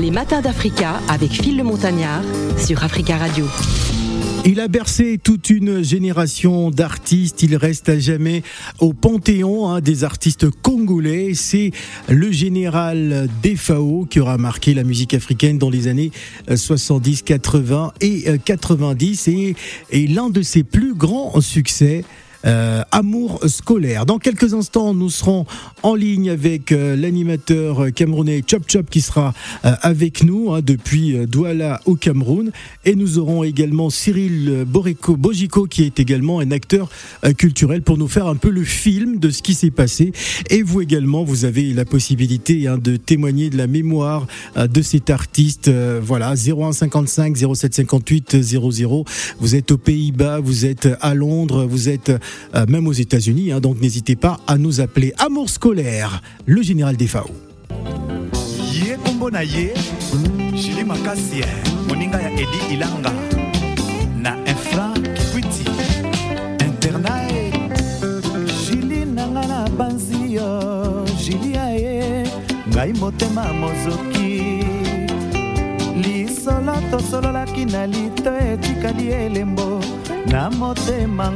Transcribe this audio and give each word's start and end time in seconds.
Les 0.00 0.10
matins 0.10 0.40
d'Africa 0.40 1.00
avec 1.08 1.30
Phil 1.32 1.56
le 1.56 1.64
Montagnard 1.64 2.22
sur 2.58 2.84
Africa 2.84 3.16
Radio. 3.16 3.46
Il 4.44 4.60
a 4.60 4.68
bercé 4.68 5.18
toute 5.22 5.48
une 5.48 5.82
génération 5.82 6.70
d'artistes. 6.70 7.42
Il 7.42 7.56
reste 7.56 7.88
à 7.88 7.98
jamais 7.98 8.42
au 8.78 8.92
panthéon 8.92 9.70
hein, 9.70 9.80
des 9.80 10.04
artistes 10.04 10.50
congolais. 10.50 11.32
C'est 11.34 11.70
le 12.08 12.30
général 12.30 13.28
Defao 13.42 14.06
qui 14.08 14.20
aura 14.20 14.36
marqué 14.36 14.74
la 14.74 14.84
musique 14.84 15.14
africaine 15.14 15.56
dans 15.56 15.70
les 15.70 15.88
années 15.88 16.10
70, 16.54 17.22
80 17.22 17.92
et 18.02 18.38
90 18.44 19.28
et, 19.28 19.56
et 19.90 20.06
l'un 20.06 20.28
de 20.28 20.42
ses 20.42 20.62
plus 20.62 20.94
grands 20.94 21.40
succès. 21.40 22.04
Euh, 22.46 22.82
amour 22.90 23.40
scolaire. 23.46 24.04
Dans 24.04 24.18
quelques 24.18 24.52
instants, 24.52 24.92
nous 24.92 25.08
serons 25.08 25.46
en 25.82 25.94
ligne 25.94 26.28
avec 26.28 26.72
euh, 26.72 26.94
l'animateur 26.94 27.90
camerounais 27.94 28.42
Chop 28.46 28.64
Chop 28.68 28.90
qui 28.90 29.00
sera 29.00 29.32
euh, 29.64 29.72
avec 29.80 30.22
nous 30.22 30.52
hein, 30.52 30.60
depuis 30.62 31.16
Douala 31.26 31.80
au 31.86 31.94
Cameroun. 31.94 32.50
Et 32.84 32.96
nous 32.96 33.18
aurons 33.18 33.44
également 33.44 33.88
Cyril 33.88 34.64
Boreko 34.66 35.16
Bojiko 35.16 35.64
qui 35.64 35.84
est 35.84 35.98
également 35.98 36.40
un 36.40 36.50
acteur 36.50 36.90
culturel 37.38 37.80
pour 37.80 37.96
nous 37.96 38.08
faire 38.08 38.26
un 38.26 38.36
peu 38.36 38.50
le 38.50 38.64
film 38.64 39.18
de 39.18 39.30
ce 39.30 39.42
qui 39.42 39.54
s'est 39.54 39.70
passé. 39.70 40.12
Et 40.50 40.62
vous 40.62 40.82
également, 40.82 41.24
vous 41.24 41.46
avez 41.46 41.72
la 41.72 41.86
possibilité 41.86 42.68
hein, 42.68 42.76
de 42.76 42.96
témoigner 42.96 43.48
de 43.48 43.56
la 43.56 43.66
mémoire 43.66 44.26
de 44.56 44.82
cet 44.82 45.08
artiste. 45.08 45.70
voilà, 46.02 46.34
0155 46.36 47.36
0758 47.36 48.42
00. 48.42 49.04
Vous 49.40 49.54
êtes 49.54 49.72
aux 49.72 49.78
Pays-Bas, 49.78 50.40
vous 50.40 50.66
êtes 50.66 50.88
à 51.00 51.14
Londres, 51.14 51.64
vous 51.64 51.88
êtes 51.88 52.12
euh, 52.54 52.66
même 52.68 52.86
aux 52.86 52.92
États-Unis. 52.92 53.52
Hein, 53.52 53.60
donc 53.60 53.80
n'hésitez 53.80 54.16
pas 54.16 54.40
à 54.46 54.58
nous 54.58 54.80
appeler 54.80 55.12
Amour 55.18 55.50
scolaire, 55.50 56.22
le 56.46 56.62
général 56.62 56.96
des 56.96 57.08
FAO. 57.08 57.30
ngai 72.74 72.92
motema 73.00 73.44
mozoki 73.60 74.64
lisolo 76.02 76.74
tosololaki 76.90 77.64
na 77.64 77.86
lito 77.86 78.32
etikali 78.36 79.08
elembo 79.08 79.80
na 80.26 80.50
motema 80.50 81.30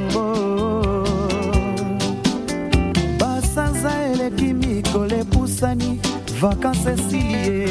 eleki 4.29 4.53
mikolo 4.55 5.17
epusani 5.17 6.01
vakanse 6.41 6.91
esilie. 6.93 7.69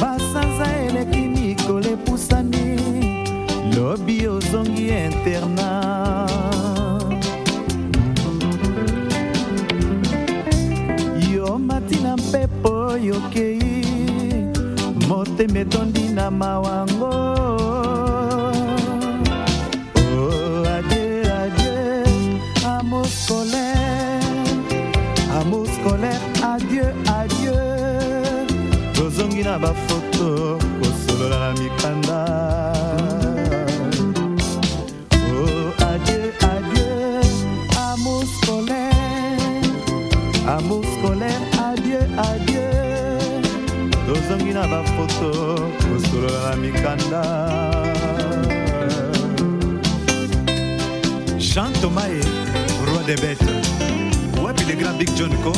Basanza 0.00 0.66
eleki 0.86 1.20
mikolo 1.34 1.88
epusani 1.94 2.76
lobi 3.76 4.26
ozongi 4.26 4.88
interna. 4.88 5.68
Yo 11.34 11.58
matina 11.58 12.16
mpepo 12.16 12.96
yokei 12.96 13.86
motema 15.08 15.58
etondi 15.58 16.00
na 16.14 16.30
mawango 16.30 16.91
bafoto 30.22 30.58
kosolola 30.80 31.52
mikanda. 31.52 32.20
Oh, 35.12 35.72
adieu, 35.90 36.32
adieu, 36.52 37.20
amour 37.76 38.24
scolaire, 38.26 38.92
amour 40.46 40.84
scolaire, 40.84 41.42
adieu, 41.58 42.00
adieu. 42.18 42.62
tozongi 44.06 44.52
na 44.52 44.66
bafoto 44.66 45.70
kosolola 45.80 46.50
na 46.50 46.56
mikanda. 46.56 47.22
Jean 51.38 51.72
tomae 51.80 52.20
roi 52.86 53.02
des 53.06 53.16
bêtes. 53.16 53.52
Wapi 54.42 54.64
le 54.64 54.74
grand 54.74 54.98
big 54.98 55.10
john 55.16 55.32
ko 55.42 55.52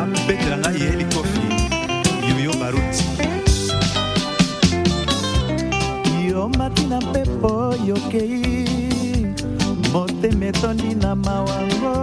abetela 0.00 0.56
ngai 0.56 0.82
eli 0.82 1.04
kofi. 1.04 1.40
Yoyo 2.28 2.52
baruti 2.60 3.39
yo 6.40 6.48
matina 6.48 7.00
mpepo 7.00 7.74
yokei 7.86 9.26
motema 9.92 10.44
etondi 10.46 10.94
na 10.94 11.14
mawango. 11.14 11.94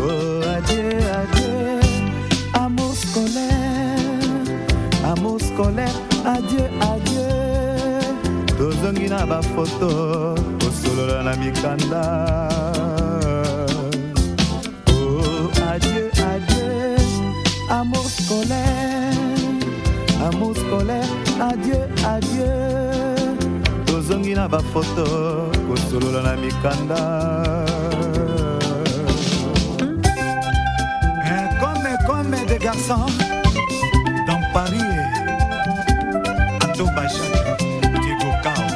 Oh, 0.00 0.42
tozongi 8.58 9.08
na 9.08 9.26
bafoto 9.26 10.34
kosolola 10.58 11.22
na 11.22 11.36
mikanda. 11.36 12.04
Oh, 14.88 15.50
adieu, 15.70 16.08
adieu, 16.30 16.96
amour 17.68 18.08
scolaire, 18.08 19.12
amour 20.26 20.54
scolaire, 20.56 21.25
adieu, 21.40 21.82
adieu. 22.04 23.26
tozongi 24.06 24.34
na 24.34 24.48
bafoto 24.48 25.50
kosolola 25.68 26.22
na 26.22 26.36
mikanda. 26.36 27.64
Un 31.24 31.46
comme 31.60 31.96
comme 32.06 32.36
des 32.46 32.58
garçons 32.58 33.06
dans 34.26 34.40
Paris. 34.52 34.94
Ato 36.64 36.84
Bajak 36.94 37.32
Diego 38.02 38.30
Kao 38.42 38.66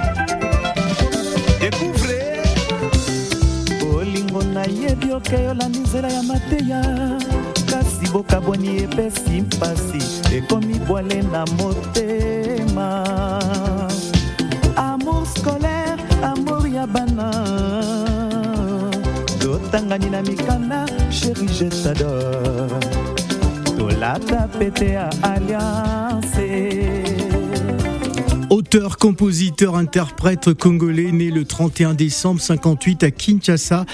Découvrez. 1.61 2.43
Bolingo 3.81 4.43
nayebi 4.43 5.13
okeyolandi 5.13 5.79
nzela 5.79 6.09
ya 6.09 6.23
mateya. 6.23 6.83
Kasi 7.71 8.07
bokabwani 8.13 8.77
epesi 8.83 9.43
mpasi 9.43 10.03
ekomi 10.37 10.75
bwale 10.75 11.23
na 11.23 11.45
motema 11.47 12.30
amour 14.77 15.25
scolaire 15.35 15.99
amour 16.23 16.67
ya 16.69 16.87
bana. 16.87 17.31
Totangani 19.41 20.11
na 20.11 20.21
mikanda 20.23 20.81
sheri 21.11 21.47
jetador 21.47 22.71
tolata 23.79 24.49
pete 24.59 24.89
ya 24.97 25.07
alliance 25.23 26.49
Auteur, 28.73 28.99
compositeur, 28.99 29.75
interprète 29.75 30.55
congolais, 30.55 31.11
né 31.11 31.33
le 31.33 31.45
31 31.45 31.95
décembre 31.95 32.41
58 32.41 33.03
à 33.03 33.11
Kinshasa, 33.11 33.85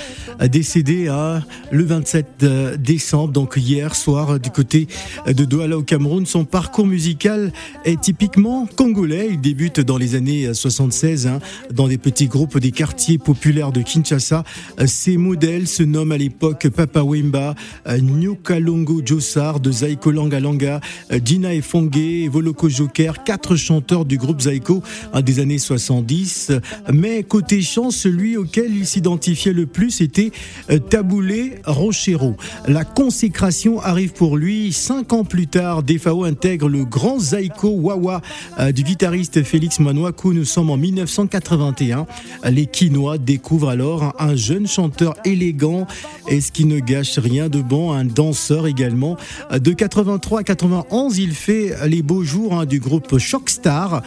décédé 0.51 1.09
à 1.09 1.43
le 1.71 1.83
27 1.83 2.45
décembre, 2.79 3.33
donc 3.33 3.55
hier 3.57 3.97
soir 3.97 4.39
du 4.39 4.51
côté 4.51 4.87
de 5.27 5.47
Douala 5.47 5.79
au 5.79 5.83
Cameroun. 5.83 6.27
Son 6.27 6.45
parcours 6.45 6.87
musical 6.87 7.55
est 7.87 7.99
typiquement 7.99 8.67
congolais. 8.67 9.29
Il 9.31 9.41
débute 9.41 9.81
dans 9.81 9.97
les 9.97 10.15
années 10.15 10.53
76 10.53 11.27
hein, 11.27 11.39
dans 11.73 11.89
des 11.89 11.97
petits 11.97 12.29
groupes 12.29 12.59
des 12.59 12.71
quartiers 12.71 13.17
populaires 13.17 13.73
de 13.73 13.81
Kinshasa. 13.81 14.45
Ses 14.85 15.17
modèles 15.17 15.69
se 15.69 15.85
nomment 15.85 16.13
à 16.13 16.19
l'époque 16.19 16.69
Papa 16.69 17.01
Wemba, 17.03 17.55
Nyukalongo 17.89 19.01
Jossar 19.03 19.59
de 19.59 19.72
Zaiko 19.72 20.11
Langa 20.11 20.39
Langa, 20.39 20.83
Gina 21.25 21.55
Efongé, 21.55 22.29
Voloko 22.29 22.69
Joker, 22.69 23.25
quatre 23.25 23.57
chanteurs 23.57 24.05
du 24.05 24.19
groupe 24.19 24.43
Zaiko 24.43 24.66
des 25.22 25.41
années 25.41 25.59
70. 25.59 26.53
Mais 26.92 27.22
côté 27.22 27.63
chant, 27.63 27.91
celui 27.91 28.36
auquel 28.36 28.74
il 28.74 28.86
s'identifiait 28.86 29.53
le 29.53 29.66
plus 29.66 30.01
était 30.01 30.30
euh, 30.71 30.78
Taboulé 30.78 31.54
Rochero. 31.65 32.36
La 32.66 32.84
consécration 32.84 33.80
arrive 33.80 34.13
pour 34.13 34.36
lui 34.36 34.72
cinq 34.72 35.13
ans 35.13 35.24
plus 35.24 35.47
tard. 35.47 35.83
Defao 35.83 36.24
intègre 36.24 36.68
le 36.68 36.84
grand 36.84 37.18
Zaiko 37.18 37.68
Wawa 37.68 38.21
euh, 38.59 38.72
du 38.72 38.83
guitariste 38.83 39.42
Félix 39.42 39.80
Manouakou. 39.80 40.33
Nous 40.33 40.45
sommes 40.45 40.71
en 40.71 40.77
1981. 40.77 42.07
Les 42.51 42.66
Quinois 42.66 43.19
découvrent 43.19 43.71
alors 43.71 44.15
un 44.19 44.36
jeune 44.36 44.66
chanteur 44.66 45.15
élégant 45.24 45.86
et 46.28 46.41
ce 46.41 46.53
qui 46.53 46.65
ne 46.65 46.78
gâche 46.78 47.19
rien 47.19 47.48
de 47.48 47.60
bon, 47.60 47.92
un 47.92 48.04
danseur 48.04 48.66
également. 48.66 49.16
De 49.53 49.72
83 49.72 50.41
à 50.41 50.45
91, 50.45 51.19
il 51.19 51.33
fait 51.33 51.74
les 51.86 52.03
beaux 52.03 52.24
jours 52.24 52.54
hein, 52.59 52.66
du 52.66 52.80
groupe 52.80 53.19
Shockstar 53.19 54.03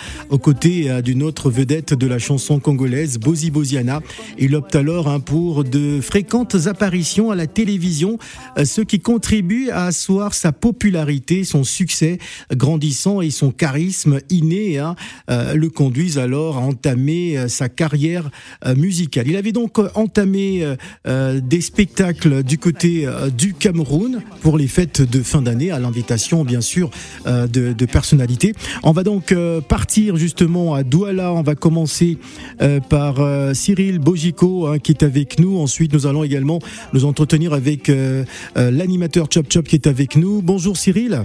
euh, 0.50 1.02
d'une 1.02 1.22
autre 1.22 1.52
vedette 1.52 1.94
de 1.94 2.08
la 2.08 2.18
chanson 2.18 2.60
congolaise, 2.60 3.20
Bozi 3.20 3.52
Boziana. 3.52 4.02
Il 4.40 4.56
opte 4.56 4.76
alors 4.76 5.08
hein, 5.08 5.20
pour 5.20 5.64
de 5.64 6.02
fréquentes 6.02 6.56
apparitions 6.66 7.30
à 7.30 7.36
la 7.36 7.46
télévision, 7.46 8.18
euh, 8.58 8.66
ce 8.66 8.82
qui 8.82 9.00
contribue 9.00 9.70
à 9.70 9.86
asseoir 9.86 10.34
sa 10.34 10.52
popularité, 10.52 11.44
son 11.44 11.64
succès 11.64 12.18
grandissant 12.52 13.22
et 13.22 13.30
son 13.30 13.52
charisme 13.52 14.22
inné 14.30 14.80
hein, 14.80 14.96
euh, 15.30 15.54
le 15.54 15.70
conduisent 15.70 16.18
alors 16.18 16.58
à 16.58 16.62
entamer 16.62 17.48
sa 17.48 17.70
carrière 17.70 18.32
musicale. 18.76 19.28
Il 19.28 19.36
avait 19.36 19.52
donc 19.52 19.78
entamé 19.96 20.76
des 21.06 21.62
spectacles 21.62 22.44
du 22.44 22.58
côté 22.58 23.08
du 23.38 23.54
Cameroun 23.54 24.22
pour 24.42 24.58
les 24.58 24.68
fêtes 24.68 25.02
de 25.02 25.22
fin 25.22 25.42
d'année 25.42 25.72
à 25.72 25.80
l'invitation 25.80 26.44
bien 26.44 26.62
sûr 26.62 26.90
de, 27.26 27.48
de 27.74 27.86
personnalités. 27.86 28.54
On 28.84 28.92
va 28.92 29.04
donc 29.04 29.34
partir 29.68 30.16
justement 30.16 30.39
à 30.76 30.84
Douala. 30.84 31.34
On 31.34 31.42
va 31.42 31.56
commencer 31.56 32.18
euh, 32.62 32.80
par 32.80 33.20
euh, 33.20 33.54
Cyril 33.54 34.00
Bojico 34.00 34.68
hein, 34.68 34.80
qui 34.80 34.94
est 34.94 35.04
avec 35.04 35.38
nous. 35.38 35.60
Ensuite, 35.60 35.94
nous 35.94 36.08
allons 36.08 36.24
également 36.24 36.60
nous 36.94 37.04
entretenir 37.04 37.54
avec 37.54 37.90
euh, 37.90 38.24
l'animateur 38.56 39.28
Chop 39.30 39.52
Chop 39.52 39.66
qui 39.66 39.76
est 39.76 39.88
avec 39.88 40.16
nous. 40.16 40.42
Bonjour 40.42 40.78
Cyril. 40.78 41.24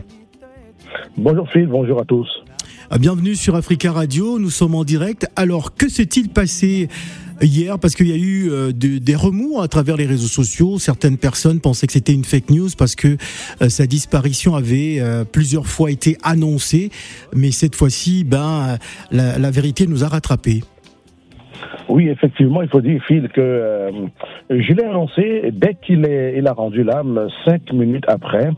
Bonjour 1.17 1.49
Phil, 1.51 1.69
bonjour 1.69 2.01
à 2.01 2.05
tous. 2.05 2.29
Bienvenue 2.99 3.35
sur 3.35 3.55
Africa 3.55 3.93
Radio, 3.93 4.39
nous 4.39 4.51
sommes 4.51 4.75
en 4.75 4.85
direct. 4.85 5.27
Alors, 5.37 5.75
que 5.75 5.89
s'est-il 5.89 6.29
passé 6.29 6.89
hier 7.41 7.79
parce 7.79 7.95
qu'il 7.95 8.09
y 8.09 8.13
a 8.13 8.17
eu 8.17 8.51
euh, 8.51 8.73
des 8.73 9.15
remous 9.15 9.61
à 9.61 9.69
travers 9.69 9.97
les 9.97 10.07
réseaux 10.07 10.29
sociaux. 10.29 10.79
Certaines 10.79 11.19
personnes 11.19 11.61
pensaient 11.61 11.87
que 11.87 11.93
c'était 11.93 12.15
une 12.15 12.25
fake 12.25 12.51
news 12.51 12.69
parce 12.77 12.95
que 12.95 13.17
euh, 13.63 13.69
sa 13.69 13.87
disparition 13.87 14.55
avait 14.55 14.99
euh, 15.01 15.25
plusieurs 15.25 15.67
fois 15.67 15.91
été 15.91 16.17
annoncée, 16.23 16.91
mais 17.35 17.51
cette 17.51 17.75
fois-ci, 17.75 18.25
ben 18.25 18.79
la, 19.11 19.51
vérité 19.51 19.87
nous 19.87 20.05
a 20.05 20.09
rattrapés. 20.09 20.61
Oui, 21.89 22.09
effectivement, 22.09 22.63
il 22.63 22.69
faut 22.69 22.81
dire, 22.81 23.01
Phil, 23.07 23.29
que 23.29 23.91
je 24.51 24.73
l'ai 24.73 24.85
annoncé 24.85 25.51
dès 25.53 25.75
qu'il 25.75 26.09
il 26.37 26.47
a 26.47 26.53
rendu 26.53 26.83
l'âme, 26.83 27.29
cinq 27.45 27.73
minutes 27.73 28.05
après. 28.09 28.51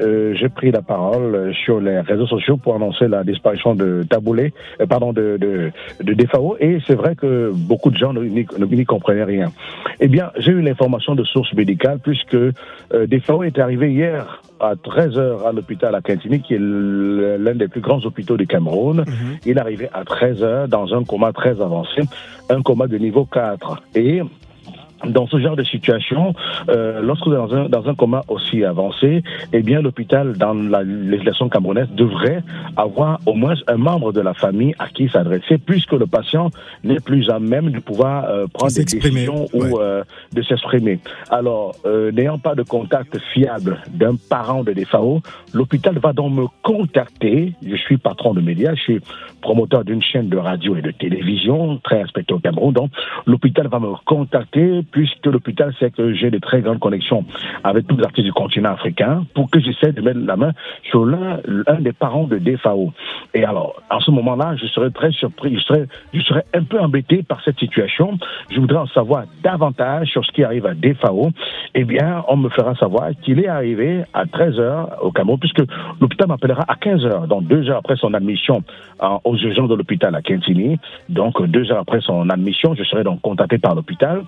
Euh, 0.00 0.34
j'ai 0.34 0.48
pris 0.48 0.70
la 0.70 0.82
parole 0.82 1.54
sur 1.64 1.80
les 1.80 2.00
réseaux 2.00 2.26
sociaux 2.26 2.56
pour 2.56 2.74
annoncer 2.74 3.08
la 3.08 3.24
disparition 3.24 3.74
de 3.74 4.04
Taboulé, 4.08 4.52
euh, 4.80 4.86
pardon, 4.86 5.12
de, 5.12 5.38
de, 5.40 5.72
de 6.02 6.14
Defao, 6.14 6.56
et 6.60 6.78
c'est 6.86 6.94
vrai 6.94 7.14
que 7.14 7.52
beaucoup 7.54 7.90
de 7.90 7.96
gens 7.96 8.12
n'y 8.12 8.84
comprenaient 8.84 9.24
rien. 9.24 9.52
Eh 10.00 10.08
bien, 10.08 10.30
j'ai 10.38 10.52
eu 10.52 10.60
l'information 10.60 11.14
de 11.14 11.24
sources 11.24 11.52
médicales 11.54 11.98
puisque 12.02 12.34
euh, 12.34 12.52
Defao 13.06 13.42
est 13.42 13.58
arrivé 13.58 13.92
hier 13.92 14.42
à 14.60 14.74
13h 14.74 15.46
à 15.46 15.52
l'hôpital 15.52 15.94
à 15.94 16.00
Quintini, 16.00 16.40
qui 16.40 16.54
est 16.54 16.60
l'un 16.60 17.54
des 17.54 17.68
plus 17.68 17.80
grands 17.80 18.04
hôpitaux 18.04 18.36
du 18.36 18.46
Cameroun. 18.46 18.98
Mhm. 19.06 19.38
Il 19.44 19.56
est 19.56 19.60
arrivé 19.60 19.88
à 19.92 20.04
13h 20.04 20.68
dans 20.68 20.94
un 20.94 21.04
coma 21.04 21.32
très 21.32 21.60
avancé, 21.60 22.02
un 22.48 22.62
coma 22.62 22.86
de 22.86 22.96
niveau 22.98 23.24
4. 23.24 23.82
Et 23.94 24.22
dans 25.04 25.26
ce 25.26 25.38
genre 25.38 25.56
de 25.56 25.64
situation, 25.64 26.34
euh, 26.68 27.00
lorsque 27.02 27.26
vous 27.26 27.32
êtes 27.32 27.38
dans 27.38 27.54
un, 27.54 27.68
dans 27.68 27.88
un 27.88 27.94
coma 27.94 28.22
aussi 28.28 28.64
avancé, 28.64 29.22
eh 29.52 29.62
bien 29.62 29.80
l'hôpital 29.80 30.36
dans 30.36 30.54
la 30.54 30.82
législation 30.82 31.48
camerounaise 31.48 31.88
devrait 31.94 32.42
avoir 32.76 33.20
au 33.26 33.34
moins 33.34 33.54
un 33.68 33.76
membre 33.76 34.12
de 34.12 34.20
la 34.20 34.34
famille 34.34 34.74
à 34.78 34.88
qui 34.88 35.08
s'adresser, 35.08 35.58
puisque 35.58 35.92
le 35.92 36.06
patient 36.06 36.50
n'est 36.84 37.00
plus 37.00 37.28
à 37.30 37.38
même 37.38 37.70
de 37.70 37.80
pouvoir 37.80 38.24
euh, 38.24 38.46
prendre 38.52 38.72
des 38.72 38.84
décisions 38.84 39.46
ou 39.52 39.78
euh, 39.78 40.02
de 40.32 40.42
s'exprimer. 40.42 40.98
Alors, 41.30 41.74
euh, 41.84 42.12
n'ayant 42.12 42.38
pas 42.38 42.54
de 42.54 42.62
contact 42.62 43.18
fiable 43.32 43.78
d'un 43.92 44.16
parent 44.28 44.64
de 44.64 44.72
DFAO, 44.72 45.20
l'hôpital 45.52 45.98
va 45.98 46.12
donc 46.12 46.32
me 46.32 46.46
contacter. 46.62 47.52
Je 47.64 47.76
suis 47.76 47.98
patron 47.98 48.34
de 48.34 48.40
médias, 48.40 48.74
je 48.74 48.82
suis 48.82 49.00
promoteur 49.40 49.84
d'une 49.84 50.02
chaîne 50.02 50.28
de 50.28 50.36
radio 50.36 50.76
et 50.76 50.82
de 50.82 50.90
télévision 50.90 51.78
très 51.82 52.02
respectée 52.02 52.34
au 52.34 52.38
Cameroun. 52.38 52.72
Donc, 52.72 52.90
l'hôpital 53.26 53.68
va 53.68 53.78
me 53.78 53.92
contacter 54.04 54.82
puisque 54.90 55.26
l'hôpital 55.26 55.74
sait 55.78 55.90
que 55.90 56.14
j'ai 56.14 56.30
de 56.30 56.38
très 56.38 56.60
grandes 56.60 56.78
connexions 56.78 57.24
avec 57.64 57.86
tous 57.86 57.96
les 57.96 58.04
artistes 58.04 58.26
du 58.26 58.32
continent 58.32 58.72
africain 58.72 59.24
pour 59.34 59.50
que 59.50 59.60
j'essaie 59.60 59.92
de 59.92 60.00
mettre 60.00 60.20
la 60.20 60.36
main 60.36 60.52
sur 60.90 61.04
l'un 61.04 61.40
des 61.80 61.92
parents 61.92 62.24
de 62.24 62.38
DFAO. 62.38 62.92
Et 63.34 63.44
alors, 63.44 63.82
en 63.90 64.00
ce 64.00 64.10
moment-là, 64.10 64.56
je 64.56 64.66
serais 64.66 64.90
très 64.90 65.10
surpris, 65.12 65.56
je 65.56 65.60
serais, 65.62 65.86
je 66.12 66.20
serais 66.20 66.44
un 66.54 66.62
peu 66.64 66.80
embêté 66.80 67.22
par 67.22 67.42
cette 67.44 67.58
situation. 67.58 68.18
Je 68.50 68.60
voudrais 68.60 68.78
en 68.78 68.86
savoir 68.88 69.24
davantage 69.42 70.08
sur 70.08 70.24
ce 70.24 70.32
qui 70.32 70.44
arrive 70.44 70.66
à 70.66 70.74
DFAO. 70.74 71.30
Eh 71.74 71.84
bien, 71.84 72.24
on 72.28 72.36
me 72.36 72.48
fera 72.48 72.74
savoir 72.76 73.10
qu'il 73.22 73.40
est 73.40 73.48
arrivé 73.48 74.02
à 74.14 74.26
13 74.26 74.58
heures 74.58 74.98
au 75.02 75.10
Cameroun, 75.10 75.38
puisque 75.38 75.62
l'hôpital 76.00 76.28
m'appellera 76.28 76.64
à 76.68 76.76
15 76.76 77.04
heures, 77.04 77.26
donc 77.26 77.44
deux 77.44 77.68
heures 77.68 77.78
après 77.78 77.96
son 77.96 78.14
admission 78.14 78.62
aux 79.24 79.36
urgences 79.36 79.68
de 79.68 79.74
l'hôpital 79.74 80.14
à 80.14 80.22
Kentini. 80.22 80.78
Donc, 81.08 81.42
deux 81.46 81.70
heures 81.70 81.80
après 81.80 82.00
son 82.00 82.28
admission, 82.30 82.74
je 82.74 82.84
serai 82.84 83.04
donc 83.04 83.20
contacté 83.20 83.58
par 83.58 83.74
l'hôpital 83.74 84.22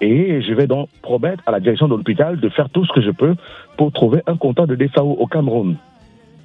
et 0.00 0.40
je 0.42 0.54
vais 0.54 0.66
donc 0.66 0.88
promettre 1.02 1.42
à 1.46 1.50
la 1.50 1.60
direction 1.60 1.88
de 1.88 1.94
l'hôpital 1.94 2.40
de 2.40 2.48
faire 2.48 2.70
tout 2.70 2.84
ce 2.84 2.92
que 2.92 3.00
je 3.00 3.10
peux 3.10 3.34
pour 3.76 3.92
trouver 3.92 4.22
un 4.26 4.36
contact 4.36 4.68
de 4.68 4.76
DFAO 4.76 5.12
au 5.18 5.26
Cameroun. 5.26 5.76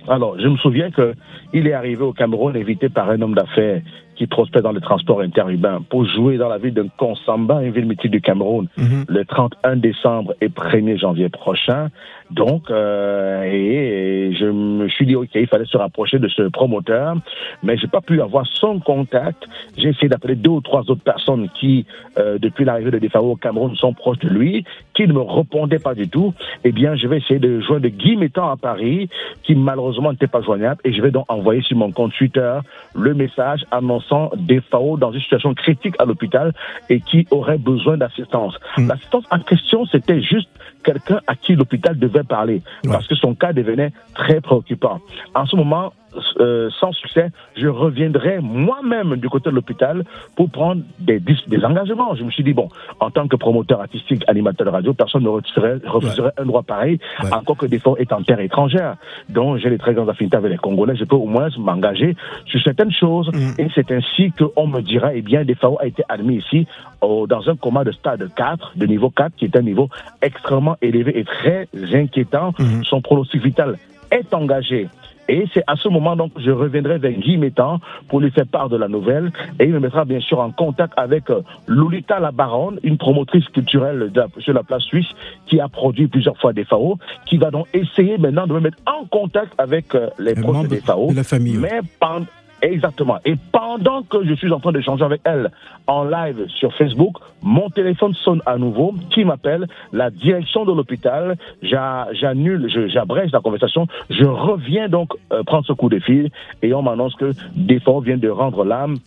Alors, 0.07 0.39
je 0.39 0.47
me 0.47 0.57
souviens 0.57 0.91
qu'il 0.91 1.67
est 1.67 1.73
arrivé 1.73 2.03
au 2.03 2.13
Cameroun 2.13 2.55
invité 2.55 2.89
par 2.89 3.09
un 3.09 3.21
homme 3.21 3.33
d'affaires 3.33 3.81
qui 4.15 4.27
prospère 4.27 4.61
dans 4.61 4.71
le 4.71 4.81
transport 4.81 5.21
interurbain 5.21 5.81
pour 5.89 6.05
jouer 6.05 6.37
dans 6.37 6.49
la 6.49 6.57
ville 6.57 6.73
de 6.73 6.87
Konsamba, 6.97 7.61
une 7.61 7.71
ville 7.71 7.85
mythique 7.85 8.11
du 8.11 8.21
Cameroun, 8.21 8.67
mhm. 8.77 9.05
le 9.07 9.25
31 9.25 9.75
décembre 9.77 10.33
et 10.41 10.47
1er 10.47 10.97
janvier 10.97 11.29
prochain. 11.29 11.89
Donc, 12.31 12.71
euh, 12.71 13.43
et, 13.43 14.33
je 14.33 14.45
me 14.45 14.87
suis 14.89 15.05
dit, 15.05 15.15
OK, 15.15 15.29
il 15.35 15.47
fallait 15.47 15.65
se 15.65 15.77
rapprocher 15.77 16.17
de 16.17 16.27
ce 16.27 16.43
promoteur, 16.43 17.15
mais 17.61 17.77
j'ai 17.77 17.87
pas 17.87 18.01
pu 18.01 18.21
avoir 18.21 18.47
son 18.47 18.79
contact. 18.79 19.43
J'ai 19.77 19.89
essayé 19.89 20.07
d'appeler 20.07 20.35
deux 20.35 20.49
ou 20.49 20.61
trois 20.61 20.81
autres 20.89 21.03
personnes 21.03 21.49
qui, 21.59 21.85
euh, 22.17 22.39
depuis 22.39 22.65
l'arrivée 22.65 22.91
de 22.91 22.97
Defao 22.97 23.31
au 23.31 23.35
Cameroun, 23.35 23.75
sont 23.75 23.93
proches 23.93 24.19
de 24.19 24.29
lui, 24.29 24.63
qui 24.95 25.07
ne 25.07 25.13
me 25.13 25.21
répondaient 25.21 25.79
pas 25.79 25.93
du 25.93 26.07
tout. 26.07 26.33
Eh 26.63 26.71
bien, 26.71 26.95
je 26.95 27.07
vais 27.07 27.17
essayer 27.17 27.39
de 27.39 27.59
joindre 27.59 27.87
Guy 27.87 28.15
Mettant 28.15 28.49
à 28.49 28.57
Paris, 28.57 29.07
qui 29.43 29.53
malheureusement 29.53 30.11
n'était 30.11 30.27
pas 30.27 30.41
joignable, 30.41 30.81
et 30.83 30.93
je 30.93 31.01
vais 31.01 31.11
donc 31.11 31.25
envoyer 31.27 31.61
sur 31.61 31.77
mon 31.77 31.91
compte 31.91 32.13
Twitter 32.13 32.59
le 32.95 33.13
message 33.13 33.65
annonçant 33.71 34.04
Defao 34.35 34.97
dans 34.97 35.11
une 35.11 35.21
situation 35.21 35.53
critique 35.53 35.95
à 35.99 36.05
l'hôpital 36.05 36.53
et 36.89 36.99
qui 37.01 37.27
aurait 37.31 37.57
besoin 37.57 37.97
d'assistance. 37.97 38.57
Hmm. 38.77 38.87
L'assistance 38.87 39.25
en 39.31 39.39
question, 39.39 39.85
c'était 39.85 40.21
juste 40.21 40.49
quelqu'un 40.85 41.19
à 41.27 41.35
qui 41.35 41.55
l'hôpital 41.55 41.97
devait 41.97 42.23
parler, 42.23 42.61
parce 42.83 43.07
que 43.07 43.15
son 43.15 43.33
cas 43.33 43.51
devenait 43.51 43.91
très 44.13 44.39
préoccupant. 44.39 44.99
En 45.33 45.45
ce 45.45 45.55
moment, 45.55 45.91
euh, 46.39 46.69
sans 46.79 46.91
succès, 46.93 47.31
je 47.57 47.67
reviendrai 47.67 48.39
moi-même 48.41 49.17
du 49.17 49.29
côté 49.29 49.49
de 49.49 49.55
l'hôpital 49.55 50.03
pour 50.35 50.49
prendre 50.49 50.81
des, 50.99 51.19
des 51.19 51.65
engagements. 51.65 52.15
Je 52.15 52.23
me 52.23 52.31
suis 52.31 52.43
dit, 52.43 52.53
bon, 52.53 52.69
en 52.99 53.09
tant 53.09 53.27
que 53.27 53.35
promoteur 53.35 53.81
artistique, 53.81 54.23
animateur 54.27 54.65
de 54.65 54.71
radio, 54.71 54.93
personne 54.93 55.23
ne 55.23 55.29
refuserait, 55.29 55.79
refuserait 55.85 56.31
un 56.37 56.45
droit 56.45 56.63
pareil, 56.63 56.99
encore 57.31 57.57
que 57.57 57.65
des 57.65 57.81
est 57.97 58.13
en 58.13 58.21
terre 58.23 58.39
étrangère. 58.39 58.95
Donc, 59.29 59.57
j'ai 59.57 59.69
les 59.69 59.77
très 59.77 59.93
grandes 59.93 60.09
affinités 60.09 60.37
avec 60.37 60.51
les 60.51 60.57
Congolais, 60.57 60.95
je 60.95 61.03
peux 61.03 61.15
au 61.15 61.27
moins 61.27 61.49
m'engager 61.57 62.15
sur 62.45 62.61
certaines 62.61 62.91
choses. 62.91 63.29
Mm. 63.33 63.61
Et 63.61 63.67
c'est 63.75 63.91
ainsi 63.91 64.31
qu'on 64.31 64.67
me 64.67 64.81
dira, 64.81 65.13
eh 65.13 65.21
bien, 65.21 65.43
Defao 65.43 65.77
a 65.79 65.87
été 65.87 66.03
admis 66.09 66.37
ici 66.37 66.67
dans 67.01 67.49
un 67.49 67.55
coma 67.55 67.83
de 67.83 67.91
stade 67.91 68.29
4, 68.35 68.73
de 68.75 68.85
niveau 68.85 69.09
4, 69.09 69.35
qui 69.35 69.45
est 69.45 69.55
un 69.55 69.61
niveau 69.61 69.89
extrêmement 70.21 70.74
élevé 70.81 71.19
et 71.19 71.23
très 71.23 71.67
inquiétant. 71.93 72.53
Mm. 72.57 72.83
Son 72.83 73.01
pronostic 73.01 73.43
vital 73.43 73.77
est 74.11 74.33
engagé. 74.33 74.87
Et 75.27 75.45
c'est 75.53 75.63
à 75.67 75.75
ce 75.75 75.87
moment 75.87 76.15
donc 76.15 76.31
je 76.37 76.51
reviendrai 76.51 76.97
vers 76.99 77.11
Guy 77.11 77.37
Métan 77.37 77.79
pour 78.09 78.19
lui 78.19 78.29
faire 78.31 78.45
part 78.45 78.69
de 78.69 78.77
la 78.77 78.87
nouvelle 78.87 79.31
et 79.59 79.65
il 79.65 79.73
me 79.73 79.79
mettra 79.79 80.05
bien 80.05 80.19
sûr 80.19 80.39
en 80.39 80.51
contact 80.51 80.93
avec 80.97 81.29
euh, 81.29 81.41
Lolita 81.67 82.19
la 82.19 82.31
Baronne, 82.31 82.79
une 82.83 82.97
promotrice 82.97 83.45
culturelle 83.49 84.11
de 84.11 84.23
sur 84.39 84.53
la 84.53 84.63
place 84.63 84.83
suisse 84.83 85.07
qui 85.47 85.59
a 85.59 85.67
produit 85.67 86.07
plusieurs 86.07 86.37
fois 86.37 86.53
des 86.53 86.63
FAO, 86.63 86.97
qui 87.25 87.37
va 87.37 87.49
donc 87.49 87.67
essayer 87.73 88.17
maintenant 88.17 88.45
de 88.45 88.53
me 88.53 88.59
mettre 88.59 88.77
en 88.85 89.05
contact 89.05 89.53
avec 89.57 89.95
euh, 89.95 90.09
les 90.19 90.35
proches 90.35 90.67
des 90.67 90.81
FAO. 90.81 91.09
De 91.09 91.15
la 91.15 91.23
famille. 91.23 91.57
Mais 91.57 91.81
pendant 91.99 92.25
Exactement. 92.61 93.17
Et 93.25 93.35
pendant 93.51 94.03
que 94.03 94.25
je 94.25 94.33
suis 94.33 94.51
en 94.51 94.59
train 94.59 94.71
d'échanger 94.71 95.03
avec 95.03 95.21
elle 95.23 95.51
en 95.87 96.03
live 96.03 96.47
sur 96.47 96.73
Facebook, 96.73 97.17
mon 97.43 97.69
téléphone 97.69 98.13
sonne 98.13 98.41
à 98.45 98.57
nouveau. 98.57 98.93
Qui 99.11 99.23
m'appelle 99.25 99.67
La 99.93 100.09
direction 100.09 100.65
de 100.65 100.71
l'hôpital. 100.73 101.37
J'annule, 101.61 102.69
j'abrège 102.89 103.31
la 103.31 103.41
conversation. 103.41 103.87
Je 104.09 104.25
reviens 104.25 104.89
donc 104.89 105.11
euh, 105.31 105.43
prendre 105.43 105.65
ce 105.65 105.73
coup 105.73 105.89
de 105.89 105.99
fil 105.99 106.29
et 106.61 106.73
on 106.73 106.81
m'annonce 106.81 107.15
que 107.15 107.31
Défort 107.55 108.01
vient 108.01 108.17
de 108.17 108.29
rendre 108.29 108.63
l'âme 108.63 108.97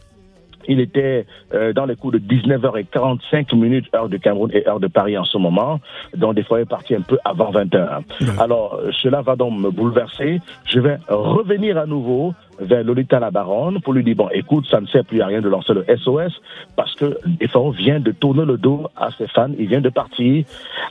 il 0.68 0.80
était 0.80 1.26
euh, 1.54 1.72
dans 1.72 1.86
les 1.86 1.96
coups 1.96 2.14
de 2.14 2.18
19h45 2.18 3.56
minutes, 3.56 3.86
heure 3.94 4.08
de 4.08 4.18
Cameroun 4.18 4.50
et 4.52 4.68
heure 4.68 4.80
de 4.80 4.86
Paris 4.86 5.16
en 5.16 5.24
ce 5.24 5.38
moment. 5.38 5.80
Donc, 6.14 6.34
des 6.34 6.44
fois, 6.44 6.60
il 6.60 6.62
est 6.62 6.66
parti 6.66 6.94
un 6.94 7.00
peu 7.00 7.18
avant 7.24 7.50
20h. 7.50 8.02
Alors, 8.38 8.80
cela 9.02 9.22
va 9.22 9.34
donc 9.34 9.58
me 9.58 9.70
bouleverser. 9.70 10.40
Je 10.66 10.78
vais 10.78 10.98
revenir 11.08 11.78
à 11.78 11.86
nouveau 11.86 12.34
vers 12.60 12.82
Lolita 12.84 13.20
la 13.20 13.30
Baronne 13.30 13.80
pour 13.80 13.92
lui 13.92 14.02
dire 14.04 14.16
bon 14.16 14.28
écoute 14.32 14.66
ça 14.70 14.80
ne 14.80 14.86
sert 14.86 15.04
plus 15.04 15.20
à 15.22 15.26
rien 15.26 15.40
de 15.40 15.48
lancer 15.48 15.72
le 15.74 15.84
SOS 15.96 16.32
parce 16.76 16.94
que 16.96 17.16
Defao 17.40 17.70
vient 17.70 18.00
de 18.00 18.10
tourner 18.12 18.44
le 18.44 18.56
dos 18.58 18.88
à 18.96 19.10
ses 19.16 19.26
fans, 19.28 19.50
il 19.58 19.68
vient 19.68 19.80
de 19.80 19.88
partir. 19.90 20.44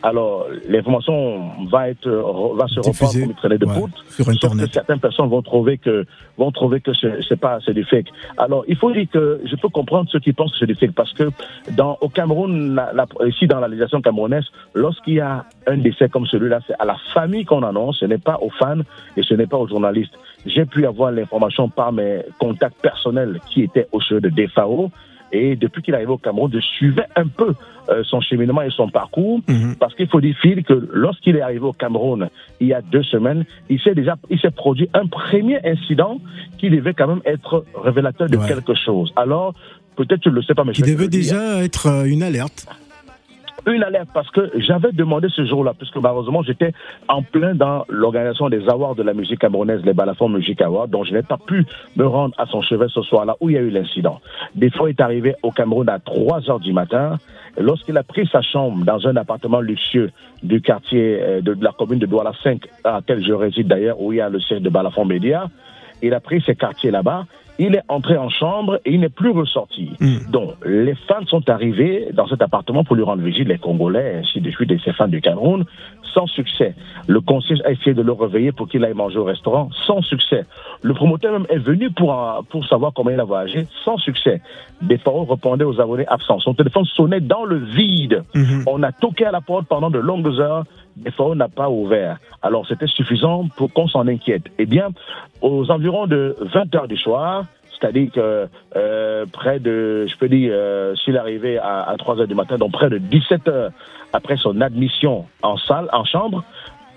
Alors 0.03 0.47
l'information 0.67 1.65
va 1.69 1.89
être 1.89 2.07
va 2.07 2.67
se 2.67 2.79
reprendre 2.79 3.11
comme 3.13 3.21
une 3.23 3.33
traînée 3.35 3.57
de 3.57 3.65
ouais, 3.65 3.73
poudre. 3.79 3.93
sur 4.09 4.25
Sauf 4.25 4.27
que 4.27 4.31
Internet. 4.45 4.69
certaines 4.73 4.99
personnes 4.99 5.29
vont 5.29 5.41
trouver 5.41 5.77
que 5.77 6.05
vont 6.37 6.51
trouver 6.51 6.79
que 6.81 6.93
c'est 6.93 7.21
c'est 7.27 7.39
pas 7.39 7.59
c'est 7.65 7.73
du 7.73 7.83
fake. 7.83 8.07
Alors 8.37 8.63
il 8.67 8.75
faut 8.75 8.91
dire 8.91 9.07
que 9.11 9.41
je 9.45 9.55
peux 9.55 9.69
comprendre 9.69 10.09
ceux 10.11 10.19
qui 10.19 10.33
pensent 10.33 10.51
que 10.53 10.59
c'est 10.59 10.67
du 10.67 10.75
fake 10.75 10.93
parce 10.93 11.13
que 11.13 11.29
dans 11.71 11.97
au 12.01 12.09
Cameroun, 12.09 12.75
la- 12.75 12.93
la- 12.93 13.27
ici 13.27 13.47
dans 13.47 13.59
la 13.59 13.67
législation 13.67 14.01
camerounaise, 14.01 14.45
lorsqu'il 14.73 15.15
y 15.15 15.19
a 15.19 15.45
un 15.67 15.77
décès 15.77 16.07
comme 16.09 16.25
celui-là, 16.27 16.59
c'est 16.67 16.75
à 16.79 16.85
la 16.85 16.95
famille 17.13 17.45
qu'on 17.45 17.63
annonce, 17.63 17.97
ce 17.99 18.05
n'est 18.05 18.17
pas 18.17 18.37
aux 18.41 18.49
fans 18.51 18.79
et 19.17 19.23
ce 19.23 19.33
n'est 19.33 19.47
pas 19.47 19.57
aux 19.57 19.67
journalistes. 19.67 20.13
J'ai 20.45 20.65
pu 20.65 20.85
avoir 20.85 21.11
l'information 21.11 21.67
par 21.69 21.91
mes 21.91 22.21
contacts 22.39 22.79
personnels 22.81 23.39
qui 23.49 23.63
étaient 23.63 23.87
au 23.91 23.99
cheveu 23.99 24.21
de 24.21 24.29
DFAO. 24.29 24.91
Et 25.33 25.57
depuis 25.57 25.81
qu'il 25.81 25.93
est 25.93 25.97
arrivé 25.97 26.11
au 26.11 26.17
Cameroun, 26.17 26.49
je 26.53 26.59
suivais 26.59 27.03
un 27.17 27.27
peu 27.27 27.53
euh, 27.89 28.01
son 28.05 28.21
cheminement 28.21 28.61
et 28.61 28.69
son 28.69 28.87
parcours. 28.89 29.41
Mhm. 29.49 29.75
Parce 29.77 29.93
qu'il 29.93 30.07
faut 30.07 30.21
dire, 30.21 30.33
Phil, 30.41 30.63
que 30.63 30.89
lorsqu'il 30.93 31.35
est 31.35 31.41
arrivé 31.41 31.65
au 31.65 31.73
Cameroun 31.73 32.29
il 32.61 32.67
y 32.67 32.73
a 32.73 32.81
deux 32.81 33.03
semaines, 33.03 33.43
il 33.69 33.77
s'est 33.81 33.93
déjà, 33.93 34.15
il 34.29 34.39
s'est 34.39 34.51
produit 34.51 34.89
un 34.93 35.05
premier 35.07 35.59
incident 35.65 36.19
qui 36.57 36.69
devait 36.69 36.93
quand 36.93 37.07
même 37.07 37.21
être 37.25 37.65
révélateur 37.75 38.29
de 38.29 38.37
Ouais. 38.37 38.47
quelque 38.47 38.73
chose. 38.73 39.11
Alors, 39.17 39.53
peut-être 39.97 40.21
tu 40.21 40.29
ne 40.29 40.35
le 40.35 40.43
sais 40.43 40.53
pas, 40.53 40.63
mais 40.63 40.71
Qui 40.71 40.81
je 40.85 40.93
devait 40.93 41.09
dire. 41.09 41.19
déjà 41.19 41.61
être 41.61 41.87
euh, 41.87 42.05
une 42.05 42.23
alerte. 42.23 42.65
Une 43.67 43.83
alerte 43.83 44.07
parce 44.13 44.31
que 44.31 44.49
j'avais 44.55 44.93
demandé 44.93 45.27
ce 45.29 45.45
jour-là, 45.45 45.73
puisque 45.77 45.97
malheureusement 45.97 46.41
j'étais 46.41 46.71
en 47.09 47.21
plein 47.21 47.53
dans 47.53 47.83
l'organisation 47.89 48.47
des 48.47 48.67
awards 48.69 48.95
de 48.95 49.03
la 49.03 49.13
musique 49.13 49.39
camerounaise, 49.39 49.81
les 49.83 49.93
Balafons 49.93 50.29
Music 50.29 50.61
Awards, 50.61 50.87
donc 50.87 51.05
je 51.05 51.13
n'ai 51.13 51.21
pas 51.21 51.37
pu 51.37 51.65
me 51.97 52.07
rendre 52.07 52.33
à 52.37 52.45
son 52.45 52.61
chevet 52.61 52.85
ce 52.87 53.01
soir-là 53.01 53.35
où 53.41 53.49
il 53.49 53.55
y 53.55 53.57
a 53.57 53.61
eu 53.61 53.69
l'incident. 53.69 54.21
Des 54.55 54.69
fois, 54.69 54.89
il 54.89 54.93
est 54.93 55.01
arrivé 55.01 55.35
au 55.43 55.51
Cameroun 55.51 55.89
à 55.89 55.99
3 55.99 56.49
heures 56.49 56.61
du 56.61 56.71
matin. 56.71 57.17
Lorsqu'il 57.57 57.97
a 57.97 58.03
pris 58.03 58.25
sa 58.31 58.41
chambre 58.41 58.85
dans 58.85 59.05
un 59.05 59.17
appartement 59.17 59.59
luxueux 59.59 60.11
du 60.43 60.61
quartier 60.61 61.19
euh, 61.21 61.41
de, 61.41 61.53
de 61.53 61.63
la 61.63 61.73
commune 61.73 61.99
de 61.99 62.05
Douala 62.05 62.31
5, 62.43 62.61
à 62.85 62.93
laquelle 62.93 63.21
je 63.21 63.33
réside 63.33 63.67
d'ailleurs, 63.67 63.99
où 63.99 64.13
il 64.13 64.17
y 64.17 64.21
a 64.21 64.29
le 64.29 64.39
siège 64.39 64.61
de 64.61 64.69
Balafon 64.69 65.03
Média, 65.03 65.49
il 66.01 66.13
a 66.13 66.21
pris 66.21 66.41
ses 66.41 66.55
quartiers 66.55 66.91
là-bas. 66.91 67.25
Il 67.59 67.75
est 67.75 67.83
entré 67.87 68.17
en 68.17 68.29
chambre 68.29 68.79
et 68.85 68.93
il 68.93 68.99
n'est 68.99 69.09
plus 69.09 69.31
ressorti. 69.31 69.91
Mm. 69.99 70.31
Donc, 70.31 70.53
les 70.65 70.95
fans 71.07 71.25
sont 71.25 71.49
arrivés 71.49 72.09
dans 72.13 72.27
cet 72.27 72.41
appartement 72.41 72.83
pour 72.83 72.95
lui 72.95 73.03
rendre 73.03 73.23
visite, 73.23 73.47
les 73.47 73.57
Congolais, 73.57 74.21
ainsi 74.23 74.41
de 74.41 74.51
suite, 74.51 74.71
et 74.71 74.79
ses 74.83 74.93
fans 74.93 75.07
du 75.07 75.21
Cameroun, 75.21 75.65
sans 76.13 76.27
succès. 76.27 76.73
Le 77.07 77.21
concierge 77.21 77.61
a 77.65 77.71
essayé 77.71 77.93
de 77.93 78.01
le 78.01 78.11
réveiller 78.11 78.51
pour 78.51 78.67
qu'il 78.67 78.83
aille 78.83 78.93
manger 78.93 79.17
au 79.19 79.23
restaurant, 79.23 79.69
sans 79.85 80.01
succès. 80.01 80.45
Le 80.81 80.93
promoteur 80.93 81.31
même 81.33 81.47
est 81.49 81.57
venu 81.57 81.91
pour, 81.91 82.13
euh, 82.13 82.41
pour 82.49 82.65
savoir 82.65 82.93
comment 82.93 83.11
il 83.11 83.19
a 83.19 83.23
voyagé, 83.23 83.67
sans 83.83 83.97
succès. 83.97 84.41
Des 84.81 84.97
pharaons 84.97 85.25
répondaient 85.25 85.63
aux 85.63 85.79
abonnés 85.79 86.07
absents. 86.07 86.39
Son 86.39 86.53
téléphone 86.53 86.85
sonnait 86.85 87.21
dans 87.21 87.45
le 87.45 87.57
vide. 87.57 88.23
Mhm. 88.35 88.63
On 88.67 88.83
a 88.83 88.91
toqué 88.91 89.25
à 89.25 89.31
la 89.31 89.41
porte 89.41 89.67
pendant 89.67 89.89
de 89.89 89.99
longues 89.99 90.39
heures. 90.39 90.63
Des 90.95 91.11
pharaons 91.11 91.35
n'a 91.35 91.49
pas 91.49 91.69
ouvert. 91.69 92.17
Alors, 92.41 92.65
c'était 92.67 92.87
suffisant 92.87 93.47
pour 93.55 93.71
qu'on 93.73 93.87
s'en 93.87 94.07
inquiète. 94.07 94.43
Eh 94.57 94.65
bien, 94.65 94.89
aux 95.41 95.69
environs 95.69 96.07
de 96.07 96.35
20 96.39 96.75
heures 96.75 96.87
du 96.87 96.97
soir, 96.97 97.45
c'est-à-dire 97.79 98.11
que 98.11 98.47
euh, 98.75 99.25
près 99.31 99.59
de, 99.59 100.05
je 100.07 100.17
peux 100.17 100.29
dire, 100.29 100.51
euh, 100.53 100.95
s'il 100.95 101.17
arrivait 101.17 101.57
à, 101.57 101.83
à 101.83 101.95
3 101.97 102.19
heures 102.21 102.27
du 102.27 102.35
matin, 102.35 102.57
donc 102.57 102.71
près 102.71 102.89
de 102.89 102.97
17 102.97 103.47
heures 103.47 103.71
après 104.13 104.37
son 104.37 104.61
admission 104.61 105.25
en 105.43 105.57
salle, 105.57 105.87
en 105.93 106.03
chambre, 106.05 106.43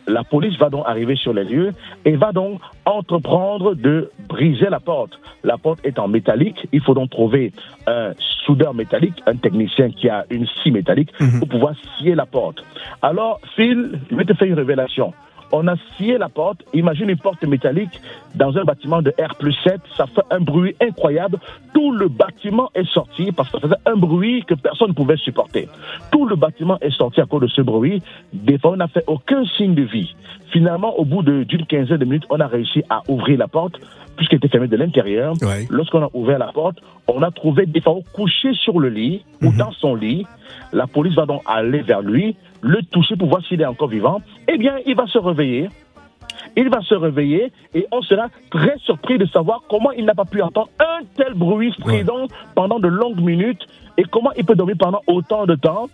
la 0.06 0.25
police 0.25 0.56
va 0.58 0.70
donc 0.70 0.84
arriver 0.87 1.14
sur 1.14 1.32
les 1.32 1.44
lieux 1.44 1.72
et 2.04 2.16
va 2.16 2.32
donc 2.32 2.60
entreprendre 2.84 3.75
de 3.75 4.10
briser 4.28 4.68
la 4.68 4.80
porte. 4.80 5.12
La 5.44 5.56
porte 5.58 5.80
est 5.84 5.99
en 5.99 6.08
métallique. 6.08 6.66
Il 6.72 6.80
faut 6.80 6.94
donc 6.94 7.10
trouver 7.10 7.52
un 7.87 8.12
soudeur 8.44 8.75
métallique, 8.75 9.22
un 9.26 9.37
technicien 9.37 9.90
qui 9.90 10.08
a 10.08 10.25
une 10.30 10.46
scie 10.46 10.70
métallique 10.72 11.12
Mhm. 11.20 11.40
pour 11.40 11.49
pouvoir 11.49 11.75
scier 11.99 12.14
la 12.14 12.26
porte. 12.26 12.64
Alors, 13.02 13.40
Phil, 13.54 14.00
je 14.10 14.16
vais 14.16 14.25
te 14.25 14.32
faire 14.34 14.49
une 14.49 14.54
révélation. 14.54 15.12
On 15.52 15.66
a 15.66 15.75
scié 15.97 16.16
la 16.19 16.28
porte. 16.28 16.62
Imagine 16.75 17.11
une 17.11 17.16
porte 17.19 17.42
métallique 17.45 18.00
dans 18.35 18.57
un 18.57 18.64
bâtiment 18.64 19.02
de 19.02 19.11
R 19.21 19.35
plus 19.37 19.54
7. 19.64 19.80
Ça 19.97 20.07
fait 20.07 20.23
un 20.30 20.40
bruit 20.40 20.76
incroyable. 20.80 21.38
Tout 21.75 21.92
le 21.92 22.09
bâtiment 22.09 22.71
est 22.75 22.88
sorti 22.88 23.33
parce 23.33 23.50
que 23.50 23.59
ça 23.59 23.62
faisait 23.69 23.80
un 23.87 23.97
bruit 23.97 24.45
que 24.45 24.54
personne 24.54 24.88
ne 24.90 24.95
pouvait 24.95 25.16
supporter. 25.16 25.69
Tout 26.12 26.26
le 26.26 26.37
bâtiment 26.37 26.78
est 26.80 26.90
sorti 26.97 27.21
à 27.21 27.26
cause 27.26 27.42
de 27.42 27.47
ce 27.49 27.62
bruit. 27.62 28.02
Des 28.33 28.59
fois, 28.59 28.73
on 28.73 28.76
n'a 28.76 28.88
fait 28.88 29.04
aucun 29.07 29.45
signe 29.57 29.75
de 29.75 29.83
vie. 29.83 30.14
Finalement, 30.52 30.97
au 30.99 31.04
bout 31.04 31.23
d'une 31.23 31.66
quinzaine 31.66 31.99
de 31.99 32.04
minutes, 32.04 32.26
on 32.30 32.40
a 32.40 32.47
réussi 32.47 32.83
à 32.88 33.02
ouvrir 33.09 33.38
la 33.38 33.49
porte 33.49 33.75
puisqu'elle 34.16 34.37
était 34.38 34.49
fermée 34.49 34.69
de 34.69 34.76
l'intérieur. 34.76 35.33
Ouais. 35.40 35.66
Lorsqu'on 35.71 36.02
a 36.02 36.11
ouvert 36.12 36.38
la 36.38 36.52
porte, 36.52 36.78
on 37.09 37.23
a 37.23 37.30
trouvé 37.30 37.64
des 37.66 37.80
fois 37.80 37.95
couché 38.12 38.52
sur 38.52 38.78
le 38.78 38.88
lit 38.90 39.25
ou 39.42 39.47
Mhm. 39.50 39.57
dans 39.57 39.73
son 39.73 39.95
lit. 39.95 40.26
La 40.73 40.87
police 40.87 41.14
va 41.14 41.25
donc 41.25 41.40
aller 41.47 41.80
vers 41.80 42.02
lui, 42.02 42.37
le 42.62 42.83
toucher 42.83 43.17
pour 43.17 43.29
voir 43.29 43.43
s'il 43.47 43.61
est 43.61 43.67
encore 43.67 43.88
vivant. 43.88 44.21
Eh 44.49 44.59
bien, 44.59 44.76
il 44.87 44.95
va 44.95 45.07
se 45.07 45.19
réveiller. 45.19 45.69
Il 46.57 46.69
va 46.69 46.81
se 46.81 46.95
réveiller 46.95 47.52
et 47.75 47.87
on 47.93 48.02
sera 48.02 48.29
très 48.50 48.76
surpris 48.79 49.19
de 49.19 49.26
savoir 49.26 49.62
comment 49.69 49.93
il 49.93 50.05
n'a 50.05 50.14
pas 50.14 50.25
pu 50.25 50.43
entendre 50.43 50.69
un 50.81 51.05
tel 51.17 51.35
bruit 51.35 51.73
strident 51.73 52.26
pendant 52.55 52.79
de 52.81 52.88
longues 52.88 53.21
minutes 53.21 53.67
et 53.97 54.05
comment 54.05 54.31
il 54.37 54.45
peut 54.45 54.55
dormir 54.55 54.76
pendant 54.79 55.00
autant 55.07 55.47
de 55.47 55.55
temps. 55.55 55.88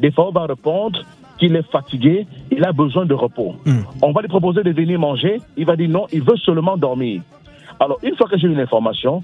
Des 0.00 0.10
fois, 0.10 0.28
on 0.28 0.32
va 0.32 0.46
répondre 0.46 1.00
qu'il 1.38 1.54
est 1.54 1.70
fatigué, 1.70 2.26
il 2.50 2.64
a 2.64 2.72
besoin 2.72 3.04
de 3.06 3.14
repos. 3.14 3.54
Mm. 3.64 3.78
On 4.02 4.12
va 4.12 4.22
lui 4.22 4.28
proposer 4.28 4.62
de 4.62 4.70
venir 4.70 4.98
manger, 4.98 5.38
il 5.56 5.64
va 5.66 5.76
dire 5.76 5.88
non, 5.88 6.06
il 6.12 6.22
veut 6.22 6.36
seulement 6.36 6.76
dormir. 6.76 7.22
Alors, 7.78 7.98
une 8.02 8.16
fois 8.16 8.26
que 8.28 8.38
j'ai 8.38 8.48
eu 8.48 8.54
l'information, 8.54 9.22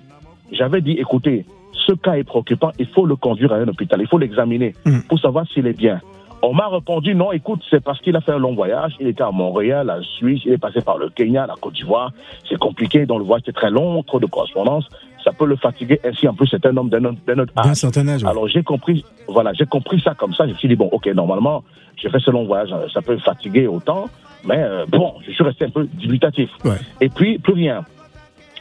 j'avais 0.52 0.80
dit, 0.82 0.92
écoutez, 0.92 1.46
ce 1.86 1.92
cas 1.92 2.14
est 2.14 2.24
préoccupant, 2.24 2.70
il 2.78 2.86
faut 2.86 3.06
le 3.06 3.16
conduire 3.16 3.52
à 3.52 3.56
un 3.56 3.68
hôpital, 3.68 4.00
il 4.00 4.06
faut 4.06 4.18
l'examiner 4.18 4.74
Mm. 4.84 5.00
pour 5.08 5.18
savoir 5.18 5.46
s'il 5.48 5.66
est 5.66 5.76
bien. 5.76 6.00
On 6.44 6.52
m'a 6.54 6.66
répondu, 6.68 7.14
non, 7.14 7.30
écoute, 7.30 7.60
c'est 7.70 7.82
parce 7.82 8.00
qu'il 8.00 8.16
a 8.16 8.20
fait 8.20 8.32
un 8.32 8.38
long 8.38 8.54
voyage, 8.54 8.94
il 8.98 9.06
était 9.06 9.22
à 9.22 9.30
Montréal, 9.30 9.88
à 9.90 10.00
Suisse, 10.02 10.42
il 10.44 10.52
est 10.52 10.58
passé 10.58 10.80
par 10.80 10.98
le 10.98 11.08
Kenya, 11.08 11.46
la 11.46 11.54
Côte 11.54 11.74
d'Ivoire, 11.74 12.10
c'est 12.48 12.58
compliqué, 12.58 13.06
donc 13.06 13.18
le 13.20 13.24
voyage 13.24 13.44
est 13.46 13.52
très 13.52 13.70
long, 13.70 14.02
trop 14.02 14.18
de 14.18 14.26
correspondance, 14.26 14.88
ça 15.22 15.30
peut 15.32 15.46
le 15.46 15.54
fatiguer, 15.54 16.00
ainsi 16.04 16.26
en 16.26 16.34
plus 16.34 16.48
c'est 16.48 16.66
un 16.66 16.76
homme 16.76 16.88
d'un 16.88 17.04
autre 17.04 17.20
D'un 17.26 17.38
âge. 17.70 17.76
certain 17.76 18.08
âge. 18.08 18.24
ouais. 18.24 18.28
Alors 18.28 18.48
j'ai 18.48 18.64
compris, 18.64 19.04
voilà, 19.28 19.52
j'ai 19.52 19.66
compris 19.66 20.00
ça 20.00 20.14
comme 20.14 20.34
ça. 20.34 20.44
Je 20.46 20.50
me 20.52 20.56
suis 20.56 20.66
dit 20.66 20.74
bon, 20.74 20.88
ok, 20.90 21.06
normalement, 21.14 21.62
j'ai 21.96 22.10
fait 22.10 22.18
ce 22.18 22.32
long 22.32 22.44
voyage, 22.44 22.70
ça 22.92 23.02
peut 23.02 23.16
fatiguer 23.18 23.68
autant, 23.68 24.06
mais 24.44 24.58
euh, 24.58 24.84
bon, 24.88 25.14
je 25.24 25.30
suis 25.30 25.44
resté 25.44 25.66
un 25.66 25.70
peu 25.70 25.86
dubitatif. 25.94 26.50
Ouais. 26.64 26.72
Et 27.00 27.08
puis 27.08 27.38
plus 27.38 27.52
rien. 27.52 27.84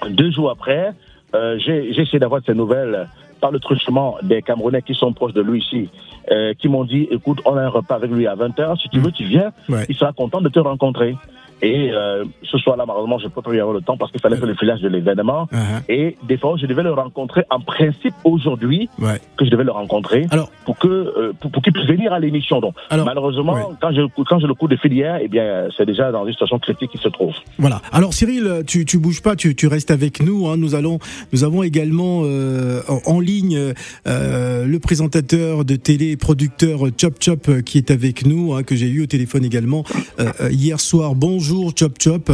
Deux 0.08 0.30
jours 0.30 0.52
après, 0.52 0.92
euh, 1.34 1.58
j'ai 1.58 1.94
j'ai 1.94 2.04
essayé 2.04 2.20
d'avoir 2.20 2.42
ces 2.46 2.54
nouvelles 2.54 3.08
par 3.42 3.52
le 3.52 3.60
truchement 3.60 4.16
des 4.24 4.42
Camerounais 4.42 4.82
qui 4.84 4.94
sont 4.94 5.12
proches 5.12 5.34
de 5.34 5.42
lui 5.42 5.60
ici, 5.60 5.90
euh, 6.32 6.54
qui 6.54 6.70
m'ont 6.70 6.86
dit, 6.86 7.08
écoute, 7.12 7.40
on 7.46 7.58
a 7.58 7.62
un 7.64 7.70
repas 7.70 7.96
avec 7.96 8.10
lui 8.12 8.28
à 8.28 8.36
20h, 8.36 8.80
si 8.82 8.88
tu 8.90 9.00
veux, 9.00 9.12
tu 9.12 9.26
viens, 9.26 9.52
Ouais. 9.68 9.86
il 9.90 9.96
sera 9.96 10.14
content 10.14 10.40
de 10.42 10.50
te 10.50 10.60
rencontrer. 10.60 11.18
Et 11.62 11.92
euh, 11.92 12.26
ce 12.44 12.58
soir-là, 12.58 12.86
malheureusement, 12.88 13.20
je 13.20 13.28
peux 13.28 13.42
pas 13.42 13.54
y 13.54 13.60
avoir 13.60 13.74
le 13.76 13.82
temps 13.82 13.98
parce 13.98 14.12
qu'il 14.12 14.20
fallait 14.22 14.38
faire 14.38 14.48
le 14.48 14.56
filage 14.56 14.82
de 14.82 14.88
l'événement. 14.90 15.48
Uh-huh. 15.52 15.82
Et 15.90 16.18
des 16.28 16.38
fois, 16.38 16.56
je 16.60 16.66
devais 16.66 16.84
le 16.84 16.92
rencontrer 16.94 17.44
en 17.50 17.60
principe 17.60 18.14
aujourd'hui, 18.24 18.90
Ouais. 19.00 19.20
que 19.38 19.46
je 19.46 19.50
devais 19.52 19.64
le 19.64 19.72
rencontrer 19.72 20.26
Alors- 20.32 20.50
pour 20.66 20.78
que 20.78 20.88
euh, 20.88 21.34
pour, 21.40 21.52
pour 21.52 21.62
qu'il 21.62 21.74
puisse 21.74 21.88
venir 21.88 22.14
à 22.14 22.20
l'émission. 22.20 22.60
Donc 22.62 22.74
Alors, 22.90 23.06
malheureusement, 23.06 23.54
ouais. 23.54 23.62
quand 23.82 23.92
je 23.94 24.02
quand 24.24 24.40
j'ai 24.40 24.48
le 24.48 24.54
coup 24.56 24.68
de 24.68 24.76
fil 24.76 24.92
hier, 24.94 25.20
eh 25.22 25.28
bien 25.28 25.68
c'est 25.78 25.86
déjà 25.86 26.12
dans 26.12 26.26
une 26.26 26.32
situation 26.34 26.58
critique 26.60 26.92
qui 26.92 26.98
se 26.98 27.10
trouve. 27.10 27.34
Voilà. 27.60 27.82
Alors 27.92 28.14
Cyril, 28.14 28.64
tu 28.66 28.86
tu 28.86 28.98
bouges 28.98 29.22
pas, 29.22 29.36
tu, 29.36 29.56
tu 29.56 29.68
restes 29.68 29.92
avec 29.92 30.22
nous. 30.24 30.48
Hein. 30.48 30.58
Nous 30.58 30.74
allons, 30.76 30.98
nous 31.34 31.44
avons 31.44 31.62
également 31.64 32.22
euh, 32.24 32.82
en, 32.88 33.02
en 33.16 33.20
ligne 33.20 33.74
euh, 34.08 34.66
le 34.66 34.80
présentateur 34.80 35.64
de 35.66 35.76
télé 35.76 36.12
et 36.12 36.18
producteur 36.18 36.80
Chop 37.00 37.16
Chop 37.20 37.48
euh, 37.50 37.62
qui 37.62 37.78
est 37.78 37.92
avec 37.92 38.26
nous, 38.26 38.54
hein, 38.54 38.64
que 38.64 38.76
j'ai 38.76 38.88
eu 38.90 39.04
au 39.04 39.08
téléphone 39.08 39.46
également 39.46 39.84
euh, 40.20 40.32
hier 40.52 40.80
soir. 40.80 41.14
Bonjour 41.16 41.51
Chop 41.76 41.94
Chop. 42.00 42.32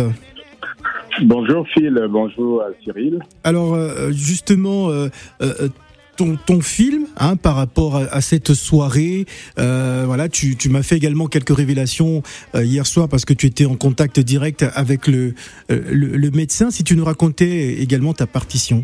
Bonjour 1.21 1.65
Phil, 1.73 1.99
bonjour 2.09 2.61
à 2.61 2.67
Cyril. 2.83 3.19
Alors 3.43 3.73
euh, 3.73 4.11
justement. 4.11 4.89
euh, 4.89 5.09
euh, 5.41 5.69
ton, 6.17 6.35
ton 6.35 6.61
film 6.61 7.05
hein, 7.17 7.35
par 7.35 7.55
rapport 7.55 7.95
à, 7.95 8.01
à 8.05 8.21
cette 8.21 8.53
soirée. 8.53 9.25
Euh, 9.59 10.03
voilà, 10.05 10.27
tu, 10.29 10.55
tu 10.57 10.67
m'as 10.69 10.81
fait 10.81 10.97
également 10.97 11.27
quelques 11.27 11.55
révélations 11.55 12.23
euh, 12.55 12.63
hier 12.65 12.87
soir 12.87 13.07
parce 13.07 13.23
que 13.23 13.33
tu 13.33 13.45
étais 13.45 13.65
en 13.65 13.75
contact 13.75 14.19
direct 14.19 14.65
avec 14.73 15.07
le, 15.07 15.35
euh, 15.69 15.79
le, 15.91 16.07
le 16.17 16.31
médecin. 16.31 16.71
Si 16.71 16.83
tu 16.83 16.95
nous 16.95 17.05
racontais 17.05 17.75
également 17.75 18.13
ta 18.13 18.25
partition. 18.25 18.83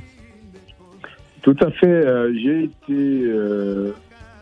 Tout 1.41 1.57
à 1.59 1.71
fait, 1.71 1.87
euh, 1.87 2.31
j'ai 2.41 2.65
été 2.65 3.23
euh, 3.25 3.91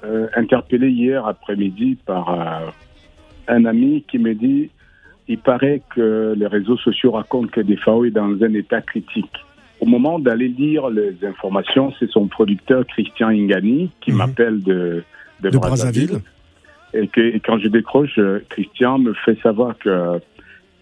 euh, 0.03 0.27
interpellé 0.35 0.89
hier 0.89 1.25
après-midi 1.25 1.97
par 2.05 2.29
euh, 2.29 2.69
un 3.47 3.63
ami 3.65 4.03
qui 4.11 4.19
me 4.19 4.35
dit 4.35 4.69
il 5.31 5.39
paraît 5.39 5.81
que 5.95 6.33
les 6.37 6.47
réseaux 6.47 6.77
sociaux 6.77 7.11
racontent 7.11 7.47
que 7.47 7.61
Defao 7.61 8.03
est 8.05 8.11
dans 8.11 8.33
un 8.43 8.53
état 8.53 8.81
critique. 8.81 9.37
Au 9.79 9.85
moment 9.85 10.19
d'aller 10.19 10.49
lire 10.49 10.89
les 10.89 11.15
informations, 11.25 11.93
c'est 11.97 12.09
son 12.09 12.27
producteur 12.27 12.85
Christian 12.85 13.29
Ingani 13.29 13.89
qui 14.01 14.11
Mhm. 14.11 14.17
m'appelle 14.17 14.61
de, 14.61 15.03
de, 15.41 15.49
De 15.49 15.57
Brazzaville. 15.57 16.07
Brazzaville. 16.07 16.21
Et, 16.93 17.07
que, 17.07 17.21
et 17.21 17.39
quand 17.39 17.57
je 17.59 17.69
décroche, 17.69 18.17
euh, 18.19 18.39
Christian 18.49 18.99
me 18.99 19.13
fait 19.25 19.39
savoir 19.41 19.77
que 19.77 20.19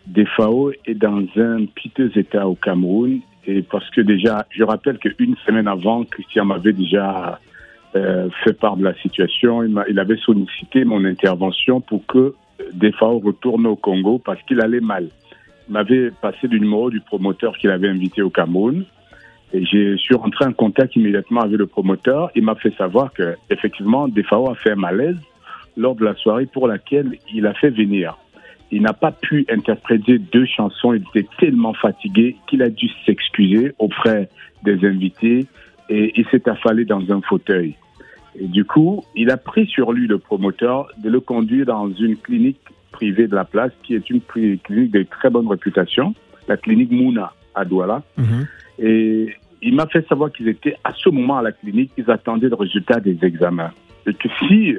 Defao 0.08 0.72
est 0.86 0.96
dans 0.96 1.24
un 1.38 1.66
piteux 1.76 2.12
état 2.16 2.48
au 2.48 2.56
Cameroun 2.56 3.20
Et 3.48 3.62
parce 3.62 3.90
que 3.92 4.02
déjà, 4.02 4.46
je 4.50 4.64
rappelle 4.64 4.98
qu'une 5.00 5.36
semaine 5.46 5.68
avant, 5.68 6.04
Christian 6.04 6.46
m'avait 6.46 6.74
déjà 6.74 7.40
euh, 7.96 8.30
fait 8.44 8.54
part 8.54 8.76
de 8.78 8.84
la 8.84 8.94
situation. 8.96 9.64
Il, 9.64 9.74
il, 9.90 9.98
avait 10.00 10.18
sollicité 10.18 10.84
mon 10.86 11.04
intervention 11.06 11.80
pour 11.82 12.06
que 12.06 12.34
Defao 12.74 13.20
retourne 13.20 13.68
au 13.68 13.76
Congo 13.76 14.20
parce 14.20 14.42
qu'il 14.44 14.62
allait 14.62 14.80
mal. 14.80 15.10
Il 15.68 15.74
m'avait 15.74 16.12
passé 16.12 16.48
le 16.48 16.58
numéro 16.58 16.90
du 16.90 17.00
promoteur 17.00 17.58
qu'il 17.58 17.70
avait 17.70 17.90
invité 17.90 18.22
au 18.22 18.30
Cameroun. 18.30 18.86
Et 19.54 19.66
je 19.66 19.98
suis 19.98 20.16
rentré 20.16 20.46
en 20.46 20.54
contact 20.54 20.96
immédiatement 20.96 21.42
avec 21.42 21.58
le 21.58 21.66
promoteur. 21.66 22.30
Il 22.36 22.44
m'a 22.44 22.56
fait 22.56 22.74
savoir 22.76 23.14
que 23.14 23.36
effectivement, 23.50 24.08
Defao 24.08 24.50
a 24.50 24.56
fait 24.56 24.72
un 24.72 24.76
malaise 24.76 25.18
lors 25.76 25.96
de 25.96 26.06
la 26.06 26.14
soirée 26.16 26.46
pour 26.46 26.68
laquelle 26.68 27.18
il 27.34 27.48
a 27.48 27.54
fait 27.54 27.70
venir. 27.70 28.18
Il 28.72 28.84
n'a 28.84 28.94
pas 28.94 29.12
pu 29.12 29.46
interpréter 29.50 30.20
deux 30.20 30.46
chansons. 30.46 30.94
Il 30.94 31.04
était 31.16 31.28
tellement 31.40 31.74
fatigué 31.74 32.36
qu'il 32.48 32.62
a 32.62 32.70
dû 32.70 32.88
s'excuser 33.06 33.74
auprès 33.80 34.30
des 34.64 34.86
invités 34.86 35.48
et 35.90 36.12
il 36.16 36.26
s'est 36.28 36.48
affalé 36.48 36.86
dans 36.86 37.12
un 37.12 37.22
fauteuil. 37.22 37.76
Et 38.36 38.48
du 38.48 38.66
coup, 38.66 39.04
il 39.16 39.32
a 39.32 39.38
pris 39.38 39.66
sur 39.68 39.92
lui, 39.92 40.08
le 40.08 40.20
promoteur, 40.20 40.88
de 40.98 41.10
le 41.10 41.20
conduire 41.20 41.66
dans 41.66 41.90
une 41.92 42.18
clinique 42.18 42.60
privée 42.92 43.28
de 43.28 43.36
la 43.36 43.46
place, 43.46 43.72
qui 43.84 43.96
est 43.96 44.10
une 44.10 44.22
clinique 44.22 44.92
de 44.92 45.04
très 45.04 45.30
bonne 45.30 45.48
réputation, 45.48 46.14
la 46.48 46.58
clinique 46.58 46.92
Mouna 46.92 47.34
à 47.56 47.66
Douala. 47.66 48.02
Mhm. 48.18 48.48
Et 48.80 49.36
il 49.62 49.76
m'a 49.76 49.88
fait 49.88 50.08
savoir 50.08 50.32
qu'ils 50.32 50.48
étaient 50.48 50.76
à 50.84 50.94
ce 50.94 51.10
moment 51.10 51.38
à 51.38 51.42
la 51.42 51.52
clinique, 51.52 51.92
ils 51.98 52.10
attendaient 52.10 52.50
le 52.50 52.56
résultat 52.56 53.00
des 53.00 53.18
examens. 53.24 53.72
Et 54.08 54.14
que 54.14 54.30
si 54.40 54.76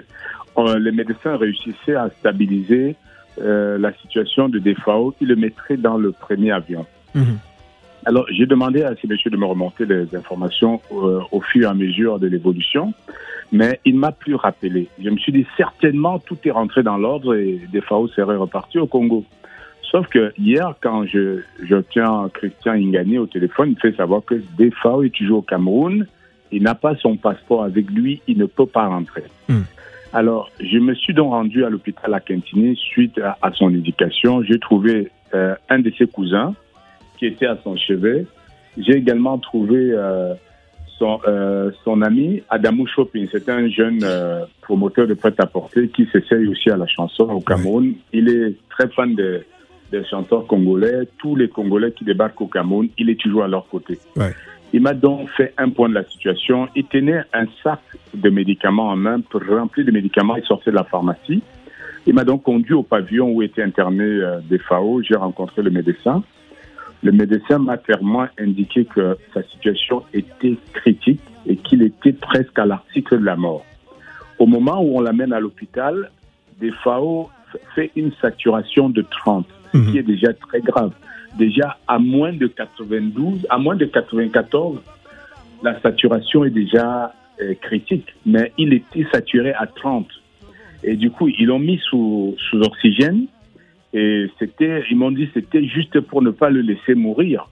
euh, 0.59 0.79
les 0.79 0.93
médecins 0.93 1.37
réussissaient 1.37 1.95
à 1.95 2.11
stabiliser 2.19 2.97
euh, 3.41 3.79
la 3.79 3.93
situation 3.95 4.49
de 4.49 4.59
DFAO, 4.59 5.15
ils 5.21 5.29
le 5.29 5.37
mettraient 5.37 5.77
dans 5.77 5.97
le 5.97 6.13
premier 6.13 6.51
avion. 6.51 6.87
Mhm. 7.15 7.39
Alors, 8.07 8.27
j'ai 8.31 8.47
demandé 8.47 8.83
à 8.83 8.95
ces 9.01 9.07
messieurs 9.07 9.31
de 9.31 9.37
me 9.37 9.45
remonter 9.45 9.85
les 9.85 10.15
informations 10.17 10.81
euh, 10.93 11.21
au 11.33 11.41
fur 11.41 11.63
et 11.63 11.67
à 11.67 11.75
mesure 11.75 12.19
de 12.19 12.27
l'évolution, 12.27 12.95
mais 13.53 13.81
il 13.85 13.97
m'a 13.97 14.13
plus 14.13 14.35
rappelé. 14.35 14.89
Je 15.03 15.11
me 15.11 15.19
suis 15.19 15.33
dit, 15.33 15.47
certainement, 15.57 16.19
tout 16.19 16.39
est 16.45 16.51
rentré 16.51 16.83
dans 16.83 16.97
l'ordre 16.97 17.35
et 17.35 17.61
DFAO 17.73 18.09
serait 18.09 18.37
reparti 18.37 18.79
au 18.79 18.87
Congo. 18.87 19.25
Sauf 19.83 20.07
que 20.07 20.33
hier, 20.39 20.75
quand 20.81 21.05
je, 21.05 21.41
je 21.63 21.77
tiens 21.77 22.31
Christian 22.33 22.73
Ingani 22.73 23.19
au 23.19 23.27
téléphone, 23.27 23.71
il 23.71 23.75
me 23.75 23.91
fait 23.91 23.97
savoir 23.97 24.23
que 24.25 24.37
DFAO 24.57 25.03
est 25.03 25.15
toujours 25.15 25.39
au 25.39 25.43
Cameroun, 25.43 26.07
il 26.53 26.63
n'a 26.63 26.75
pas 26.75 26.97
son 26.97 27.17
passeport 27.17 27.65
avec 27.65 27.91
lui, 27.91 28.23
il 28.27 28.39
ne 28.39 28.47
peut 28.47 28.67
pas 28.67 28.87
rentrer. 28.87 29.25
Mm. 29.49 29.61
Alors, 30.13 30.51
je 30.59 30.79
me 30.79 30.95
suis 30.95 31.13
donc 31.13 31.31
rendu 31.31 31.65
à 31.65 31.71
l'hôpital 31.71 32.15
à 32.15 32.21
Quintini 32.21 32.77
suite 32.77 33.19
à, 33.19 33.37
à 33.43 33.53
son 33.53 33.73
éducation. 33.75 34.43
J'ai 34.43 34.59
trouvé 34.59 35.11
euh, 35.35 35.55
un 35.69 35.79
de 35.81 35.93
ses 35.97 36.07
cousins 36.07 36.55
qui 37.21 37.27
était 37.27 37.47
à 37.47 37.59
son 37.63 37.77
chevet. 37.77 38.27
J'ai 38.79 38.95
également 38.95 39.37
trouvé 39.39 39.93
euh, 39.93 40.33
son, 40.99 41.21
euh, 41.29 41.71
son 41.85 42.01
ami 42.01 42.43
Adamou 42.49 42.87
Shopping. 42.87 43.29
C'est 43.31 43.49
un 43.51 43.69
jeune 43.69 44.01
euh, 44.03 44.47
promoteur 44.63 45.07
de 45.07 45.13
prêt-à-porter 45.13 45.89
qui 45.89 46.09
s'essaye 46.11 46.47
aussi 46.49 46.71
à 46.71 46.79
la 46.79 46.87
chanson 46.87 47.25
au 47.25 47.41
Cameroun. 47.41 47.93
Il 48.15 48.31
est 48.31 48.57
très 48.71 48.89
fan 48.89 49.15
de, 49.15 49.43
des 49.93 50.03
chanteurs 50.07 50.47
congolais. 50.47 51.07
Tous 51.19 51.37
les 51.37 51.49
Congolais 51.49 51.93
qui 51.93 52.05
débarquent 52.05 52.41
au 52.41 52.47
Cameroun, 52.47 52.89
il 52.97 53.11
est 53.11 53.21
toujours 53.21 53.45
à 53.45 53.49
leur 53.49 53.69
côté. 53.69 53.99
Ouais. 54.17 54.35
Il 54.73 54.81
m'a 54.81 54.95
donc 54.95 55.29
fait 55.37 55.53
un 55.59 55.69
point 55.69 55.91
de 55.91 55.95
la 55.95 56.05
situation. 56.05 56.69
Il 56.75 56.85
tenait 56.85 57.21
un 57.35 57.45
sac 57.63 57.81
de 58.15 58.31
médicaments 58.31 58.89
en 58.89 58.97
main, 58.97 59.21
rempli 59.31 59.85
de 59.85 59.91
médicaments. 59.91 60.37
Il 60.37 60.45
sortait 60.45 60.71
de 60.71 60.77
la 60.77 60.85
pharmacie. 60.85 61.43
Il 62.07 62.15
m'a 62.15 62.25
donc 62.25 62.45
conduit 62.45 62.73
au 62.73 62.83
pavillon 62.83 63.31
où 63.31 63.43
était 63.43 63.63
interné 63.63 64.05
euh, 64.05 64.39
des 64.49 64.59
FAO. 64.59 65.03
J'ai 65.03 65.17
rencontré 65.17 65.61
le 65.61 65.71
médecin. 65.71 66.23
Le 67.03 67.13
médecin 67.13 67.59
m'a 67.59 67.79
clairement 67.79 68.27
indiqué 68.39 68.85
que 68.85 69.17
sa 69.33 69.43
situation 69.45 70.05
était 70.13 70.57
critique 70.75 71.21
et 71.47 71.57
qu'il 71.57 71.83
était 71.83 72.13
presque 72.13 72.59
à 72.59 72.67
l'article 72.67 73.19
de 73.19 73.25
la 73.25 73.37
mort. 73.37 73.65
Au 74.39 74.47
moment 74.47 74.83
où 74.83 74.99
on 74.99 75.01
l'amène 75.01 75.33
à 75.33 75.41
l'hôpital, 75.41 76.11
des 76.61 76.73
FAO 76.85 77.31
fait 77.75 77.91
une 77.97 78.13
saturation 78.21 78.91
de 78.91 79.03
30, 79.03 79.47
ce 79.73 79.79
qui 79.91 79.99
est 79.99 80.03
déjà 80.03 80.33
très 80.35 80.61
grave. 80.61 80.93
Déjà 81.39 81.79
à 81.87 81.99
moins 81.99 82.33
de 82.33 82.47
92, 82.47 83.47
à 83.49 83.59
moins 83.59 83.77
de 83.77 83.87
94, 83.87 84.81
la 85.63 85.81
saturation 85.81 86.45
est 86.45 86.51
déjà 86.51 87.15
euh, 87.41 87.55
critique, 87.61 88.15
mais 88.27 88.53
il 88.59 88.73
était 88.73 89.07
saturé 89.13 89.53
à 89.55 89.67
30. 89.67 90.07
Et 90.83 90.97
du 90.97 91.11
coup, 91.11 91.29
ils 91.29 91.47
l'ont 91.47 91.59
mis 91.59 91.79
sous, 91.79 92.35
sous 92.39 92.61
oxygène. 92.61 93.27
Et 93.93 94.27
c'était, 94.39 94.85
ils 94.91 94.97
m'ont 94.97 95.11
dit, 95.11 95.29
c'était 95.35 95.65
juste 95.65 96.01
pour 96.01 96.23
ne 96.23 96.31
pas 96.31 96.51
le 96.51 96.61
laisser 96.61 96.95
mourir. 96.95 97.49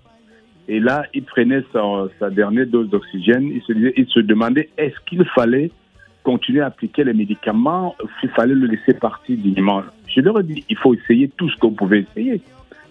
Et 0.68 0.80
là, 0.80 1.04
il 1.14 1.24
prenait 1.24 1.62
sa, 1.72 1.80
sa 2.18 2.30
dernière 2.30 2.66
dose 2.66 2.90
d'oxygène. 2.90 3.50
Il 3.52 3.62
se 3.62 3.72
disait, 3.72 3.94
il 3.96 4.06
se 4.06 4.20
demandait, 4.20 4.68
est-ce 4.76 4.96
qu'il 5.06 5.24
fallait 5.24 5.70
continuer 6.28 6.60
à 6.60 6.66
appliquer 6.66 7.04
les 7.04 7.14
médicaments, 7.14 7.96
s'il 8.20 8.28
fallait 8.28 8.54
le 8.54 8.66
laisser 8.66 8.92
partir 8.92 9.34
dignement. 9.38 9.82
Je 10.06 10.20
leur 10.20 10.40
ai 10.40 10.42
dit, 10.42 10.62
il 10.68 10.76
faut 10.76 10.92
essayer 10.92 11.28
tout 11.28 11.48
ce 11.48 11.56
que 11.56 11.68
vous 11.68 11.72
pouvez 11.72 12.00
essayer. 12.00 12.42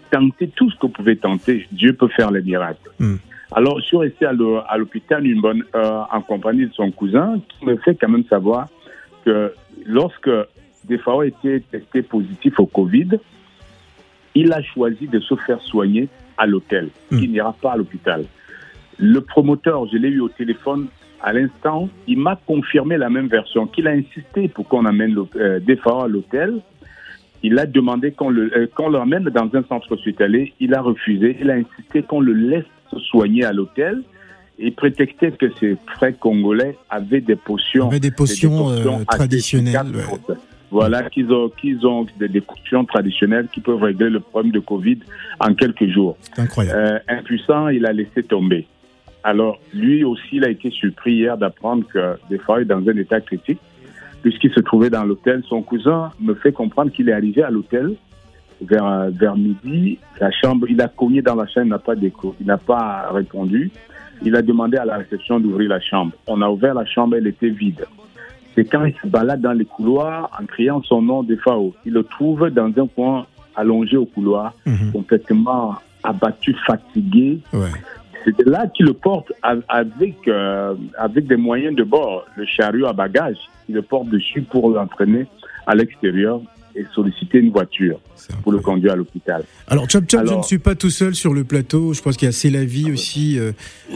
Tenter 0.09 0.47
tout 0.55 0.71
ce 0.71 0.75
que 0.77 0.87
vous 0.87 0.93
pouvez 0.93 1.17
tenter. 1.17 1.67
Dieu 1.71 1.93
peut 1.93 2.07
faire 2.07 2.31
les 2.31 2.41
miracles. 2.41 2.89
Mm. 2.97 3.15
Alors, 3.51 3.79
je 3.79 3.85
suis 3.85 3.97
resté 3.97 4.25
à 4.25 4.77
l'hôpital 4.77 5.27
une 5.27 5.39
bonne 5.39 5.63
heure 5.75 6.09
en 6.11 6.21
compagnie 6.21 6.65
de 6.65 6.73
son 6.73 6.89
cousin 6.89 7.39
qui 7.47 7.65
me 7.65 7.77
fait 7.77 7.93
quand 7.93 8.09
même 8.09 8.25
savoir 8.25 8.69
que 9.23 9.53
lorsque 9.85 10.31
Defao 10.85 11.21
était 11.21 11.59
testé 11.59 12.01
positif 12.01 12.59
au 12.59 12.65
Covid, 12.65 13.19
il 14.39 14.53
a 14.53 14.61
choisi 14.61 15.07
de 15.07 15.19
se 15.19 15.35
faire 15.45 15.61
soigner 15.61 16.07
à 16.37 16.45
l'hôtel. 16.45 16.89
Mm. 17.11 17.19
Il 17.23 17.31
n'ira 17.31 17.53
pas 17.53 17.71
à 17.73 17.77
l'hôpital. 17.77 18.23
Le 18.99 19.21
promoteur, 19.21 19.87
je 19.91 19.97
l'ai 19.97 20.09
eu 20.09 20.21
au 20.21 20.29
téléphone 20.29 20.87
à 21.21 21.33
l'instant, 21.33 21.89
il 22.07 22.19
m'a 22.19 22.35
confirmé 22.35 22.95
la 22.97 23.09
même 23.09 23.27
version, 23.27 23.65
qu'il 23.65 23.87
a 23.87 23.91
insisté 23.91 24.47
pour 24.47 24.67
qu'on 24.67 24.85
amène 24.85 25.13
le- 25.13 25.27
euh, 25.35 25.59
à 26.03 26.07
l'hôtel. 26.07 26.61
Il 27.43 27.57
a 27.59 27.65
demandé 27.65 28.11
qu'on 28.11 28.29
le, 28.29 28.51
euh, 28.55 28.67
qu'on 28.75 28.89
l'emmène 28.89 29.23
dans 29.25 29.49
un 29.53 29.63
centre 29.63 29.91
hospitalier. 29.91 30.53
Il 30.59 30.73
a 30.73 30.81
refusé. 30.81 31.37
Il 31.39 31.49
a 31.49 31.55
insisté 31.55 32.03
qu'on 32.03 32.21
le 32.21 32.33
laisse 32.33 32.65
se 32.91 32.99
soigner 32.99 33.43
à 33.45 33.53
l'hôtel. 33.53 34.03
Il 34.59 34.73
prétextait 34.73 35.31
que 35.31 35.47
ses 35.59 35.77
frères 35.95 36.17
congolais 36.17 36.75
avaient 36.89 37.21
des 37.21 37.35
potions. 37.35 37.89
Des 37.89 37.99
euh, 38.71 39.03
traditionnelles. 39.07 39.91
Voilà, 40.69 41.09
qu'ils 41.09 41.31
ont, 41.31 41.49
qu'ils 41.49 41.85
ont 41.87 42.05
des, 42.19 42.41
potions 42.41 42.83
traditionnelles 42.83 43.47
qui 43.51 43.61
peuvent 43.61 43.81
régler 43.81 44.09
le 44.09 44.19
problème 44.19 44.51
de 44.51 44.59
Covid 44.59 44.99
en 45.39 45.53
quelques 45.53 45.87
jours. 45.87 46.17
C'est 46.21 46.41
incroyable. 46.41 46.79
Euh, 46.79 46.99
impuissant, 47.07 47.69
il 47.69 47.85
a 47.85 47.93
laissé 47.93 48.23
tomber. 48.23 48.67
Alors, 49.23 49.59
lui 49.73 50.03
aussi, 50.03 50.27
il 50.33 50.43
a 50.43 50.49
été 50.49 50.69
surpris 50.69 51.13
hier 51.13 51.37
d'apprendre 51.37 51.85
que 51.87 52.17
des 52.29 52.37
fois, 52.37 52.59
il 52.59 52.63
est 52.63 52.65
dans 52.65 52.85
un 52.85 52.97
état 52.97 53.21
critique, 53.21 53.59
puisqu'il 54.21 54.51
se 54.51 54.59
trouvait 54.59 54.89
dans 54.89 55.03
l'hôtel. 55.05 55.41
Son 55.47 55.61
cousin 55.61 56.11
me 56.19 56.33
fait 56.33 56.51
comprendre 56.51 56.91
qu'il 56.91 57.07
est 57.09 57.13
arrivé 57.13 57.43
à 57.43 57.49
l'hôtel 57.49 57.95
vers, 58.61 59.09
vers 59.11 59.37
midi. 59.37 59.99
La 60.19 60.31
chambre, 60.31 60.67
il 60.69 60.81
a 60.81 60.87
cogné 60.87 61.21
dans 61.21 61.35
la 61.35 61.47
chambre, 61.47 61.65
il 61.65 61.69
n'a 61.69 61.79
pas 61.79 61.95
d'écho, 61.95 62.35
il 62.41 62.47
n'a 62.47 62.57
pas 62.57 63.09
répondu. 63.11 63.71
Il 64.23 64.35
a 64.35 64.41
demandé 64.41 64.77
à 64.77 64.85
la 64.85 64.97
réception 64.97 65.39
d'ouvrir 65.39 65.69
la 65.69 65.79
chambre. 65.79 66.13
On 66.27 66.41
a 66.41 66.49
ouvert 66.49 66.73
la 66.73 66.85
chambre, 66.85 67.15
elle 67.15 67.27
était 67.27 67.49
vide. 67.49 67.85
C'est 68.57 68.65
quand 68.65 68.83
il 68.85 68.95
se 69.01 69.07
balade 69.07 69.41
dans 69.41 69.53
les 69.53 69.65
couloirs 69.65 70.31
en 70.41 70.45
criant 70.47 70.81
son 70.81 71.03
nom 71.03 71.21
de 71.21 71.35
Fao. 71.35 71.75
Il 71.85 71.93
le 71.93 72.03
trouve 72.03 72.49
dans 72.49 72.65
un 72.75 72.87
coin 72.87 73.27
allongé 73.55 73.97
au 73.97 74.05
couloir, 74.07 74.53
Mhm. 74.65 74.91
complètement 74.93 75.75
abattu, 76.03 76.55
fatigué. 76.65 77.39
Ouais. 77.53 77.69
C'est 78.25 78.45
là 78.47 78.65
qu'il 78.75 78.87
le 78.87 78.93
porte 78.93 79.31
avec, 79.69 80.15
euh, 80.27 80.73
avec 80.97 81.27
des 81.27 81.37
moyens 81.37 81.75
de 81.75 81.83
bord, 81.83 82.25
le 82.35 82.45
chariot 82.45 82.87
à 82.87 82.93
bagages. 82.93 83.37
Il 83.69 83.75
le 83.75 83.81
porte 83.83 84.09
dessus 84.09 84.41
pour 84.41 84.69
l'entraîner 84.71 85.27
à 85.67 85.75
l'extérieur 85.75 86.41
et 86.75 86.83
solliciter 86.93 87.37
une 87.39 87.51
voiture 87.51 87.99
pour 88.43 88.51
le 88.51 88.59
conduire 88.59 88.93
à 88.93 88.95
l'hôpital. 88.95 89.43
Alors, 89.67 89.89
Chop 89.89 90.03
Chop, 90.09 90.27
je 90.27 90.33
ne 90.33 90.41
suis 90.43 90.59
pas 90.59 90.75
tout 90.75 90.89
seul 90.89 91.15
sur 91.15 91.33
le 91.33 91.43
plateau. 91.43 91.93
Je 91.93 92.01
pense 92.01 92.17
qu'il 92.17 92.27
y 92.27 92.29
a 92.29 92.31
C'est 92.31 92.49
la 92.49 92.65
vie 92.65 92.91
aussi 92.91 93.39
euh, 93.39 93.51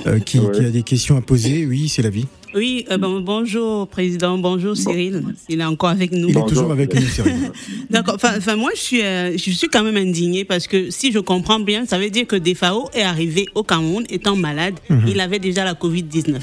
euh, 0.08 0.20
qui 0.20 0.40
a 0.40 0.70
des 0.70 0.84
questions 0.84 1.18
à 1.18 1.22
poser. 1.22 1.66
Oui, 1.66 1.90
c'est 1.90 2.02
la 2.02 2.10
vie. 2.10 2.28
Oui, 2.54 2.86
euh, 2.92 2.98
bon, 2.98 3.22
bonjour 3.22 3.88
Président, 3.88 4.38
bonjour 4.38 4.76
Cyril, 4.76 5.24
il 5.48 5.62
est 5.62 5.64
encore 5.64 5.90
avec 5.92 6.12
nous. 6.12 6.28
Il 6.30 6.38
est 6.38 6.46
toujours 6.48 6.72
avec 6.72 6.94
nous, 6.94 7.02
Cyril. 7.02 7.34
D'accord, 7.90 8.16
enfin, 8.16 8.56
moi 8.58 8.72
je 8.76 8.80
suis, 8.82 9.02
euh, 9.02 9.32
je 9.38 9.52
suis 9.52 9.70
quand 9.70 9.84
même 9.84 9.96
indignée 9.96 10.44
parce 10.44 10.68
que 10.68 10.90
si 10.90 11.14
je 11.14 11.20
comprends 11.20 11.60
bien, 11.62 11.86
ça 11.86 11.98
veut 11.98 12.10
dire 12.10 12.28
que 12.28 12.36
Defao 12.36 12.90
est 12.94 13.04
arrivé 13.04 13.46
au 13.56 13.64
Cameroun 13.64 14.04
étant 14.10 14.36
malade, 14.36 14.76
il 15.08 15.20
avait 15.22 15.40
déjà 15.40 15.64
la 15.64 15.74
Covid-19. 15.76 16.40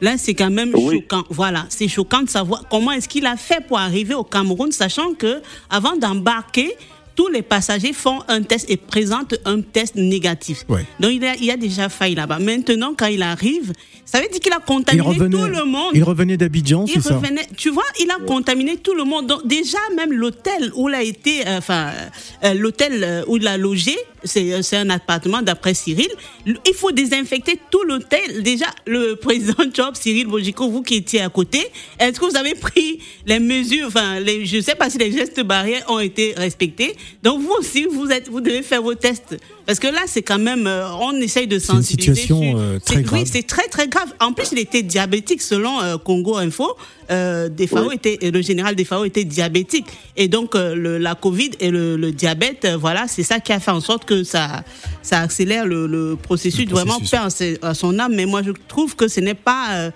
Là, 0.00 0.16
c'est 0.16 0.34
quand 0.34 0.50
même 0.50 0.70
Oui. 0.74 0.96
choquant. 1.00 1.24
Voilà, 1.30 1.66
c'est 1.68 1.88
choquant 1.88 2.22
de 2.22 2.28
savoir 2.30 2.64
comment 2.70 2.92
est-ce 2.92 3.08
qu'il 3.08 3.26
a 3.26 3.36
fait 3.36 3.62
pour 3.66 3.78
arriver 3.78 4.14
au 4.14 4.24
Cameroun, 4.24 4.70
sachant 4.72 5.14
que 5.14 5.40
avant 5.68 5.96
d'embarquer, 5.96 6.70
tous 7.20 7.28
les 7.28 7.42
passagers 7.42 7.92
font 7.92 8.20
un 8.28 8.40
test 8.40 8.70
et 8.70 8.78
présentent 8.78 9.34
un 9.44 9.60
test 9.60 9.94
négatif. 9.94 10.64
Ouais. 10.70 10.86
Donc 11.00 11.10
il 11.12 11.22
y, 11.22 11.26
a, 11.26 11.34
il 11.36 11.44
y 11.44 11.50
a 11.50 11.58
déjà 11.58 11.90
failli 11.90 12.14
là-bas. 12.14 12.38
Maintenant, 12.38 12.94
quand 12.96 13.08
il 13.08 13.20
arrive, 13.20 13.74
ça 14.06 14.22
veut 14.22 14.28
dire 14.28 14.40
qu'il 14.40 14.52
a 14.54 14.58
contaminé 14.58 15.18
tout 15.18 15.44
le 15.44 15.64
monde. 15.66 15.90
il 15.92 16.02
revenait 16.02 16.38
d'Abidjan, 16.38 16.86
Il 16.86 16.94
c'est 16.94 17.08
ça? 17.08 17.16
revenait, 17.16 17.46
tu 17.58 17.68
vois, 17.68 17.84
il 18.00 18.10
a 18.10 18.16
contaminé 18.26 18.78
tout 18.78 18.94
le 18.94 19.04
monde. 19.04 19.26
Donc 19.26 19.46
déjà 19.46 19.76
même 19.94 20.14
l'hôtel 20.14 20.72
où 20.74 20.88
il 20.88 20.94
a 20.94 21.02
été, 21.02 21.46
euh, 21.46 21.58
enfin 21.58 21.90
euh, 22.42 22.54
l'hôtel 22.54 23.04
euh, 23.04 23.22
où 23.28 23.36
il 23.36 23.46
a 23.46 23.58
logé, 23.58 23.98
c'est 24.24 24.52
euh, 24.52 24.62
c'est 24.62 24.76
un 24.76 24.90
appartement 24.90 25.42
d'après 25.42 25.74
Cyril. 25.74 26.08
Il 26.46 26.74
faut 26.74 26.90
désinfecter 26.92 27.58
tout 27.70 27.82
l'hôtel. 27.84 28.42
Déjà 28.42 28.66
le 28.86 29.14
président 29.22 29.64
Job, 29.72 29.94
Cyril 29.94 30.26
Bojiko, 30.26 30.68
vous 30.70 30.82
qui 30.82 30.96
étiez 30.96 31.20
à 31.20 31.28
côté, 31.28 31.60
est-ce 31.98 32.18
que 32.20 32.26
vous 32.26 32.36
avez 32.36 32.54
pris 32.54 33.00
les 33.26 33.38
mesures, 33.38 33.86
enfin 33.88 34.20
les, 34.20 34.46
je 34.46 34.60
sais 34.60 34.74
pas 34.74 34.90
si 34.90 34.98
les 34.98 35.12
gestes 35.12 35.40
barrières 35.42 35.84
ont 35.88 35.98
été 36.00 36.34
respectés. 36.36 36.94
Donc 37.22 37.40
vous 37.42 37.52
aussi, 37.58 37.84
vous 37.90 38.10
êtes, 38.10 38.28
vous 38.28 38.40
devez 38.40 38.62
faire 38.62 38.82
vos 38.82 38.94
tests 38.94 39.36
parce 39.66 39.78
que 39.78 39.86
là 39.88 40.00
c'est 40.06 40.22
quand 40.22 40.38
même, 40.38 40.66
euh, 40.66 40.88
on 41.00 41.14
essaye 41.16 41.46
de 41.46 41.58
C'est 41.58 41.72
une 41.72 41.78
sensibiliser. 41.82 42.14
situation, 42.14 42.42
sur- 42.42 42.58
euh, 42.58 42.78
très 42.84 42.96
c'est- 42.96 43.02
grave. 43.02 43.20
Oui, 43.22 43.28
c'est 43.30 43.46
très 43.46 43.68
très 43.68 43.86
grave. 43.88 44.12
En 44.20 44.32
plus, 44.32 44.48
il 44.52 44.58
était 44.58 44.82
diabétique 44.82 45.42
selon 45.42 45.80
euh, 45.80 45.96
Congo 45.96 46.36
Info. 46.36 46.76
Euh, 47.10 47.48
Defao 47.48 47.90
était, 47.90 48.18
le 48.30 48.40
général 48.42 48.76
Defao 48.76 49.04
était 49.04 49.24
diabétique. 49.24 49.86
Et 50.16 50.28
donc, 50.28 50.54
euh, 50.54 50.74
le, 50.74 50.98
la 50.98 51.14
Covid 51.14 51.50
et 51.58 51.70
le, 51.70 51.96
le 51.96 52.12
diabète, 52.12 52.64
euh, 52.64 52.76
voilà, 52.76 53.06
c'est 53.08 53.22
ça 53.24 53.40
qui 53.40 53.52
a 53.52 53.58
fait 53.60 53.70
en 53.72 53.80
sorte 53.80 54.04
que 54.04 54.22
ça, 54.22 54.62
ça 55.02 55.20
accélère 55.20 55.66
le, 55.66 55.86
le 55.86 56.16
processus, 56.16 56.66
Le 56.66 56.70
vraiment 56.72 56.98
processus. 57.00 57.58
perd 57.58 57.58
à 57.62 57.74
son 57.74 57.98
âme. 57.98 58.14
Mais 58.14 58.26
moi, 58.26 58.42
je 58.42 58.52
trouve 58.68 58.94
que 58.96 59.08
ce 59.08 59.20
n'est 59.20 59.34
pas 59.34 59.90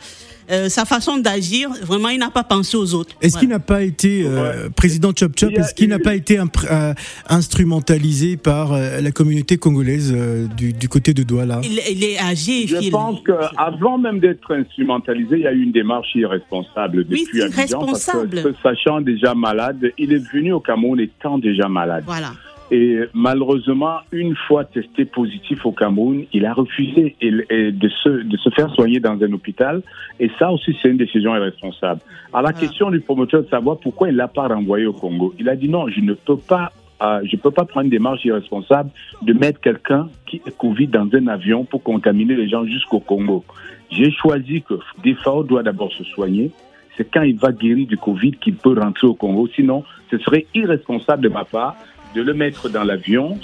euh, 0.51 0.69
sa 0.69 0.85
façon 0.85 1.19
d'agir. 1.19 1.71
Vraiment, 1.83 2.09
il 2.09 2.19
n'a 2.19 2.31
pas 2.31 2.45
pensé 2.45 2.77
aux 2.77 2.95
autres. 2.95 3.15
Est-ce 3.21 3.39
qu'il 3.39 3.49
n'a 3.49 3.59
pas 3.59 3.83
été, 3.83 4.25
euh, 4.27 4.69
président 4.75 5.13
Chop 5.17 5.33
Chop, 5.39 5.51
est-ce 5.53 5.75
qu'il 5.75 5.89
n'a 5.89 5.99
pas 5.99 6.15
été 6.15 6.39
euh, 6.39 6.95
instrumentalisé 7.29 8.37
par 8.37 8.73
euh, 8.73 9.01
la 9.01 9.11
communauté 9.11 9.57
congolaise 9.57 10.13
euh, 10.15 10.47
du, 10.57 10.73
du 10.73 10.89
côté 10.89 11.15
de 11.15 11.23
Douala? 11.23 11.61
Il, 11.65 11.81
il 11.91 12.05
est 12.05 12.19
âgé, 12.19 12.67
Je 12.67 12.91
pense 12.91 13.21
qu'avant 13.25 13.99
même 13.99 14.21
d'être 14.21 14.55
instrumentalisé, 14.55 15.37
il 15.37 15.43
y 15.43 15.47
a 15.47 15.53
eu 15.53 15.63
une 15.63 15.73
démarche 15.73 16.15
irresponsable 16.15 17.07
Oui, 17.11 17.25
depuis 17.25 17.39
c'est 17.41 17.61
Abidjan. 17.61 17.87
Parce 17.87 18.07
que, 18.07 18.17
irresponsable. 18.17 18.55
sachant 18.63 19.01
déjà 19.01 19.35
malade, 19.35 19.93
il 19.99 20.13
est 20.13 20.33
venu 20.33 20.53
au 20.53 20.61
Cameroun 20.61 21.01
étant 21.01 21.39
déjà 21.39 21.69
malade. 21.69 22.05
Voilà. 22.07 22.33
Et 22.71 22.99
malheureusement, 23.13 23.99
une 24.11 24.35
fois 24.35 24.65
testé 24.65 25.05
positif 25.05 25.65
au 25.67 25.73
Cameroun, 25.73 26.25
il 26.33 26.47
a 26.47 26.55
refusé 26.55 27.15
de, 27.21 27.89
se, 28.03 28.09
de 28.09 28.37
se 28.39 28.51
faire 28.51 28.71
soigner 28.75 29.01
dans 29.01 29.21
un 29.23 29.33
hôpital. 29.33 29.83
Et 30.19 30.31
ça 30.39 30.51
aussi, 30.51 30.77
c'est 30.81 30.89
une 30.89 30.97
décision 30.97 31.37
irresponsable. 31.37 32.01
À 32.33 32.41
la 32.43 32.51
Voilà. 32.51 32.53
question 32.55 32.91
du 32.91 33.01
promoteur 33.01 33.43
de 33.43 33.49
savoir 33.49 33.77
pourquoi 33.79 34.09
il 34.09 34.17
l'a 34.17 34.29
pas 34.29 34.49
renvoyé 34.49 34.87
au 34.87 34.93
Congo, 34.95 35.35
il 35.39 35.49
a 35.49 35.57
dit 35.57 35.69
non, 35.69 35.89
je 35.89 36.01
ne 36.01 36.15
peux 36.15 36.37
pas. 36.39 36.73
euh, 37.03 37.21
je 37.25 37.37
peux 37.37 37.51
pas 37.51 37.65
prendre 37.65 37.91
des 37.91 37.99
marches 37.99 38.25
irresponsables 38.25 38.91
de 39.23 39.33
mettre 39.35 39.61
quelqu'un 39.61 40.09
qui 40.27 40.37
est 40.47 40.57
Covid 40.57 40.87
dans 40.89 41.09
un 41.13 41.27
avion 41.27 41.65
pour 41.65 41.83
contaminer 41.83 42.35
les 42.35 42.49
gens 42.49 42.65
jusqu'au 42.65 43.01
Congo. 43.01 43.45
J'ai 43.91 44.11
choisi 44.11 44.63
que 44.63 44.75
Defao 45.05 45.43
doit 45.43 45.63
d'abord 45.63 45.93
se 45.93 46.05
soigner. 46.05 46.51
C'est 46.97 47.11
quand 47.13 47.23
il 47.23 47.37
va 47.37 47.51
guérir 47.53 47.87
du 47.89 47.97
Covid 47.97 48.33
qu'il 48.41 48.55
peut 48.55 48.79
rentrer 48.81 49.07
au 49.09 49.15
Congo. 49.15 49.49
Sinon, 49.55 49.83
ce 50.11 50.17
serait 50.19 50.47
irresponsable 50.55 51.25
de 51.25 51.29
ma 51.29 51.45
part 51.45 51.75
de 52.15 52.23
le 52.23 52.35
mettre 52.35 52.69
dans 52.69 52.85
l'avion 52.85 53.39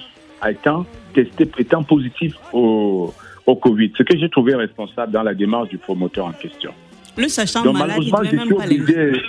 étant 0.49 0.87
testé, 1.15 1.49
étant 1.59 1.83
positif 1.83 2.35
au, 2.53 3.13
au 3.47 3.57
Covid. 3.57 3.93
Ce 3.97 4.03
que 4.03 4.17
j'ai 4.17 4.29
trouvé 4.29 4.55
responsable 4.55 5.13
dans 5.13 5.23
la 5.23 5.35
démarche 5.35 5.69
du 5.69 5.79
promoteur 5.79 6.27
en 6.27 6.33
question. 6.33 6.73
Le 7.17 7.29
sachant 7.29 7.63
Donc 7.63 7.75
malade, 7.75 7.99
il 8.01 8.11
malheureusement, 8.13 8.21
ne 8.21 8.25
je 8.25 8.31
devait 8.31 8.43
suis, 8.43 8.49
même 8.49 8.59
pas 8.59 8.67
les 8.67 8.81
obligé, 8.81 9.23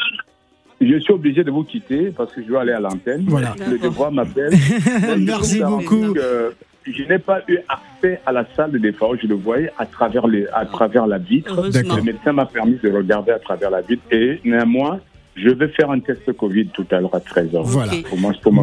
je 0.81 0.97
suis 0.97 1.13
obligé 1.13 1.43
de 1.43 1.51
vous 1.51 1.63
quitter 1.63 2.11
parce 2.15 2.31
que 2.33 2.41
je 2.41 2.47
dois 2.47 2.61
aller 2.61 2.71
à 2.71 2.79
l'antenne. 2.79 3.25
Voilà. 3.27 3.55
Le 3.69 3.77
devoir 3.77 4.11
m'appelle. 4.11 4.53
Merci 5.19 5.61
beaucoup. 5.61 6.13
que 6.13 6.53
Je 6.85 7.03
n'ai 7.03 7.19
pas 7.19 7.41
eu 7.47 7.57
accès 7.67 8.19
à 8.25 8.31
la 8.31 8.45
salle 8.55 8.71
de 8.71 8.77
défense, 8.77 9.17
je 9.21 9.27
le 9.27 9.35
voyais 9.35 9.71
à 9.77 9.85
travers, 9.85 10.27
les, 10.27 10.47
à 10.47 10.65
travers 10.65 11.05
la 11.05 11.17
vitre. 11.17 11.69
Le 11.71 12.01
médecin 12.01 12.33
m'a 12.33 12.45
permis 12.45 12.79
de 12.81 12.91
regarder 12.91 13.31
à 13.31 13.39
travers 13.39 13.69
la 13.69 13.81
vitre 13.81 14.03
et 14.11 14.39
néanmoins, 14.43 14.99
je 15.35 15.49
vais 15.49 15.69
faire 15.69 15.89
un 15.91 15.99
test 15.99 16.31
Covid 16.33 16.67
tout 16.67 16.85
à 16.91 16.99
l'heure 16.99 17.15
à 17.15 17.19
13h. 17.19 17.61
Voilà. 17.63 17.93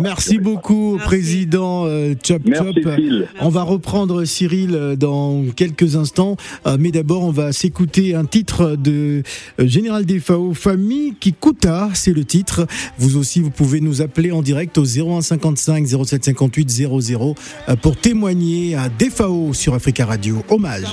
Merci 0.00 0.38
beaucoup, 0.38 0.94
Merci. 0.94 1.06
président 1.06 1.84
euh, 1.86 2.14
Chop 2.22 2.42
Merci 2.44 2.82
Chop. 2.82 2.94
Phil. 2.94 3.26
On 3.40 3.48
va 3.48 3.62
reprendre 3.62 4.24
Cyril 4.24 4.74
euh, 4.74 4.96
dans 4.96 5.44
quelques 5.56 5.96
instants, 5.96 6.36
euh, 6.66 6.76
mais 6.78 6.90
d'abord 6.90 7.24
on 7.24 7.30
va 7.30 7.52
s'écouter 7.52 8.14
un 8.14 8.24
titre 8.24 8.76
de 8.76 9.22
Général 9.58 10.04
Defao, 10.04 10.52
Famille 10.54 11.14
qui 11.18 11.32
coûta, 11.32 11.88
c'est 11.94 12.12
le 12.12 12.24
titre. 12.24 12.66
Vous 12.98 13.16
aussi, 13.16 13.40
vous 13.40 13.50
pouvez 13.50 13.80
nous 13.80 14.02
appeler 14.02 14.30
en 14.30 14.42
direct 14.42 14.76
au 14.78 14.84
0155 14.84 15.86
0758 15.86 16.70
00 16.70 17.34
euh, 17.68 17.76
pour 17.76 17.96
témoigner 17.96 18.74
à 18.74 18.88
Defao 18.88 19.54
sur 19.54 19.74
Africa 19.74 20.04
Radio. 20.04 20.42
Hommage. 20.48 20.84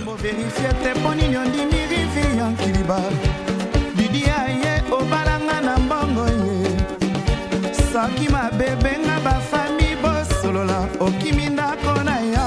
Bafami 9.25 9.89
bosolola 10.03 10.79
okimi 10.99 11.45
ndako 11.49 12.03
na 12.03 12.15
yo 12.33 12.45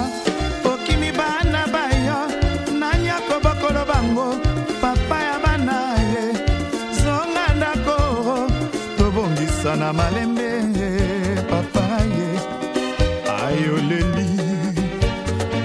okimi 0.73 1.11
bana 1.19 1.61
bayo 1.75 2.19
nanyako 2.81 3.35
bokolo 3.45 3.83
bango? 3.91 4.29
Papa 4.81 5.17
ya 5.29 5.37
bana 5.45 5.77
ye. 6.13 6.25
Zonga 7.03 7.47
ndako 7.57 7.97
tobongisa 8.99 9.77
na 9.77 9.93
malembe 9.93 10.51
papa 11.51 11.87
ye. 12.17 12.29
Ayoleli 13.45 14.31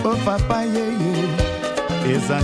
o 0.06 0.16
papa 0.26 0.60
yeye 0.76 1.16
eza 2.16 2.42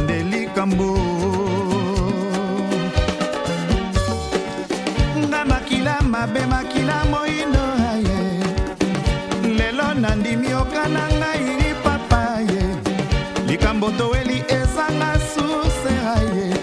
likambo 13.90 13.98
toweli 13.98 14.44
ezanga 14.48 15.20
susera 15.34 16.16
ye. 16.36 16.54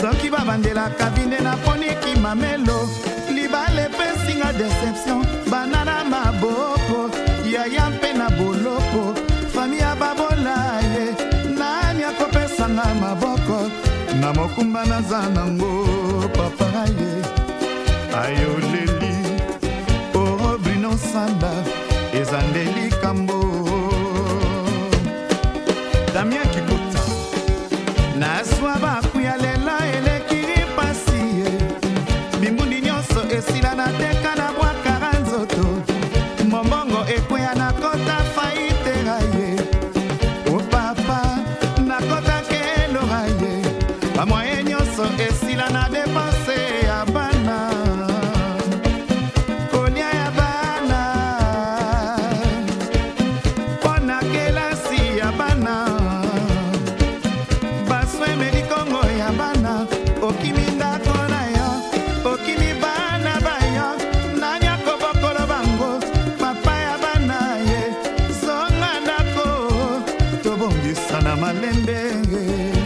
Soki 0.00 0.30
babandelaka 0.30 1.10
binde 1.10 1.38
naponiki 1.40 2.18
mamelo. 2.20 2.88
Libala 3.32 3.86
epesinga 3.86 4.52
deception 4.52 5.26
bana 5.50 5.84
na 5.84 6.04
maboko. 6.04 7.10
Yaya 7.44 7.90
mpe 7.90 8.12
na 8.12 8.30
boloko 8.30 9.14
fami 9.52 9.78
ya 9.78 9.94
babola 9.96 10.80
ye. 10.82 11.14
Nani 11.58 12.04
akopesanga 12.04 12.94
maboko? 13.00 13.70
Na 14.20 14.32
mokumba 14.32 14.84
naza 14.84 15.28
nango 15.34 16.28
papa 16.34 16.86
ye. 16.98 17.22
Ayoleli 18.14 18.93
tobongisa 70.84 71.20
na 71.20 71.36
malembe 71.36 72.83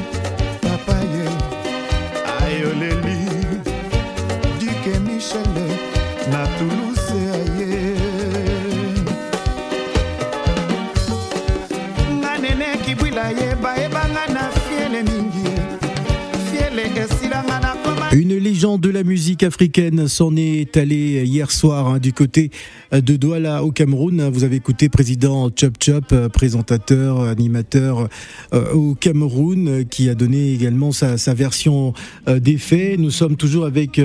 dirigeant 18.58 18.78
de 18.78 18.90
la 18.90 19.04
musique 19.04 19.44
africaine 19.44 20.08
s'en 20.08 20.34
est 20.34 20.76
allé 20.76 21.22
hier 21.24 21.48
soir 21.48 21.86
hein, 21.86 21.98
du 22.00 22.12
côté 22.12 22.50
de 22.90 23.14
Douala 23.14 23.62
au 23.62 23.70
Cameroun. 23.70 24.28
Vous 24.32 24.42
avez 24.42 24.56
écouté 24.56 24.88
président 24.88 25.48
Chop 25.54 25.74
Chop, 25.80 26.12
présentateur, 26.32 27.20
animateur 27.20 28.08
au 28.50 28.96
Cameroun, 28.96 29.84
qui 29.84 30.08
a 30.08 30.16
donné 30.16 30.54
également 30.54 30.90
sa, 30.90 31.18
sa 31.18 31.34
version 31.34 31.92
des 32.26 32.58
faits. 32.58 32.98
Nous 32.98 33.12
sommes 33.12 33.36
toujours 33.36 33.64
avec 33.64 34.00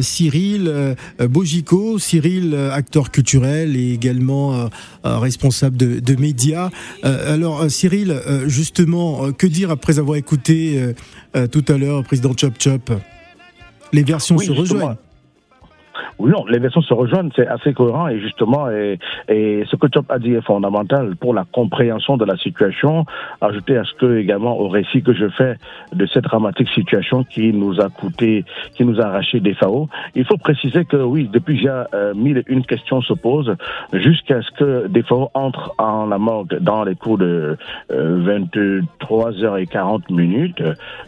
Cyril 0.00 0.96
Bojico, 1.18 1.98
Cyril 1.98 2.54
acteur 2.72 3.10
culturel 3.10 3.76
et 3.76 3.92
également 3.92 4.70
responsable 5.02 5.76
de, 5.76 6.00
de 6.00 6.18
médias. 6.18 6.70
alors 7.02 7.70
Cyril, 7.70 8.18
justement, 8.46 9.30
que 9.32 9.46
dire 9.46 9.70
après 9.70 9.98
avoir 9.98 10.16
écouté 10.16 10.80
tout 11.52 11.64
à 11.68 11.76
l'heure 11.76 12.02
président 12.02 12.32
Chop 12.34 12.54
Chop? 12.58 12.90
Les 13.94 14.02
versions 14.02 14.36
Oui, 14.36 14.46
se 14.46 14.52
rejoignent. 14.52 14.96
Oui, 16.18 16.30
non, 16.30 16.44
les 16.46 16.58
versions 16.58 16.82
se 16.82 16.94
rejoignent, 16.94 17.30
c'est 17.34 17.46
assez 17.46 17.72
cohérent 17.72 18.08
et 18.08 18.20
justement, 18.20 18.70
et, 18.70 18.98
et 19.28 19.64
ce 19.68 19.76
que 19.76 19.86
Chop 19.92 20.06
a 20.10 20.18
dit 20.18 20.34
est 20.34 20.44
fondamental 20.44 21.16
pour 21.16 21.34
la 21.34 21.44
compréhension 21.50 22.16
de 22.16 22.24
la 22.24 22.36
situation, 22.36 23.04
ajouter 23.40 23.76
à 23.76 23.84
ce 23.84 23.94
que 23.94 24.18
également 24.18 24.58
au 24.58 24.68
récit 24.68 25.02
que 25.02 25.12
je 25.12 25.28
fais 25.30 25.56
de 25.92 26.06
cette 26.06 26.24
dramatique 26.24 26.68
situation 26.70 27.24
qui 27.24 27.52
nous 27.52 27.80
a 27.80 27.88
coûté, 27.88 28.44
qui 28.74 28.84
nous 28.84 29.00
a 29.00 29.06
arraché 29.06 29.40
des 29.40 29.54
FAO. 29.54 29.88
Il 30.14 30.24
faut 30.24 30.36
préciser 30.36 30.84
que 30.84 30.96
oui, 30.96 31.28
depuis 31.32 31.56
déjà 31.56 31.88
euh, 31.94 32.14
mille 32.14 32.38
et 32.38 32.44
une 32.46 32.64
questions 32.64 33.00
se 33.02 33.12
posent 33.14 33.54
jusqu'à 33.92 34.42
ce 34.42 34.50
que 34.52 34.86
des 34.88 35.02
FAO 35.02 35.30
entrent 35.34 35.74
en 35.78 36.06
la 36.06 36.18
morgue 36.18 36.58
dans 36.60 36.84
les 36.84 36.94
cours 36.94 37.18
de 37.18 37.56
euh, 37.90 38.40
23h40 38.50 40.12
minutes. 40.12 40.62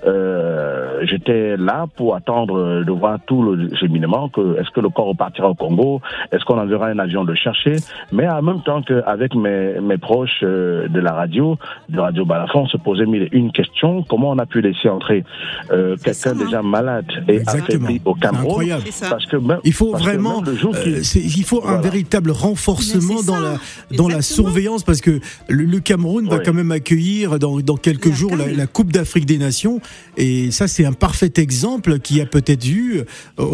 Euh, 0.06 1.00
J'étais 1.02 1.56
là 1.56 1.86
pour 1.96 2.14
attendre 2.14 2.82
de 2.84 2.92
voir 2.92 3.18
tout 3.26 3.42
le 3.42 3.74
cheminement, 3.76 4.28
que 4.28 4.58
est-ce 4.58 4.70
que 4.70 4.80
le 4.80 4.90
corps 4.96 5.08
repartira 5.08 5.48
au 5.50 5.54
Congo, 5.54 6.00
est-ce 6.32 6.44
qu'on 6.46 6.58
enverra 6.58 6.86
un 6.88 6.98
avion 6.98 7.22
le 7.24 7.34
chercher, 7.34 7.76
mais 8.12 8.26
en 8.28 8.42
même 8.42 8.62
temps 8.62 8.82
qu'avec 8.82 9.34
mes, 9.34 9.78
mes 9.80 9.98
proches 9.98 10.40
euh, 10.42 10.88
de 10.88 11.00
la 11.00 11.12
radio, 11.12 11.58
de 11.88 11.98
Radio 12.00 12.24
Balafon, 12.24 12.60
on 12.60 12.66
se 12.68 12.76
posait 12.78 13.06
mille 13.06 13.24
et 13.24 13.28
une 13.32 13.52
questions, 13.52 14.02
comment 14.08 14.30
on 14.30 14.38
a 14.38 14.46
pu 14.46 14.60
laisser 14.60 14.88
entrer 14.88 15.24
euh, 15.70 15.96
quelqu'un 16.02 16.30
hein. 16.30 16.44
déjà 16.44 16.62
malade 16.62 17.06
et 17.28 17.36
Exactement. 17.36 17.84
affaibli 17.86 18.00
au 18.04 18.14
Cameroun? 18.14 18.66
parce 19.10 19.26
que 19.26 19.36
même, 19.36 19.58
Il 19.64 19.72
faut 19.72 19.90
parce 19.92 20.02
que 20.04 20.08
vraiment, 20.08 20.40
le 20.42 20.54
jour 20.56 20.72
euh, 20.74 21.02
il 21.38 21.44
faut 21.44 21.62
un 21.66 21.80
véritable 21.80 22.30
renforcement 22.30 23.22
dans 23.26 23.40
la 23.40 23.54
dans 23.96 24.08
la 24.08 24.22
surveillance 24.22 24.82
parce 24.82 25.00
que 25.00 25.20
le, 25.48 25.64
le 25.64 25.80
Cameroun 25.80 26.28
va 26.28 26.38
quand 26.38 26.54
même 26.54 26.72
accueillir 26.72 27.38
dans, 27.38 27.58
dans 27.60 27.76
quelques 27.76 28.06
La 28.06 28.14
jours 28.14 28.32
la, 28.36 28.66
Coupe 28.66 28.92
d'Afrique 28.92 29.26
des 29.26 29.38
Nations. 29.38 29.80
Et 30.16 30.50
ça 30.50 30.66
c'est 30.68 30.84
un 30.86 30.92
parfait 30.92 31.32
exemple 31.36 31.98
qui 31.98 32.20
a 32.20 32.26
peut-être 32.26 32.66
eu 32.68 32.98
euh, 33.00 33.04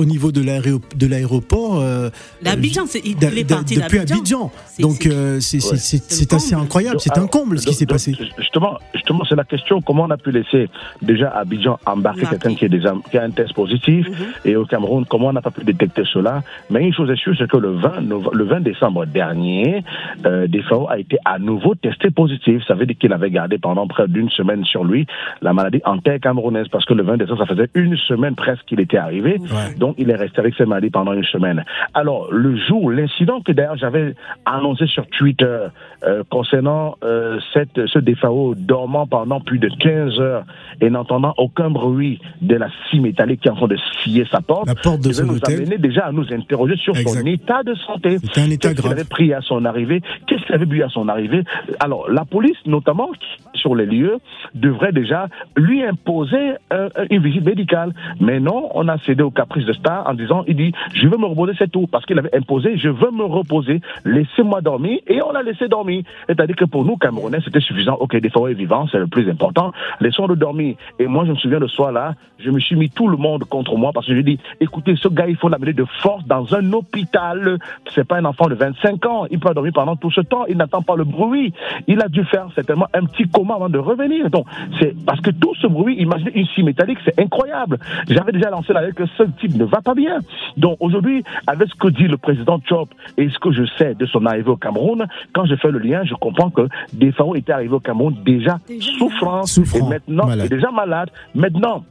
au 0.03 0.05
niveau 0.05 0.31
de 0.33 0.41
l'aéro- 0.43 0.81
de 0.97 1.07
l'aéroport 1.37 1.81
euh, 1.81 2.11
D'Abidjan, 2.43 2.87
c'est- 2.87 3.01
il, 3.05 3.17
il 3.21 3.39
est 3.39 3.49
parti 3.49 3.77
depuis. 3.77 3.99
Abidjan. 4.01 4.51
Donc 4.81 5.03
c'est- 5.03 5.11
euh, 5.13 6.37
assez 6.37 6.55
incroyable, 6.55 6.99
c'est 7.01 7.17
un 7.19 7.27
comble 7.27 7.59
ce 7.59 7.67
qui 7.67 7.75
s'est 7.75 7.87
passé. 7.87 8.15
Justement, 8.39 8.79
justement, 8.95 9.25
c'est 9.29 9.35
la 9.37 9.45
question 9.45 9.81
comment 9.81 10.05
on 10.05 10.11
a 10.11 10.17
pu 10.17 10.31
laisser 10.31 10.69
déjà 11.01 11.29
à 11.29 11.41
Abidjan 11.41 11.79
embarquer 11.87 12.27
quelqu'un 12.27 12.55
qui, 12.55 12.65
est 12.65 12.69
déjà- 12.69 12.95
qui 13.11 13.19
a 13.19 13.23
un 13.25 13.31
test 13.31 13.53
positif 13.55 14.07
Mhm. 14.09 14.15
et 14.45 14.57
au 14.57 14.65
Cameroun, 14.65 15.05
comment 15.09 15.29
on 15.29 15.33
n'a 15.33 15.43
pas 15.43 15.51
pu 15.51 15.65
détecter 15.65 16.03
cela? 16.13 16.43
Mais 16.71 16.83
une 16.85 16.93
chose 16.95 17.11
est 17.11 17.17
sûre, 17.17 17.35
c'est 17.39 17.49
que 17.51 17.57
le 17.57 17.73
20, 17.73 18.01
nove- 18.03 18.31
le 18.33 18.45
20 18.45 18.61
décembre 18.61 19.07
dernier, 19.07 19.85
euh, 20.27 20.47
Defao 20.47 20.89
a 20.89 20.99
été 20.99 21.19
à 21.25 21.39
nouveau 21.39 21.75
testé 21.75 22.11
positif. 22.11 22.63
Ça 22.67 22.75
veut 22.75 22.87
dire 22.87 22.97
qu'il 22.99 23.13
avait 23.13 23.31
gardé 23.31 23.59
pendant 23.59 23.87
près 23.87 24.09
d'une 24.09 24.31
semaine 24.31 24.65
sur 24.65 24.85
lui 24.85 25.07
la 25.43 25.53
maladie 25.53 25.81
en 25.85 25.99
terre 25.99 26.21
camerounaise 26.21 26.69
parce 26.69 26.85
que 26.85 26.95
le 26.95 27.03
20 27.03 27.17
décembre, 27.19 27.39
ça 27.41 27.47
faisait 27.47 27.69
une 27.75 27.97
semaine 27.97 28.35
presque 28.35 28.65
qu'il 28.67 28.81
était 28.81 28.97
arrivé. 28.97 29.39
Ouais. 29.41 29.75
Donc, 29.79 29.95
il 29.99 30.11
est 30.11 30.17
resté 30.17 30.41
avec 30.41 30.55
cette 30.57 30.67
maladie 30.69 30.91
pendant 30.91 31.13
une 31.13 31.22
semaine. 31.25 31.65
Alors, 31.95 32.33
le 32.33 32.57
jour, 32.57 32.91
l'incident 32.91 33.41
que 33.41 33.53
d'ailleurs 33.53 33.77
j'avais 33.77 34.15
annoncé 34.45 34.87
sur 34.87 35.07
Twitter 35.09 35.59
euh, 36.05 36.23
concernant 36.31 36.97
euh, 37.05 37.39
cette, 37.53 37.87
ce 37.87 37.99
défao 37.99 38.55
dormant 38.57 39.07
pendant 39.07 39.41
plus 39.41 39.59
de 39.59 39.69
15 39.69 40.21
heures 40.21 40.45
et 40.81 40.91
n'entendant 40.91 41.35
aucun 41.39 41.71
bruit 41.71 42.21
de 42.41 42.57
la 42.57 42.69
scie 42.89 43.01
métallique 43.01 43.41
qui 43.41 43.49
est 43.49 43.51
en 43.51 43.57
train 43.57 43.69
de 43.69 43.79
scier 44.03 44.27
sa 44.31 44.41
porte, 44.41 44.67
La 44.67 44.75
porte 44.75 45.01
de 45.01 45.13
son 45.13 45.25
nous 45.27 45.37
hôtel. 45.37 45.61
amener 45.63 45.79
déjà 45.79 46.07
à 46.07 46.13
nous 46.13 46.27
interroger 46.33 46.77
sur 46.77 46.97
Exact. 46.97 47.21
son 47.21 47.27
état 47.27 47.63
de 47.63 47.75
santé. 47.75 48.19
C'était 48.19 48.41
un 48.41 48.51
état 48.51 48.69
Qu'est-ce 48.71 48.83
qu'il 48.83 48.93
avait 48.93 49.05
pris 49.05 49.33
à 49.33 49.41
son 49.41 49.65
arrivée? 49.65 50.01
Qu'est-ce 50.27 50.45
qu'il 50.45 50.55
avait 50.55 50.67
bu 50.67 50.83
à 50.83 50.89
son 50.89 51.09
arrivée? 51.09 51.43
Alors, 51.81 52.11
la 52.11 52.25
police, 52.25 52.57
notamment, 52.67 53.11
sur 53.55 53.75
les 53.75 53.87
lieux, 53.87 54.19
devrait 54.55 54.93
déjà 54.93 55.29
lui 55.57 55.83
imposer 55.85 56.53
euh, 56.73 56.89
une 57.11 57.23
visite 57.23 57.45
médicale. 57.45 57.93
Mais 58.21 58.41
non, 58.41 58.71
on 58.75 58.89
a 58.89 58.99
cédé 58.99 59.23
au 59.23 59.31
caprice 59.31 59.65
de 59.67 59.73
Star 59.73 60.09
en 60.09 60.15
disant, 60.15 60.45
il 60.47 60.57
dit, 60.57 60.73
je 60.95 61.07
veux 61.13 61.19
me 61.19 61.27
reposer, 61.27 61.53
c'est 61.59 61.71
tout. 61.71 61.87
Parce 61.87 62.05
qu'il 62.07 62.19
avait 62.19 62.35
imposé, 62.35 62.77
je 62.77 62.89
veux 62.89 63.11
me 63.11 63.25
reposer, 63.25 63.81
laissez-moi 64.05 64.61
dormir. 64.61 64.99
Et 65.07 65.23
on 65.23 65.33
l'a 65.33 65.43
laissé 65.43 65.69
dormir. 65.69 66.05
C'est-à-dire 66.27 66.57
que 66.57 66.65
pour 66.65 66.85
nous, 66.85 66.97
Camerounais, 66.97 67.39
c'était 67.45 67.61
suffisant. 67.61 67.97
Ok, 68.01 68.17
des 68.17 68.31
fois, 68.31 68.51
est 68.51 68.55
vivant, 68.55 68.87
c'est 68.91 68.99
le 68.99 69.07
plus 69.07 69.29
important. 69.29 69.73
Laissons-le 70.01 70.37
dormir. 70.37 70.77
Et 70.99 71.07
moi, 71.07 71.25
je 71.25 71.33
me 71.33 71.37
souviens 71.37 71.59
le 71.59 71.69
soir 71.69 71.93
là, 71.93 72.15
je 72.39 72.51
me 72.51 72.59
suis 72.59 72.77
mis 72.77 72.91
tout 72.91 73.09
le 73.09 73.17
monde 73.17 73.45
contre 73.45 73.77
moi 73.77 73.93
parce 73.93 74.07
que 74.07 74.15
je 74.15 74.21
dis, 74.21 74.39
écoutez, 74.61 74.97
ce 74.97 75.09
gars, 75.09 75.27
il 75.29 75.37
faut 75.37 75.49
l'amener 75.49 75.73
de 75.73 75.85
force 76.03 76.25
dans 76.27 76.55
un 76.55 76.73
hôpital. 76.73 77.59
C'est 77.95 78.07
pas 78.07 78.17
un 78.17 78.25
enfant 78.25 78.49
de 78.49 78.55
25 78.55 79.07
ans. 79.07 79.27
Il 79.31 79.39
peut 79.39 79.53
dormir 79.55 79.73
pendant 79.75 79.97
tout 79.97 80.11
ce 80.11 80.21
temps. 80.21 80.45
Il 80.49 80.57
n'entend 80.57 80.83
pas 80.83 80.97
le 80.97 81.05
bruit. 81.05 81.53
Il 81.87 82.01
a 82.01 82.09
dû 82.09 82.25
faire 82.25 82.49
certainement 82.55 82.87
un 82.95 83.05
petit 83.05 83.29
coma 83.29 83.55
avant 83.55 83.69
de 83.69 83.79
revenir. 83.79 84.31
Donc, 84.31 84.47
c'est 84.81 84.95
parce 85.05 85.21
que 85.21 85.31
tout 85.31 85.55
ce 85.61 85.67
bruit, 85.67 85.97
imaginez 85.99 86.33
une 86.35 86.47
scie 86.47 86.63
métallique, 86.63 86.99
c'est 87.05 87.19
incroyable. 87.21 87.79
J'avais 88.09 88.33
déjà 88.33 88.51
lancé 88.51 88.73
la 88.73 88.83
que 88.91 89.07
ce 89.17 89.23
type 89.41 89.55
ne 89.55 89.65
va 89.65 89.81
pas 89.81 89.95
bien. 89.95 90.19
Donc, 90.57 90.77
aujourd'hui, 90.81 91.02
avec 91.47 91.69
ce 91.69 91.75
que 91.75 91.89
dit 91.89 92.09
le 92.09 92.17
président 92.17 92.61
Chop 92.69 92.89
et 93.17 93.29
ce 93.29 93.39
que 93.39 93.53
je 93.53 93.65
sais 93.79 93.95
de 93.95 94.07
son 94.07 94.25
arrivée 94.27 94.51
au 94.51 94.57
Cameroun, 94.57 95.07
quand 95.33 95.45
je 95.47 95.55
fais 95.57 95.71
le 95.71 95.79
lien, 95.79 96.03
je 96.05 96.15
comprends 96.15 96.51
que 96.51 96.69
Defao 96.93 97.35
était 97.35 97.53
arrivé 97.53 97.75
au 97.75 97.81
Cameroun 97.81 98.15
déjà, 98.25 98.59
Déjà 98.69 98.93
souffrant, 98.99 99.45
Souffrant, 99.45 99.87
et 99.87 99.89
maintenant, 99.91 100.27
malade. 100.27 100.47
et 100.47 100.49
déjà 100.49 100.71
malade. 100.71 101.11
Maintenant, 101.35 101.85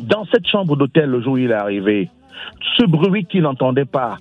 dans 0.00 0.24
cette 0.32 0.46
chambre 0.46 0.76
d'hôtel 0.76 1.10
le 1.10 1.20
jour 1.20 1.34
où 1.34 1.38
il 1.38 1.50
est 1.50 1.54
arrivé, 1.54 2.08
ce 2.76 2.84
bruit 2.86 3.24
qu'il 3.26 3.42
n'entendait 3.42 3.84
pas, 3.84 4.16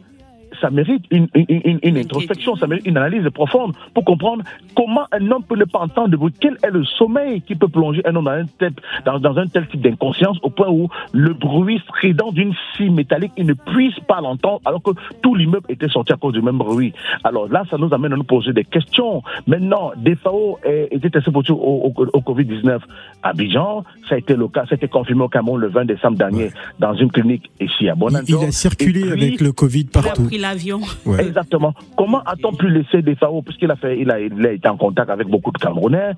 ça 0.62 0.70
mérite 0.70 1.04
une, 1.12 1.28
une, 1.34 1.46
une- 1.50 1.80
une 1.84 1.98
introspection, 1.98 2.56
ça 2.56 2.68
mérite 2.68 2.86
une 2.86 2.98
analyse 2.98 3.28
profonde 3.34 3.74
pour 3.94 4.04
comprendre 4.06 4.44
comment 4.76 5.06
un 5.12 5.32
homme 5.32 5.44
peut 5.44 5.56
ne 5.58 5.66
pas 5.66 5.80
entendre 5.80 6.10
de 6.10 6.18
bruit. 6.18 6.34
Quel 6.40 6.58
est 6.64 6.72
le 6.72 6.84
sommeil 6.84 7.42
qui 7.42 7.56
peut 7.56 7.68
plonger 7.68 8.02
un 8.06 8.16
homme 8.16 8.26
dans 8.26 8.32
un 8.32 8.46
tel, 8.58 8.74
dans, 9.06 9.20
dans 9.20 9.38
un 9.38 9.48
tel 9.48 9.68
type 9.68 9.82
d'inconscience 9.82 10.38
au 10.44 10.50
point 10.50 10.70
où 10.70 10.88
le 11.14 11.34
bruit 11.34 11.82
strident 11.88 12.32
d'une 12.32 12.54
scie 12.76 12.90
métallique, 12.90 13.32
il 13.38 13.46
ne 13.46 13.54
puisse 13.54 14.00
pas 14.08 14.22
l'entendre 14.22 14.62
alors 14.66 14.82
que 14.82 14.92
tout 15.22 15.36
l'immeuble 15.36 15.66
était 15.70 15.88
sorti 15.90 16.14
à 16.14 16.18
cause 16.18 16.34
du 16.34 16.42
même 16.42 16.58
bruit. 16.58 16.94
Alors 17.24 17.48
là, 17.50 17.64
ça 17.70 17.78
nous 17.78 17.94
amène 17.94 18.14
à 18.14 18.16
nous 18.16 18.24
poser 18.24 18.54
des 18.54 18.64
questions. 18.66 19.22
Maintenant, 19.48 19.92
DFAO 19.98 20.60
est- 20.64 20.88
était 20.92 21.10
testé 21.10 21.32
positif 21.32 21.56
au, 21.56 21.94
au, 21.96 22.06
au 22.14 22.20
Covid-19 22.22 22.80
à 23.24 23.30
Abidjan. 23.30 23.84
Ça 24.08 24.16
a 24.16 24.18
été 24.18 24.36
le 24.36 24.48
cas, 24.48 24.64
ça 24.66 24.72
a 24.72 24.76
été 24.76 24.88
confirmé 24.88 25.24
au 25.24 25.30
Cameroun 25.30 25.60
le 25.62 25.68
20 25.68 25.86
décembre 25.86 26.18
dernier 26.18 26.50
dans 26.80 26.94
une 26.94 27.12
clinique 27.12 27.50
ici 27.60 27.90
à 27.90 27.94
Il, 27.94 28.00
Bonanto. 28.00 28.26
il 28.42 28.48
a 28.48 28.52
circulé 28.52 29.02
puis, 29.02 29.12
avec 29.12 29.42
le 29.42 29.52
Covid 29.52 29.88
Il 29.94 29.98
a 30.00 30.02
partout. 30.02 30.28
L'avion. 30.50 30.82
Ouais. 31.06 31.22
Exactement. 31.28 31.74
Comment 31.98 32.22
a-t-on 32.24 32.54
pu 32.54 32.70
laisser 32.70 33.02
des 33.02 33.16
FAO 33.16 33.42
puisqu'il 33.42 33.72
a 33.72 33.76
fait, 33.76 34.00
il 34.00 34.12
a, 34.12 34.20
il 34.20 34.46
a 34.46 34.52
été 34.52 34.68
en 34.68 34.78
contact 34.78 35.10
avec 35.10 35.28
beaucoup 35.28 35.52
de 35.52 35.58
Camerounais. 35.58 36.12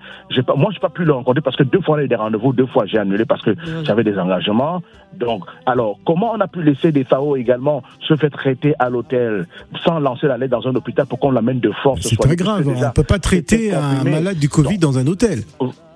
Pas, 0.45 0.55
moi, 0.55 0.71
j'ai 0.73 0.79
pas 0.79 0.89
pu 0.89 1.03
le 1.03 1.13
rencontrer 1.13 1.41
parce 1.41 1.55
que 1.55 1.63
deux 1.63 1.81
fois, 1.81 1.97
il 1.97 1.99
y 1.99 2.03
a 2.03 2.05
eu 2.05 2.09
des 2.09 2.15
rendez-vous, 2.15 2.53
deux 2.53 2.65
fois, 2.67 2.85
j'ai 2.85 2.97
annulé 2.97 3.25
parce 3.25 3.41
que 3.41 3.51
j'avais 3.83 4.03
des 4.03 4.17
engagements. 4.17 4.81
Donc, 5.17 5.43
alors, 5.65 5.99
comment 6.05 6.31
on 6.33 6.39
a 6.39 6.47
pu 6.47 6.63
laisser 6.63 6.91
des 6.91 7.03
FAO 7.03 7.35
également 7.35 7.83
se 7.99 8.15
faire 8.15 8.31
traiter 8.31 8.73
à 8.79 8.89
l'hôtel 8.89 9.47
sans 9.83 9.99
lancer 9.99 10.27
la 10.27 10.37
lettre 10.37 10.57
dans 10.57 10.67
un 10.67 10.75
hôpital 10.75 11.05
pour 11.05 11.19
qu'on 11.19 11.31
l'amène 11.31 11.59
de 11.59 11.71
force 11.83 12.01
C'est 12.01 12.15
très 12.17 12.35
grave. 12.35 12.63
déjà, 12.65 12.85
On 12.85 12.87
ne 12.89 12.93
peut 12.93 13.03
pas 13.03 13.19
traiter 13.19 13.73
un 13.73 14.03
malade 14.03 14.37
du 14.37 14.49
Covid 14.49 14.77
dans 14.77 14.97
un 14.97 15.07
hôtel. 15.07 15.39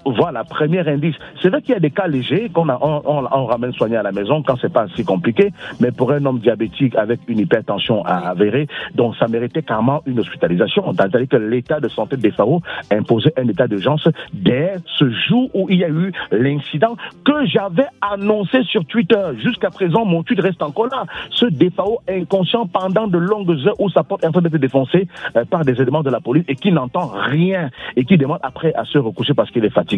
Voilà, 0.06 0.44
premier 0.44 0.88
indice. 0.88 1.15
C'est 1.41 1.50
vrai 1.50 1.62
qu'il 1.63 1.74
y 1.74 1.78
a 1.78 1.80
des 1.80 1.89
cas 1.89 2.06
légers 2.08 2.50
qu'on 2.54 2.70
a, 2.70 2.78
on, 2.80 3.02
on- 3.06 3.28
on 3.32 3.46
ramène 3.48 3.74
soigner 3.74 3.98
à 3.98 4.04
la 4.04 4.12
maison 4.12 4.44
quand 4.44 4.56
c'est 4.62 4.72
pas 4.72 4.86
si 4.96 5.04
compliqué, 5.04 5.52
mais 5.80 5.91
pour 5.91 6.12
un 6.12 6.24
homme 6.26 6.38
diabétique 6.39 6.96
avec 6.96 7.22
une 7.28 7.39
hypertension 7.39 8.06
à 8.06 8.30
avérée, 8.30 8.68
donc 8.94 9.15
ça 9.18 9.28
méritait 9.28 9.63
carrément 9.63 10.02
une 10.06 10.20
hospitalisation. 10.20 10.84
C'est-à-dire 10.94 11.28
que 11.28 11.38
l'état 11.38 11.80
de 11.80 11.88
santé 11.88 12.18
des 12.18 12.30
FAO 12.30 12.62
imposait 12.91 13.34
un 13.38 13.48
état 13.48 13.68
d'urgence 13.68 14.08
dès 14.32 14.76
ce 14.98 15.10
jour 15.10 15.50
où 15.56 15.68
il 15.72 15.78
y 15.80 15.84
a 15.84 15.89
eu 15.89 16.12
l'incident 16.32 16.96
que 17.24 17.46
j'avais 17.48 17.88
annoncé 18.02 18.62
sur 18.63 18.86
Twitter. 18.86 19.20
Jusqu'à 19.44 19.72
présent, 19.72 20.06
mon 20.06 20.22
tweet 20.22 20.39
reste 20.39 20.62
encore 20.62 20.88
là. 20.88 21.06
Ce 21.32 21.48
DFAO 21.48 22.02
inconscient 22.08 22.68
pendant 22.68 23.08
de 23.08 23.18
longues 23.18 23.50
heures 23.65 23.80
où 23.80 23.89
sa 23.89 24.04
porte 24.04 24.24
est 24.24 24.28
en 24.28 24.32
train 24.32 24.41
d'être 24.41 24.58
défoncée 24.58 25.08
euh, 25.36 25.46
par 25.46 25.65
des 25.65 25.82
éléments 25.82 26.04
de 26.04 26.12
la 26.12 26.20
police 26.20 26.46
et 26.48 26.56
qui 26.56 26.72
n'entend 26.72 27.08
rien 27.08 27.72
et 27.96 28.06
qui 28.06 28.18
demande 28.18 28.39
après 28.44 28.72
à 28.76 28.86
se 28.86 29.00
recoucher 29.00 29.34
parce 29.34 29.50
qu'il 29.50 29.65
est 29.65 29.70
fatigué. 29.72 29.94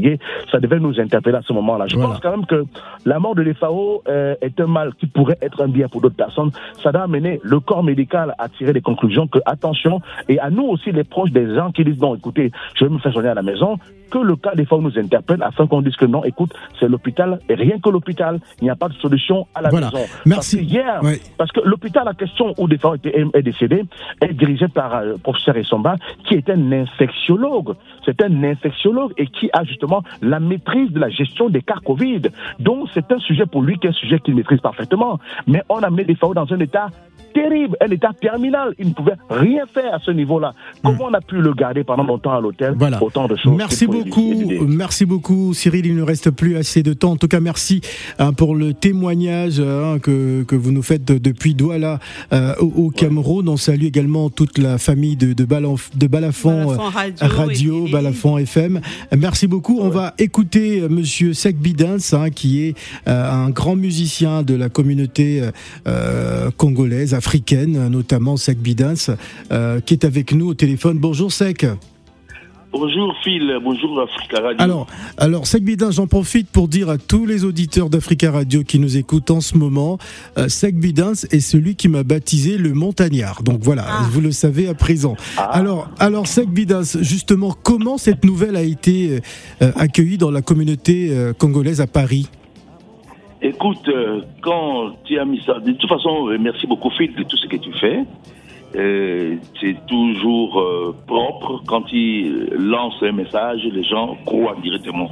Ça 0.51 0.60
devait 0.60 0.79
nous 0.79 0.99
interpeller 0.99 1.38
à 1.38 1.41
ce 1.41 1.53
moment-là. 1.53 1.86
Je 1.88 1.95
Voilà. 1.95 2.12
pense 2.12 2.19
quand 2.21 2.31
même 2.31 2.45
que 2.45 2.63
la 3.05 3.19
mort 3.19 3.36
de 3.36 3.41
l'FAO 3.41 4.03
euh, 4.07 4.36
est 4.41 4.60
un 4.60 4.67
mal 4.67 4.93
qui 4.95 5.07
pourrait 5.07 5.38
être 5.41 5.62
un 5.62 5.67
bien 5.67 5.88
pour 5.88 6.01
d'autres 6.01 6.15
personnes. 6.15 6.51
Ça 6.83 6.91
doit 6.91 7.03
amener 7.03 7.39
le 7.43 7.60
corps 7.60 7.83
médical 7.83 8.33
à 8.38 8.49
tirer 8.49 8.73
des 8.73 8.81
conclusions 8.81 9.27
que, 9.27 9.39
attention, 9.45 10.01
et 10.29 10.39
à 10.39 10.49
nous 10.49 10.63
aussi, 10.65 10.91
les 10.91 11.03
proches 11.03 11.31
des 11.31 11.53
gens 11.55 11.71
qui 11.71 11.83
disent, 11.83 11.99
non, 12.01 12.15
écoutez, 12.15 12.51
je 12.75 12.86
vais 12.86 12.91
me 12.91 12.99
faire 12.99 13.12
soigner 13.13 13.29
à 13.29 13.33
la 13.33 13.41
maison, 13.41 13.77
que 14.10 14.17
le 14.17 14.36
cas 14.36 14.54
des 14.56 14.65
fois 14.65 14.80
nous 14.82 14.98
interpelle 14.98 15.41
afin 15.43 15.67
qu'on 15.67 15.82
dise 15.82 15.96
que 15.96 16.06
non, 16.06 16.24
écoute, 16.24 16.52
c'est 16.80 16.88
l'hôpital 16.89 17.39
et 17.50 17.56
rien 17.56 17.78
que 17.80 17.89
l'hôpital, 17.89 18.39
il 18.62 18.65
n'y 18.65 18.70
a 18.70 18.76
pas 18.76 18.89
de 18.89 18.93
solution 18.96 19.48
à 19.56 19.62
la 19.62 19.70
Voilà. 19.70 19.88
maison. 19.91 20.06
Merci. 20.26 20.58
Parce 20.58 20.65
que 20.67 20.72
hier, 20.74 21.02
parce 21.38 21.52
que 21.52 21.60
l'hôpital, 21.62 22.04
la 22.06 22.13
question 22.13 22.54
où 22.58 22.67
des 22.67 22.76
était- 22.96 23.26
est 23.34 23.41
décédé, 23.41 23.84
est 24.22 24.34
dirigé 24.34 24.67
par 24.67 24.96
euh, 24.96 25.06
le 25.13 25.17
professeur 25.17 25.58
Essomba, 25.58 25.96
qui 26.26 26.36
est 26.36 26.50
un 26.50 26.72
infectiologue. 26.72 27.76
C'est 28.06 28.22
un 28.22 28.43
infectiologue 28.43 29.13
et 29.17 29.28
qui 29.28 29.50
a 29.54 29.63
justement 29.63 30.04
la 30.22 30.39
maîtrise 30.39 30.91
de 30.91 31.00
la 31.00 31.10
gestion 31.10 31.50
des 31.50 31.62
cas 31.62 31.76
Covid. 31.86 32.22
Donc, 32.60 32.88
c'est 32.93 33.12
un 33.12 33.20
sujet 33.20 33.46
pour 33.46 33.62
lui 33.62 33.78
qui 33.78 33.88
est 33.88 33.89
un 33.89 33.93
sujet 33.93 34.20
qu'il 34.20 34.36
maîtrise 34.36 34.60
parfaitement. 34.62 35.20
Mais 35.48 35.62
on 35.70 35.80
a 35.84 35.89
mis 35.89 36.06
des 36.06 36.15
FAO 36.15 36.34
dans 36.34 36.52
un 36.54 36.60
état 36.60 36.88
terrible, 37.34 37.78
un 37.82 37.91
état 37.91 38.12
terminal. 38.20 38.74
Il 38.80 38.88
ne 38.89 38.93
pouvait 38.93 39.13
rien 39.30 39.65
faire 39.67 39.93
à 39.93 40.00
ce 40.00 40.12
niveau-là. 40.12 40.54
Comment 40.84 41.06
on 41.10 41.13
a 41.13 41.22
pu 41.22 41.36
le 41.38 41.54
garder 41.54 41.84
pendant 41.84 42.04
longtemps 42.04 42.34
à 42.36 42.41
l'hôtel. 42.41 42.74
Voilà. 42.78 43.02
Autant 43.04 43.28
de 43.28 43.36
choses. 43.36 43.56
Merci 43.56 43.86
faut 43.86 43.91
beaucoup, 44.03 44.33
éviter. 44.33 44.60
merci 44.67 45.05
beaucoup 45.05 45.53
Cyril. 45.53 45.86
Il 45.86 45.95
ne 45.95 46.01
reste 46.01 46.31
plus 46.31 46.55
assez 46.57 46.83
de 46.83 46.93
temps. 46.93 47.12
En 47.12 47.15
tout 47.17 47.27
cas, 47.27 47.39
merci 47.39 47.81
hein, 48.19 48.33
pour 48.33 48.55
le 48.55 48.73
témoignage 48.73 49.60
hein, 49.60 49.97
que, 50.01 50.43
que 50.43 50.55
vous 50.55 50.71
nous 50.71 50.81
faites 50.83 51.05
de- 51.05 51.17
depuis 51.17 51.53
Douala 51.55 51.99
euh, 52.33 52.53
au, 52.60 52.86
au 52.86 52.89
Cameroun. 52.89 53.47
On 53.49 53.57
salue 53.57 53.83
également 53.86 54.29
toute 54.29 54.57
la 54.57 54.77
famille 54.77 55.15
de, 55.15 55.33
de, 55.33 55.45
Balanf- 55.45 55.89
de 55.97 56.07
Balafon, 56.07 56.65
Balafon 56.75 56.83
euh, 56.86 56.89
Radio 56.89 57.27
Radio, 57.38 57.88
et- 57.88 57.91
Balafon 57.91 58.38
FM. 58.38 58.81
Merci 59.17 59.47
beaucoup. 59.47 59.79
On 59.79 59.89
va 59.89 60.13
écouter 60.17 60.81
euh, 60.81 60.89
Monsieur 60.89 61.33
Sek 61.33 61.57
Bidins, 61.57 61.97
hein, 62.13 62.29
qui 62.29 62.63
est 62.63 62.75
euh, 63.07 63.31
un 63.31 63.49
grand 63.49 63.75
musicien 63.75 64.43
de 64.43 64.53
la 64.55 64.69
communauté 64.69 65.41
euh, 65.41 65.51
euh, 65.88 66.51
congolaise, 66.57 67.13
africaine, 67.13 67.88
notamment 67.89 68.38
Sek 68.38 68.57
Bidins, 68.60 68.93
euh, 69.51 69.79
qui 69.79 69.93
est 69.93 70.05
avec 70.05 70.31
nous 70.33 70.47
au 70.47 70.53
téléphone. 70.53 70.97
Bonjour 70.99 71.31
Sek. 71.31 71.65
Bonjour 72.71 73.15
Phil, 73.23 73.60
bonjour 73.63 74.01
Africa 74.01 74.41
Radio. 74.41 74.58
Alors, 74.60 74.88
alors 75.17 75.47
Sec 75.47 75.63
Bidin, 75.63 75.89
j'en 75.89 76.06
profite 76.06 76.49
pour 76.49 76.67
dire 76.67 76.89
à 76.89 76.97
tous 76.97 77.25
les 77.25 77.45
auditeurs 77.45 77.89
d'Africa 77.89 78.32
Radio 78.32 78.63
qui 78.63 78.77
nous 78.77 78.97
écoutent 78.97 79.32
en 79.32 79.39
ce 79.39 79.58
moment, 79.58 79.97
euh, 80.38 80.49
Sec 80.49 80.77
Bidin 80.77 81.13
est 81.13 81.39
celui 81.39 81.75
qui 81.75 81.88
m'a 81.88 82.03
baptisé 82.03 82.58
le 82.58 82.73
montagnard. 82.73 83.41
Donc 83.41 83.60
voilà, 83.62 83.86
vous 84.12 84.21
le 84.21 84.32
savez 84.32 84.67
à 84.67 84.73
présent. 84.73 85.15
Alors, 85.38 85.89
alors 85.99 86.27
Sec 86.27 86.49
Bidin, 86.49 86.82
justement, 87.01 87.56
comment 87.63 87.97
cette 87.97 88.25
nouvelle 88.25 88.58
a 88.58 88.63
été 88.63 89.21
euh, 89.62 89.71
accueillie 89.75 90.17
dans 90.17 90.32
la 90.32 90.41
communauté 90.41 91.10
euh, 91.12 91.34
congolaise 91.34 91.80
à 91.80 91.88
Paris? 91.88 92.30
Écoute, 93.41 93.88
euh, 93.88 94.21
quand 94.41 94.95
tu 95.03 95.19
as 95.19 95.25
mis 95.25 95.41
ça, 95.45 95.60
de 95.60 95.71
toute 95.73 95.89
façon, 95.89 96.27
euh, 96.27 96.38
merci 96.39 96.65
beaucoup 96.65 96.89
Phil 96.89 97.13
de 97.13 97.23
tout 97.23 97.38
ce 97.38 97.47
que 97.47 97.58
tu 97.58 97.71
fais. 97.73 98.03
Euh, 98.75 99.36
c'est 99.60 99.75
toujours 99.88 100.60
euh, 100.60 100.93
propre 101.08 101.62
quand 101.67 101.84
tu 101.84 102.30
lances 102.58 103.01
un 103.01 103.13
message, 103.13 103.62
les 103.63 103.84
gens 103.84 104.17
croient 104.25 104.58
directement. 104.62 105.10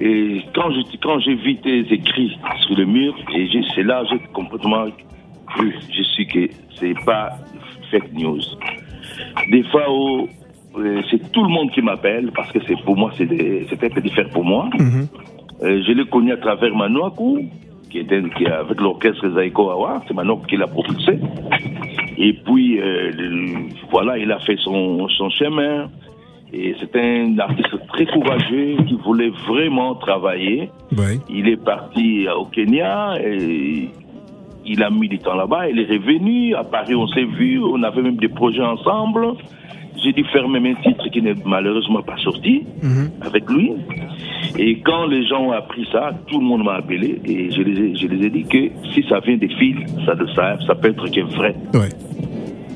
Et 0.00 0.40
quand 0.54 0.70
je 0.72 0.80
quand 1.00 1.20
j'ai 1.20 1.34
vu 1.34 1.56
tes 1.56 1.80
écrits 1.92 2.36
sur 2.66 2.76
le 2.76 2.84
mur, 2.84 3.14
et 3.34 3.46
j'ai- 3.48 3.62
c'est 3.74 3.84
là 3.84 4.02
j'ai 4.10 4.18
complètement 4.32 4.86
cru. 5.46 5.74
Je 5.96 6.02
suis 6.02 6.26
que 6.26 6.48
c'est 6.76 6.94
pas 7.06 7.30
fake 7.90 8.12
news. 8.14 8.40
Des 9.50 9.62
fois, 9.64 9.84
oh, 9.88 10.28
euh, 10.78 11.00
c'est 11.10 11.30
tout 11.30 11.42
le 11.44 11.48
monde 11.48 11.70
qui 11.70 11.82
m'appelle 11.82 12.32
parce 12.34 12.50
que 12.50 12.58
c'est 12.66 12.80
pour 12.82 12.96
moi, 12.96 13.12
c'est 13.16 13.24
un 13.30 13.88
peu 13.90 14.00
différent 14.00 14.30
pour 14.32 14.44
moi. 14.44 14.68
Euh, 15.62 15.80
je 15.86 15.92
l'ai 15.92 16.04
connu 16.06 16.32
à 16.32 16.38
travers 16.38 16.74
Manoakou, 16.74 17.38
qui 17.88 17.98
était 18.00 18.20
qui 18.36 18.44
est 18.44 18.50
avec 18.50 18.80
l'orchestre 18.80 19.28
Zaiko 19.30 19.70
Awa, 19.70 20.02
c'est 20.08 20.14
Manoakou 20.14 20.46
qui 20.46 20.56
l'a 20.56 20.66
propulsé. 20.66 21.18
Et 22.24 22.34
puis, 22.34 22.80
euh, 22.80 23.10
voilà, 23.90 24.16
il 24.16 24.30
a 24.30 24.38
fait 24.38 24.56
son, 24.58 25.08
son 25.08 25.28
chemin. 25.28 25.90
Et 26.52 26.72
c'est 26.78 26.94
un 26.96 27.36
artiste 27.40 27.74
très 27.88 28.06
courageux 28.06 28.76
qui 28.86 28.94
voulait 29.04 29.32
vraiment 29.48 29.96
travailler. 29.96 30.70
Ouais. 30.96 31.18
Il 31.28 31.48
est 31.48 31.56
parti 31.56 32.28
au 32.28 32.44
Kenya 32.44 33.14
et 33.20 33.90
il 34.64 34.82
a 34.84 34.90
mis 34.90 35.08
du 35.08 35.18
temps 35.18 35.34
là-bas. 35.34 35.68
Il 35.68 35.80
est 35.80 35.90
revenu. 35.90 36.54
À 36.54 36.62
Paris, 36.62 36.94
on 36.94 37.08
s'est 37.08 37.24
vu. 37.24 37.60
On 37.60 37.82
avait 37.82 38.02
même 38.02 38.18
des 38.18 38.28
projets 38.28 38.62
ensemble. 38.62 39.32
J'ai 40.02 40.12
dû 40.12 40.24
faire 40.24 40.48
même 40.48 40.66
un 40.66 40.74
titre 40.74 41.08
qui 41.12 41.22
n'est 41.22 41.36
malheureusement 41.44 42.02
pas 42.02 42.16
sorti 42.18 42.64
avec 43.20 43.48
lui. 43.50 43.72
Et 44.58 44.80
quand 44.80 45.06
les 45.06 45.26
gens 45.26 45.46
ont 45.46 45.52
appris 45.52 45.86
ça, 45.92 46.10
tout 46.26 46.40
le 46.40 46.44
monde 46.44 46.64
m'a 46.64 46.74
appelé 46.74 47.20
et 47.24 47.50
je 47.50 47.62
les 47.62 47.80
ai, 47.80 47.96
je 47.96 48.06
les 48.06 48.26
ai 48.26 48.30
dit 48.30 48.44
que 48.44 48.70
si 48.92 49.04
ça 49.08 49.20
vient 49.20 49.36
des 49.36 49.48
fils, 49.48 49.76
ça, 50.04 50.14
ça, 50.34 50.58
ça 50.66 50.74
peut 50.74 50.90
être 50.90 51.08
que 51.10 51.20
vrai. 51.36 51.54
Ouais. 51.74 51.88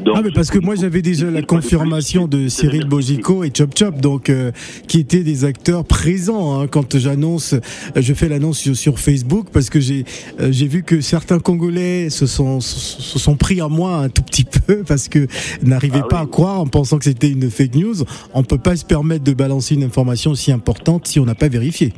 Donc, 0.07 0.14
Ah 0.16 0.23
mais 0.23 0.31
parce 0.31 0.53
que 0.53 0.61
moi 0.61 0.77
j'avais 0.77 1.03
déjà 1.03 1.29
la 1.33 1.42
confirmation 1.42 2.29
de 2.29 2.47
Cyril 2.47 2.85
Bogico 2.85 3.42
et 3.42 3.51
Chop 3.53 3.77
Chop 3.77 3.97
donc 3.97 4.31
euh, 4.31 4.53
qui 4.87 5.01
étaient 5.01 5.25
des 5.25 5.45
acteurs 5.45 5.85
présents 5.85 6.61
hein, 6.61 6.69
quand 6.69 6.97
j'annonce 6.97 7.55
euh, 7.55 7.59
je 7.97 8.14
fais 8.14 8.29
l'annonce 8.29 8.71
sur, 8.73 9.01
Facebook 9.01 9.49
parce 9.53 9.69
que 9.69 9.81
j'ai 9.81 10.05
euh, 10.38 10.53
j'ai 10.53 10.69
vu 10.69 10.85
que 10.85 11.01
certains 11.01 11.40
Congolais 11.40 12.09
se 12.09 12.27
sont 12.27 12.61
se, 12.61 13.19
sont 13.19 13.37
pris 13.37 13.61
à 13.61 13.66
moi 13.66 13.97
un 13.97 14.09
tout 14.09 14.23
petit 14.23 14.45
peu 14.45 14.85
parce 14.88 15.09
que 15.09 15.27
n'arrivaient 15.64 16.03
Ah 16.05 16.09
pas 16.09 16.21
oui. 16.21 16.29
à 16.29 16.31
croire 16.31 16.61
en 16.61 16.69
pensant 16.69 16.99
que 16.99 17.05
c'était 17.05 17.31
une 17.31 17.51
fake 17.51 17.75
news. 17.75 17.97
On 18.33 18.45
peut 18.45 18.59
pas 18.59 18.77
se 18.77 18.85
permettre 18.85 19.25
de 19.25 19.33
balancer 19.33 19.75
une 19.75 19.83
information 19.83 20.31
aussi 20.31 20.53
importante 20.53 21.09
si 21.09 21.19
on 21.19 21.25
n'a 21.25 21.35
pas 21.35 21.49
vérifié. 21.49 21.92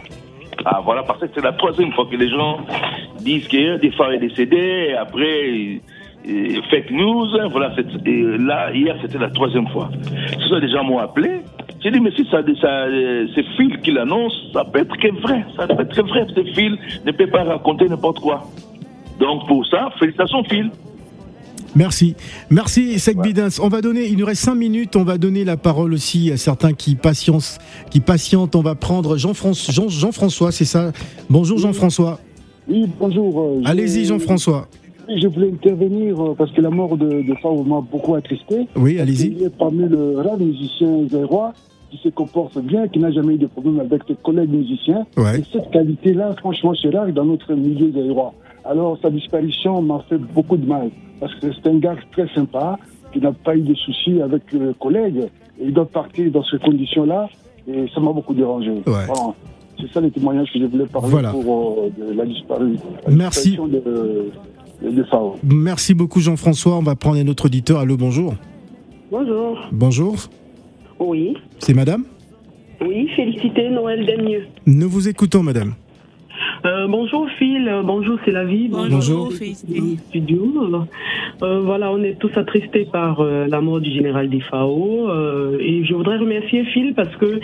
Ah 0.65 0.81
voilà, 0.83 1.03
parce 1.03 1.21
que 1.21 1.27
c'est 1.35 1.45
la 1.45 1.53
troisième 1.53 1.93
fois 1.93 2.07
que 2.11 2.17
les 2.17 2.31
gens 2.31 2.61
disent 3.21 3.47
que 3.49 3.77
des 3.79 3.93
il 3.93 4.15
est 4.15 4.29
décédé, 4.29 4.57
et 4.91 4.95
après 4.95 5.81
fake 6.71 6.91
news, 6.91 7.27
hein, 7.41 7.49
voilà, 7.51 7.75
et 8.07 8.23
là, 8.39 8.71
hier 8.75 8.97
c'était 9.01 9.19
la 9.19 9.31
troisième 9.31 9.67
fois. 9.69 9.91
C'est 10.31 10.49
ça, 10.49 10.59
les 10.59 10.71
gens 10.71 10.85
m'ont 10.85 10.99
appelé. 10.99 11.41
J'ai 11.83 11.91
dit, 11.91 12.01
mais 12.01 12.11
si 12.17 12.25
ça, 12.31 12.43
ça, 12.61 12.69
euh, 12.69 13.27
c'est 13.35 13.45
Phil 13.57 13.79
qui 13.81 13.93
l'annonce, 13.93 14.35
ça 14.53 14.65
peut 14.65 14.81
être 14.81 14.97
que 14.97 15.09
vrai, 15.23 15.45
ça 15.57 15.67
peut 15.67 15.83
être 15.83 16.03
vrai, 16.07 16.27
ce 16.35 16.43
Phil 16.55 16.77
ne 17.07 17.13
peut 17.13 17.29
pas 17.29 17.45
raconter 17.45 17.89
n'importe 17.89 18.19
quoi. 18.21 18.47
Donc 19.21 19.47
pour 19.47 19.67
ça, 19.67 19.89
félicitations 19.99 20.45
Phil. 20.45 20.71
Merci. 21.77 22.17
Merci, 22.51 22.99
Sek 22.99 23.19
Bidins. 23.19 23.49
On 23.63 23.69
va 23.69 23.81
donner, 23.81 24.07
il 24.07 24.19
nous 24.19 24.27
reste 24.27 24.43
cinq 24.43 24.55
minutes, 24.55 24.97
on 24.97 25.05
va 25.05 25.19
donner 25.19 25.45
la 25.45 25.57
parole 25.57 25.93
aussi 25.93 26.33
à 26.33 26.37
certains 26.37 26.73
qui 26.73 26.95
patientent, 26.95 27.59
qui 27.91 28.01
patientent. 28.01 28.57
On 28.57 28.63
va 28.63 28.75
prendre 28.75 29.17
Jean-François, 29.17 29.73
Jean, 29.73 29.89
Jean-François, 29.89 30.51
c'est 30.51 30.65
ça? 30.65 30.93
Bonjour 31.31 31.59
Jean-François. 31.59 32.19
Oui, 32.67 32.87
bonjour. 32.99 33.41
euh, 33.41 33.63
Allez-y 33.65 34.05
Jean-François. 34.07 34.67
Je 35.09 35.27
voulais 35.27 35.49
intervenir 35.49 36.21
euh, 36.21 36.35
parce 36.37 36.53
que 36.53 36.61
la 36.61 36.71
mort 36.71 36.97
de, 36.97 37.23
de 37.23 37.35
Fao 37.43 37.63
m'a 37.65 37.81
beaucoup 37.81 38.15
attristé. 38.15 38.67
Oui, 38.77 38.99
allez-y. 39.01 39.29
Il 39.33 39.43
est 39.43 39.57
parmi 39.57 39.89
le 39.89 40.17
rare 40.19 40.39
musicien 40.39 41.07
zérois 41.09 41.53
qui 41.91 41.97
se 41.99 42.11
comporte 42.11 42.59
bien, 42.61 42.87
qui 42.89 42.99
n'a 42.99 43.11
jamais 43.11 43.35
eu 43.35 43.39
de 43.39 43.47
problème 43.47 43.81
avec 43.81 44.03
ses 44.07 44.15
collègues 44.17 44.51
musiciens. 44.51 45.07
Ouais. 45.17 45.41
Et 45.41 45.45
cette 45.51 45.71
qualité-là, 45.71 46.35
franchement, 46.39 46.73
c'est 46.81 46.91
rare 46.95 47.11
dans 47.13 47.25
notre 47.25 47.55
milieu 47.55 47.91
zérois. 47.93 48.35
Alors, 48.65 48.99
sa 49.01 49.09
disparition 49.09 49.81
m'a 49.81 50.01
fait 50.09 50.19
beaucoup 50.19 50.59
de 50.59 50.67
mal 50.67 50.91
parce 51.21 51.35
que 51.37 51.47
c'est 51.53 51.67
un 51.71 51.79
gars 51.79 51.97
très 52.13 52.29
sympa 52.35 52.79
qui 53.13 53.21
n'a 53.21 53.33
pas 53.33 53.57
eu 53.57 53.63
de 53.63 53.75
soucis 53.75 54.21
avec 54.21 54.43
les 54.53 54.75
collègues. 54.79 55.25
Et 55.61 55.65
il 55.65 55.73
doit 55.73 55.87
partir 55.87 56.31
dans 56.31 56.45
ces 56.45 56.59
conditions-là 56.59 57.29
et 57.67 57.87
ça 57.95 58.01
m'a 58.01 58.13
beaucoup 58.13 58.35
dérangé. 58.35 58.73
Voilà. 58.85 59.07
C'est 59.81 59.91
ça 59.93 60.01
les 60.01 60.11
témoignages 60.11 60.53
que 60.53 60.59
je 60.59 60.65
voulais 60.67 60.87
parler 60.87 61.09
Voilà. 61.09 61.31
pour 61.31 61.79
euh, 61.79 61.91
de 62.11 62.13
la 62.13 62.27
disparu. 62.27 62.75
la 63.07 63.15
Merci. 63.15 63.57
De, 63.57 64.31
de 64.83 65.03
Fao. 65.05 65.37
Merci 65.43 65.95
beaucoup 65.95 66.21
Jean-François. 66.21 66.77
On 66.77 66.83
va 66.83 66.95
prendre 66.95 67.19
un 67.19 67.29
autre 67.29 67.47
auditeur. 67.47 67.81
Allô, 67.81 67.97
bonjour. 67.97 68.35
Bonjour. 69.11 69.59
Bonjour. 69.73 70.17
Oui. 70.99 71.35
C'est 71.59 71.75
madame? 71.75 72.05
Oui, 72.81 73.09
félicité 73.17 73.69
Noël 73.71 74.07
Damieux. 74.07 74.47
Nous 74.67 74.89
vous 74.89 75.09
écoutons, 75.09 75.43
madame. 75.43 75.75
Euh, 76.65 76.89
bonjour 76.89 77.29
Phil, 77.39 77.71
bonjour 77.85 78.19
c'est 78.25 78.33
la 78.33 78.45
vie. 78.45 78.69
Bonjour. 78.69 79.33
Studio. 80.09 80.87
Euh, 81.43 81.61
voilà, 81.61 81.91
on 81.93 82.03
est 82.03 82.19
tous 82.19 82.31
attristés 82.37 82.85
par 82.85 83.21
euh, 83.21 83.47
la 83.47 83.61
mort 83.61 83.81
du 83.81 83.91
général 83.91 84.29
Defao. 84.29 85.09
Euh, 85.09 85.59
et 85.61 85.85
je 85.85 85.95
voudrais 85.95 86.19
remercier 86.19 86.65
Phil 86.65 86.95
parce 86.95 87.15
que 87.17 87.41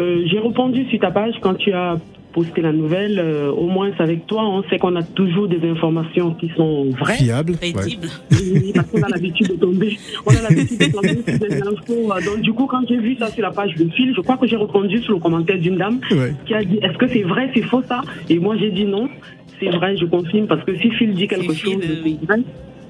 euh, 0.00 0.22
j'ai 0.26 0.38
répondu 0.38 0.86
sur 0.86 0.98
ta 0.98 1.10
page 1.10 1.34
quand 1.40 1.54
tu 1.54 1.72
as 1.72 1.96
posté 2.34 2.60
la 2.60 2.72
nouvelle. 2.72 3.18
Euh, 3.18 3.50
au 3.52 3.66
moins 3.68 3.90
avec 3.98 4.26
toi, 4.26 4.42
on 4.46 4.62
sait 4.68 4.78
qu'on 4.78 4.96
a 4.96 5.02
toujours 5.02 5.48
des 5.48 5.66
informations 5.68 6.34
qui 6.34 6.50
sont 6.56 6.90
vraies. 6.90 7.14
Fiable. 7.16 7.56
Crédible. 7.56 8.08
Oui, 8.32 8.72
parce 8.74 8.88
qu'on 8.90 9.02
a 9.02 9.08
l'habitude 9.08 9.48
de 9.48 9.54
tomber. 9.54 9.96
On 10.26 10.30
a 10.34 10.42
l'habitude 10.42 10.78
de 10.78 10.92
tomber 10.92 11.08
sur 11.26 11.38
des 11.48 11.62
infos. 11.62 12.12
Donc, 12.26 12.40
du 12.42 12.52
coup, 12.52 12.66
quand 12.66 12.82
j'ai 12.88 12.98
vu 12.98 13.16
ça 13.16 13.28
sur 13.28 13.42
la 13.42 13.50
page 13.52 13.74
de 13.76 13.88
Phil, 13.90 14.12
je 14.14 14.20
crois 14.20 14.36
que 14.36 14.46
j'ai 14.46 14.56
répondu 14.56 15.00
sur 15.02 15.14
le 15.14 15.20
commentaire 15.20 15.58
d'une 15.58 15.76
dame 15.76 16.00
Ouais. 16.10 16.34
qui 16.46 16.54
a 16.54 16.64
dit 16.64 16.78
Est-ce 16.82 16.98
que 16.98 17.08
c'est 17.08 17.22
vrai, 17.22 17.50
c'est 17.54 17.62
faux 17.62 17.82
ça? 17.88 18.02
Et 18.28 18.38
moi, 18.38 18.56
j'ai 18.58 18.70
dit 18.70 18.84
non, 18.84 19.08
c'est 19.60 19.70
vrai, 19.70 19.96
je 19.96 20.04
confirme, 20.06 20.46
parce 20.46 20.64
que 20.64 20.76
si 20.76 20.90
Phil 20.90 21.14
dit 21.14 21.28
quelque 21.28 21.52
C'est 21.52 21.58
chose, 21.58 21.82
euh, 21.82 22.02
c'est 22.04 22.26
vrai. 22.26 22.40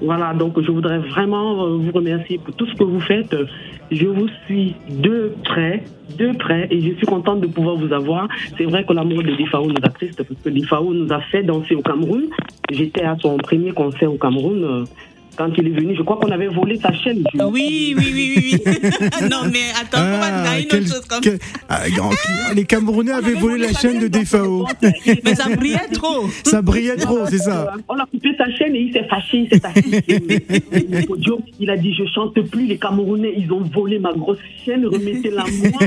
Voilà, 0.01 0.33
donc 0.33 0.59
je 0.61 0.71
voudrais 0.71 0.99
vraiment 0.99 1.63
euh, 1.63 1.77
vous 1.77 1.91
remercier 1.91 2.37
pour 2.37 2.53
tout 2.55 2.65
ce 2.67 2.75
que 2.75 2.83
vous 2.83 2.99
faites. 2.99 3.35
Je 3.91 4.07
vous 4.07 4.27
suis 4.45 4.75
de 4.89 5.31
près, 5.43 5.83
de 6.17 6.35
près, 6.37 6.67
et 6.71 6.81
je 6.81 6.95
suis 6.95 7.05
contente 7.05 7.41
de 7.41 7.47
pouvoir 7.47 7.75
vous 7.75 7.93
avoir. 7.93 8.27
C'est 8.57 8.65
vrai 8.65 8.83
que 8.83 8.93
l'amour 8.93 9.23
de 9.23 9.35
Defao 9.35 9.67
nous 9.67 9.75
attriste, 9.83 10.17
parce 10.17 10.41
que 10.41 10.49
Defao 10.49 10.93
nous 10.93 11.11
a 11.13 11.21
fait 11.21 11.43
danser 11.43 11.75
au 11.75 11.81
Cameroun. 11.81 12.25
J'étais 12.71 13.03
à 13.03 13.15
son 13.21 13.37
premier 13.37 13.71
concert 13.71 14.11
au 14.11 14.17
Cameroun. 14.17 14.85
Quand 15.35 15.49
il 15.57 15.67
est 15.67 15.71
venu. 15.71 15.95
Je 15.95 16.01
crois 16.03 16.17
qu'on 16.17 16.31
avait 16.31 16.47
volé 16.47 16.77
sa 16.79 16.91
chaîne. 16.93 17.23
Je- 17.33 17.41
Oui, 17.43 17.95
oui, 17.97 18.11
oui, 18.13 18.33
oui. 18.37 18.61
oui. 18.65 18.73
non, 19.31 19.41
mais 19.51 19.59
attends, 19.79 19.97
on 20.01 20.17
va 20.19 20.27
Ah, 20.33 20.41
dire 20.55 20.59
une 20.61 20.67
quel- 20.67 20.83
autre 20.83 20.93
chose 20.95 21.05
comme 21.07 21.21
quel- 21.21 21.39
ah, 21.69 21.81
les 22.55 22.63
Camerounais 22.65 23.11
avaient 23.11 23.33
volé 23.33 23.57
la 23.67 23.73
chaîne 23.73 23.99
de 23.99 24.07
DFAO. 24.07 24.65
Mais 25.23 25.35
ça 25.35 25.49
brillait 25.55 25.77
trop. 25.93 26.25
Ça 26.45 26.61
brillait 26.61 26.95
trop, 26.95 27.25
c'est 27.27 27.37
ça. 27.39 27.73
Euh, 27.75 27.81
On 27.89 27.95
a 27.97 28.05
coupé 28.05 28.29
sa 28.37 28.49
chaîne 28.55 28.75
et 28.75 28.79
il 28.81 28.93
s'est 28.93 29.05
fâché, 29.09 29.37
il 29.39 29.49
s'est 29.49 29.59
fâché. 29.59 30.03
Il 31.59 31.69
a 31.69 31.77
dit 31.77 31.93
Je 31.93 32.03
chante 32.13 32.39
plus, 32.49 32.65
les 32.67 32.77
Camerounais, 32.77 33.33
ils 33.37 33.51
ont 33.51 33.61
volé 33.73 33.99
ma 33.99 34.13
grosse 34.13 34.37
chaîne, 34.65 34.85
remettez-la 34.85 35.43
moi. 35.43 35.79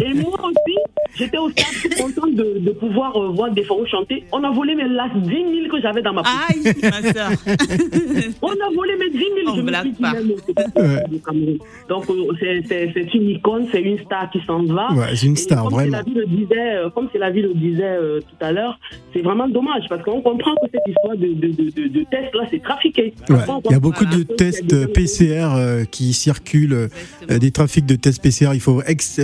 Et 0.00 0.14
moi 0.14 0.38
aussi, 0.44 0.76
j'étais 1.16 1.38
au 1.38 1.50
stade 1.50 1.66
tout 1.82 2.02
content 2.02 2.26
de, 2.28 2.58
de 2.60 2.70
pouvoir 2.72 3.16
euh, 3.16 3.28
voir 3.32 3.48
forums 3.66 3.86
chanter. 3.86 4.24
On 4.32 4.42
a 4.44 4.50
volé 4.50 4.74
mes 4.74 4.88
last 4.88 5.16
10 5.16 5.28
000 5.28 5.44
que 5.70 5.80
j'avais 5.80 6.02
dans 6.02 6.12
ma 6.12 6.22
poche. 6.22 6.32
Aïe, 6.48 6.72
ma 6.82 7.12
soeur. 7.12 7.30
On 8.42 8.52
a 8.62 8.74
volé 8.74 8.92
mes 8.98 9.10
10 9.10 9.18
000, 9.18 9.30
On 9.48 9.54
je 9.56 9.60
me 9.62 9.66
blague 9.68 9.94
pas. 10.00 10.12
c'est. 10.14 11.58
Donc, 11.88 12.08
euh, 12.10 12.14
c'est- 12.40 12.62
c'est 12.68 12.90
c'est 12.94 13.14
une 13.14 13.28
icône, 13.30 13.66
c'est 13.72 13.80
une 13.80 13.98
star 14.04 14.30
qui 14.30 14.40
s'en 14.46 14.62
va. 14.64 14.92
Ouais, 14.92 15.14
c'est 15.14 15.26
une 15.26 15.36
star, 15.36 15.64
comme 15.64 15.74
vraiment. 15.74 15.98
Célavie 15.98 16.14
le 16.14 16.26
disait, 16.26 16.74
euh, 16.76 16.90
comme 16.90 17.08
Célavie 17.12 17.42
le 17.42 17.54
disait 17.54 17.82
euh, 17.84 18.20
tout 18.20 18.44
à 18.44 18.52
l'heure, 18.52 18.78
c'est 19.12 19.22
vraiment 19.22 19.48
dommage 19.48 19.84
parce 19.88 20.02
qu'on 20.04 20.20
comprend 20.22 20.54
que 20.56 20.68
cette 20.72 20.82
histoire 20.88 21.16
de, 21.16 21.26
de, 21.26 21.48
de, 21.48 21.70
de, 21.70 21.88
de 21.88 22.04
test 22.10 22.34
là, 22.34 22.46
c'est 22.50 22.62
trafiqué. 22.62 23.14
Ouais, 23.28 23.36
Il 23.66 23.72
y 23.72 23.74
a 23.74 23.80
beaucoup 23.80 24.04
de 24.04 24.22
tests 24.22 24.64
c'est 24.70 24.92
PCR 24.92 25.54
euh, 25.56 25.84
qui 25.84 26.12
circulent, 26.12 26.88
euh, 27.30 27.38
des 27.38 27.50
trafics 27.50 27.86
de 27.86 27.96
tests 27.96 28.22
PCR. 28.22 28.50
Il 28.54 28.60
faut 28.60 28.80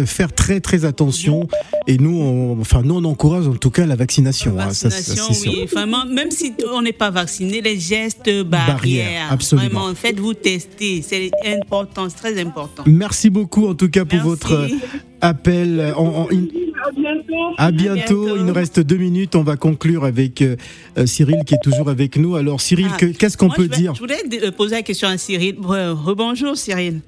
faire 0.06 0.32
très 0.32 0.60
très 0.60 0.84
attention. 0.84 1.46
Et 1.86 1.96
nous, 1.98 2.18
on, 2.20 2.60
enfin 2.60 2.82
nous, 2.84 2.96
on 2.96 3.04
encourage 3.04 3.46
en 3.48 3.54
tout 3.54 3.70
cas 3.70 3.86
la 3.86 3.96
vaccination. 3.96 4.54
hein, 4.58 4.70
ça, 4.70 4.90
ça, 4.90 4.96
Vaccination, 4.98 5.32
c'est 5.34 5.48
sûr. 5.48 5.52
oui. 5.52 5.66
Vraiment, 5.66 6.04
même 6.06 6.30
si 6.30 6.52
on 6.72 6.82
n'est 6.82 6.92
pas 6.92 7.10
vacciné, 7.10 7.60
les 7.60 7.78
gestes 7.78 8.28
barrières. 8.44 8.66
Barrières, 8.76 9.27
absolument. 9.30 9.68
Vraiment, 9.80 9.94
faites-vous 9.94 10.34
tester. 10.34 11.02
C'est 11.02 11.30
important, 11.46 12.08
c'est 12.08 12.16
très 12.16 12.40
important. 12.40 12.84
Merci 12.86 13.30
beaucoup 13.30 13.66
en 13.68 13.74
tout 13.74 13.88
cas 13.88 14.04
pour 14.04 14.14
Merci. 14.14 14.28
votre 14.28 14.52
euh, 14.52 14.68
appel. 15.20 15.94
Il- 16.30 16.50
À 16.86 16.90
bientôt. 16.92 17.34
À 17.58 17.70
bientôt. 17.72 18.36
Il 18.36 18.44
nous 18.44 18.52
reste 18.52 18.80
deux 18.80 18.96
minutes. 18.96 19.34
On 19.36 19.42
va 19.42 19.56
conclure 19.56 20.04
avec 20.04 20.42
euh, 20.42 20.56
euh, 20.96 21.06
Cyril 21.06 21.44
qui 21.44 21.54
est 21.54 21.62
toujours 21.62 21.88
avec 21.90 22.16
nous. 22.16 22.36
Alors 22.36 22.60
Cyril, 22.60 22.86
Ah, 22.92 22.96
que- 22.96 23.06
qu'est-ce 23.06 23.36
qu'on 23.36 23.48
peut 23.50 23.64
je 23.64 23.70
vais- 23.70 23.76
dire 23.76 23.94
Je 23.94 24.00
voulais 24.00 24.50
poser 24.56 24.76
la 24.76 24.82
question 24.82 25.08
à 25.08 25.18
Cyril. 25.18 25.56
Re- 25.60 25.90
Rebonjour, 25.92 26.56
Cyril. 26.56 27.00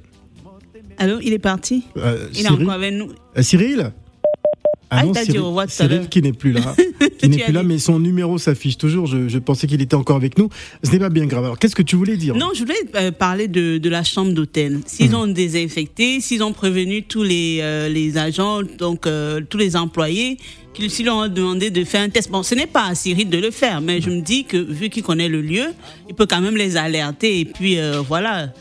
Allô, 0.98 1.18
il 1.22 1.32
est 1.32 1.38
parti? 1.38 1.84
Euh, 1.96 2.26
Il 2.34 2.44
est 2.44 2.50
encore 2.50 2.72
avec 2.72 2.92
nous. 2.94 3.08
Euh, 3.38 3.42
Cyril 3.42 3.92
Ah, 4.90 5.04
il 5.06 5.12
t'a 5.12 5.24
dit 5.24 5.38
au 5.38 5.56
Cyril 5.68 6.08
qui 6.08 6.20
n'est 6.20 6.32
plus 6.32 6.52
là, 6.52 6.74
qui 7.18 7.28
n'est 7.28 7.38
plus 7.44 7.52
là, 7.52 7.62
mais 7.62 7.78
son 7.78 8.00
numéro 8.00 8.38
s'affiche 8.38 8.76
toujours. 8.76 9.06
Je, 9.06 9.28
je 9.28 9.38
pensais 9.38 9.66
qu'il 9.66 9.80
était 9.80 9.94
encore 9.94 10.16
avec 10.16 10.36
nous. 10.38 10.48
Ce 10.82 10.90
n'est 10.90 10.98
pas 10.98 11.10
bien 11.10 11.26
grave. 11.26 11.44
Alors 11.44 11.58
qu'est-ce 11.58 11.76
que 11.76 11.82
tu 11.82 11.96
voulais 11.96 12.16
dire 12.16 12.34
Non, 12.34 12.50
je 12.54 12.60
voulais 12.60 12.74
euh, 12.96 13.10
parler 13.12 13.46
de, 13.48 13.78
de 13.78 13.88
la 13.88 14.02
chambre 14.02 14.32
d'hôtel. 14.32 14.80
S'ils 14.86 15.10
Hmm. 15.12 15.14
ont 15.14 15.26
désinfecté, 15.26 16.20
s'ils 16.20 16.42
ont 16.42 16.52
prévenu 16.52 17.02
tous 17.04 17.22
les, 17.22 17.58
euh, 17.62 17.88
les 17.88 18.16
agents, 18.18 18.60
donc 18.78 19.06
euh, 19.06 19.40
tous 19.48 19.58
les 19.58 19.76
employés, 19.76 20.38
qu'ils 20.74 20.90
s'ils 20.90 21.06
leur 21.06 21.16
ont 21.16 21.28
demandé 21.28 21.70
de 21.70 21.84
faire 21.84 22.02
un 22.02 22.08
test. 22.08 22.30
Bon, 22.30 22.42
ce 22.42 22.54
n'est 22.54 22.66
pas 22.66 22.86
à 22.86 22.94
Cyril 22.94 23.28
de 23.28 23.38
le 23.38 23.50
faire, 23.50 23.80
mais 23.80 24.00
je 24.00 24.10
me 24.10 24.20
dis 24.20 24.44
que 24.44 24.56
vu 24.56 24.88
qu'il 24.88 25.02
connaît 25.02 25.28
le 25.28 25.40
lieu, 25.40 25.66
il 26.08 26.14
peut 26.14 26.26
quand 26.26 26.40
même 26.40 26.56
les 26.56 26.76
alerter. 26.76 27.40
Et 27.40 27.44
puis 27.44 27.78
euh, 27.78 28.00
voilà, 28.00 28.52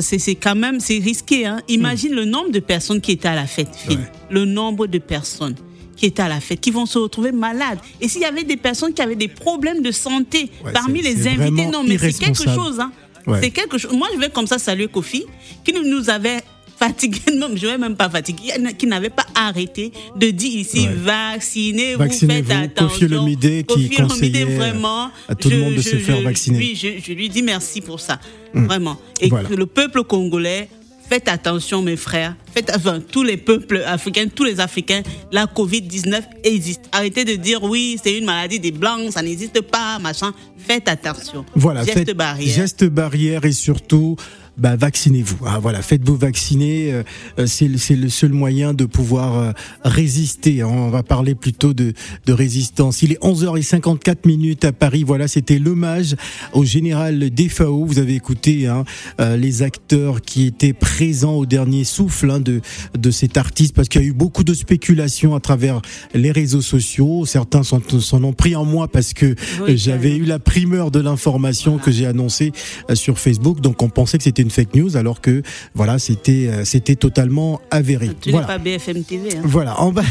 c'est 0.00 0.34
quand 0.34 0.54
même 0.54 0.80
c'est 0.80 0.98
risqué. 0.98 1.46
Hein. 1.46 1.60
Imagine 1.68 2.14
le 2.14 2.24
nombre 2.24 2.50
de 2.50 2.60
personnes 2.60 3.00
qui 3.00 3.12
étaient 3.12 3.28
à 3.28 3.34
la 3.34 3.46
fête, 3.46 3.68
Phil. 3.74 3.98
Ouais. 3.98 4.12
Le 4.30 4.44
nombre 4.44 4.86
de 4.86 4.98
personnes 4.98 5.56
qui 5.96 6.06
étaient 6.06 6.22
à 6.22 6.28
la 6.28 6.40
fête, 6.40 6.60
qui 6.60 6.70
vont 6.70 6.86
se 6.86 6.98
retrouver 6.98 7.32
malades. 7.32 7.78
Et 8.00 8.08
s'il 8.08 8.22
y 8.22 8.24
avait 8.24 8.44
des 8.44 8.56
personnes 8.56 8.92
qui 8.92 9.02
avaient 9.02 9.14
des 9.14 9.28
problèmes 9.28 9.82
de 9.82 9.92
santé 9.92 10.50
Ouais, 10.64 10.72
parmi 10.72 11.02
les 11.02 11.28
invités, 11.28 11.66
non, 11.66 11.84
mais 11.86 11.98
c'est 11.98 12.12
quelque 12.12 12.42
chose. 12.42 12.80
Hein. 12.80 12.90
Ouais. 13.26 13.40
C'est 13.40 13.50
quelque 13.50 13.78
chose. 13.78 13.92
Moi, 13.92 14.08
je 14.14 14.20
vais 14.20 14.28
comme 14.28 14.46
ça 14.46 14.58
saluer 14.58 14.88
Kofi, 14.88 15.24
qui 15.64 15.72
nous 15.72 16.10
avait 16.10 16.40
fatigué, 16.78 17.20
non, 17.36 17.48
je 17.54 17.66
vais 17.66 17.78
même 17.78 17.96
pas 17.96 18.08
fatigué, 18.10 18.52
qui 18.78 18.86
n'avait 18.86 19.10
pas 19.10 19.26
arrêté 19.34 19.92
de 20.16 20.30
dire 20.30 20.54
ici, 20.60 20.80
Ouais. 20.86 20.94
vaccinez-vous, 20.94 21.98
Vaccinez-vous. 21.98 22.48
faites 22.48 22.56
attention. 22.78 22.88
Kofi 22.88 23.04
Olomide 23.04 23.40
qui 23.66 23.88
Kofi 23.88 23.88
conseillait 24.02 24.44
vraiment, 24.44 25.10
à 25.28 25.34
tout 25.34 25.50
le 25.50 25.58
monde 25.58 25.74
de 25.74 25.82
se 25.82 25.96
faire 25.96 26.20
vacciner. 26.22 26.58
Oui, 26.58 26.78
je, 26.80 26.88
je 27.04 27.12
lui 27.12 27.28
dis 27.28 27.42
merci 27.42 27.80
pour 27.80 28.00
ça, 28.00 28.18
vraiment. 28.52 28.98
Et 29.20 29.28
Voilà. 29.28 29.48
que 29.48 29.54
le 29.54 29.66
peuple 29.66 30.02
congolais, 30.04 30.68
faites 31.08 31.28
attention, 31.28 31.82
mes 31.82 31.96
frères, 31.96 32.34
faites 32.54 32.72
enfin, 32.74 32.98
tous 33.00 33.22
les 33.22 33.36
peuples 33.36 33.82
africains, 33.86 34.26
tous 34.34 34.44
les 34.44 34.58
Africains, 34.60 35.02
la 35.32 35.44
Covid-19 35.46 36.22
existe. 36.44 36.82
Arrêtez 36.92 37.24
de 37.24 37.34
dire 37.34 37.62
oui, 37.62 37.98
c'est 38.02 38.16
une 38.16 38.24
maladie 38.24 38.58
des 38.60 38.72
blancs, 38.72 39.12
ça 39.12 39.22
n'existe 39.22 39.60
pas, 39.60 39.98
machin. 39.98 40.32
Faites 40.56 40.88
attention. 40.88 41.44
Voilà, 41.54 41.84
Geste 41.84 41.98
faites 41.98 42.16
barrière. 42.16 42.54
geste 42.54 42.84
barrière 42.84 43.44
et 43.44 43.52
surtout, 43.52 44.16
bah, 44.56 44.76
vaccinez-vous. 44.76 45.38
Ah, 45.46 45.58
voilà, 45.60 45.82
faites-vous 45.82 46.16
vacciner. 46.16 46.92
euh, 46.92 47.02
euh, 47.38 47.46
c'est 47.46 47.66
le- 47.68 47.78
c'est 47.78 47.96
le 47.96 48.08
seul 48.08 48.32
moyen 48.32 48.72
de 48.74 48.84
pouvoir 48.84 49.36
euh, 49.38 49.52
résister. 49.84 50.62
hein. 50.62 50.68
On 50.70 50.90
va 50.90 51.02
parler 51.02 51.34
plutôt 51.34 51.74
de, 51.74 51.92
de 52.26 52.32
résistance. 52.32 53.02
Il 53.02 53.12
est 53.12 53.20
11h54 53.22 54.26
minutes 54.26 54.64
à 54.64 54.72
Paris. 54.72 55.02
Voilà, 55.04 55.28
c'était 55.28 55.58
l'hommage 55.58 56.14
au 56.52 56.64
général 56.64 57.30
Defao. 57.30 57.84
Vous 57.84 57.98
avez 57.98 58.14
écouté 58.14 58.66
hein, 58.66 58.84
euh, 59.20 59.36
les 59.36 59.62
acteurs 59.62 60.20
qui 60.20 60.46
étaient 60.46 60.72
présents 60.72 61.34
au 61.34 61.46
dernier 61.46 61.84
souffle 61.84 62.30
hein, 62.30 62.40
de, 62.40 62.60
de 62.96 63.10
cet 63.10 63.36
artiste 63.36 63.74
parce 63.74 63.88
qu'il 63.88 64.00
y 64.02 64.04
a 64.04 64.08
eu 64.08 64.12
beaucoup 64.12 64.44
de 64.44 64.54
spéculations 64.54 65.34
à 65.34 65.40
travers 65.40 65.80
les 66.14 66.30
réseaux 66.30 66.62
sociaux. 66.62 67.24
Certains 67.26 67.62
s'en 67.62 67.80
s'en 68.00 68.22
ont 68.24 68.32
pris 68.32 68.54
en 68.56 68.64
moi 68.64 68.88
parce 68.88 69.14
que 69.14 69.34
Oui, 69.66 69.76
j'avais 69.76 70.16
eu 70.16 70.24
la 70.24 70.38
primeur 70.38 70.90
de 70.90 71.00
l'information 71.00 71.78
que 71.78 71.90
j'ai 71.90 72.06
annoncée 72.06 72.52
sur 72.94 73.18
Facebook. 73.18 73.60
Donc 73.60 73.82
on 73.82 73.88
pensait 73.88 74.18
que 74.18 74.24
c'était 74.24 74.43
une 74.44 74.50
fake 74.50 74.74
news 74.74 74.96
alors 74.96 75.20
que 75.20 75.42
voilà, 75.74 75.98
c'était 75.98 76.48
euh, 76.48 76.64
c'était 76.64 76.94
totalement 76.94 77.60
avéré. 77.70 78.10
Tu 78.20 78.30
Voilà. 78.30 78.46
n'es 78.46 78.52
pas 78.54 78.58
BFM 78.58 79.02
TV. 79.04 79.36
Hein. 79.36 79.40
Voilà, 79.44 79.82
on 79.82 79.90
va, 79.90 80.02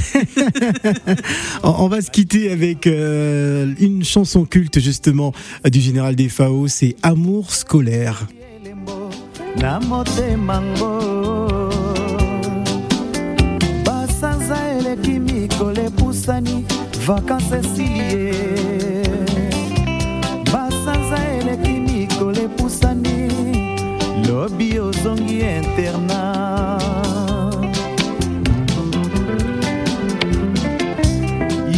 on 1.63 1.75
on 1.83 1.87
va 1.87 2.01
se 2.01 2.11
quitter 2.11 2.51
avec 2.51 2.87
euh, 2.87 3.73
une 3.79 4.03
chanson 4.03 4.45
culte 4.45 4.79
justement 4.79 5.33
du 5.69 5.79
général 5.79 6.15
des 6.15 6.29
FAO, 6.29 6.67
c'est 6.67 6.95
Amour 7.03 7.53
scolaire. 7.53 8.27
Lobi 24.43 24.77
ozongi 24.79 25.39
interna. 25.39 26.21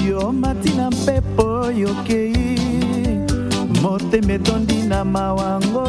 Yo 0.07 0.31
matina 0.31 0.89
mpepo 0.89 1.71
yokei 1.71 2.59
motema 3.81 4.33
etondi 4.33 4.77
na 4.89 5.05
mawango. 5.05 5.85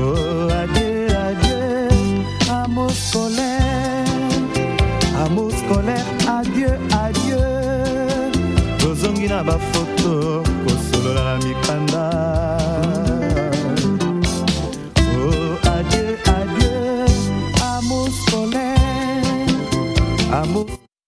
Oh, 0.00 0.48
adieu, 0.60 1.12
adieu, 1.26 2.24
amour 2.58 2.90
scolaire, 2.90 4.06
amour 5.24 5.52
scolaire, 5.52 6.04
adieu, 6.36 6.72
adieu. 7.02 7.56
tozongi 8.78 9.28
na 9.28 9.44
bafoto 9.44 10.45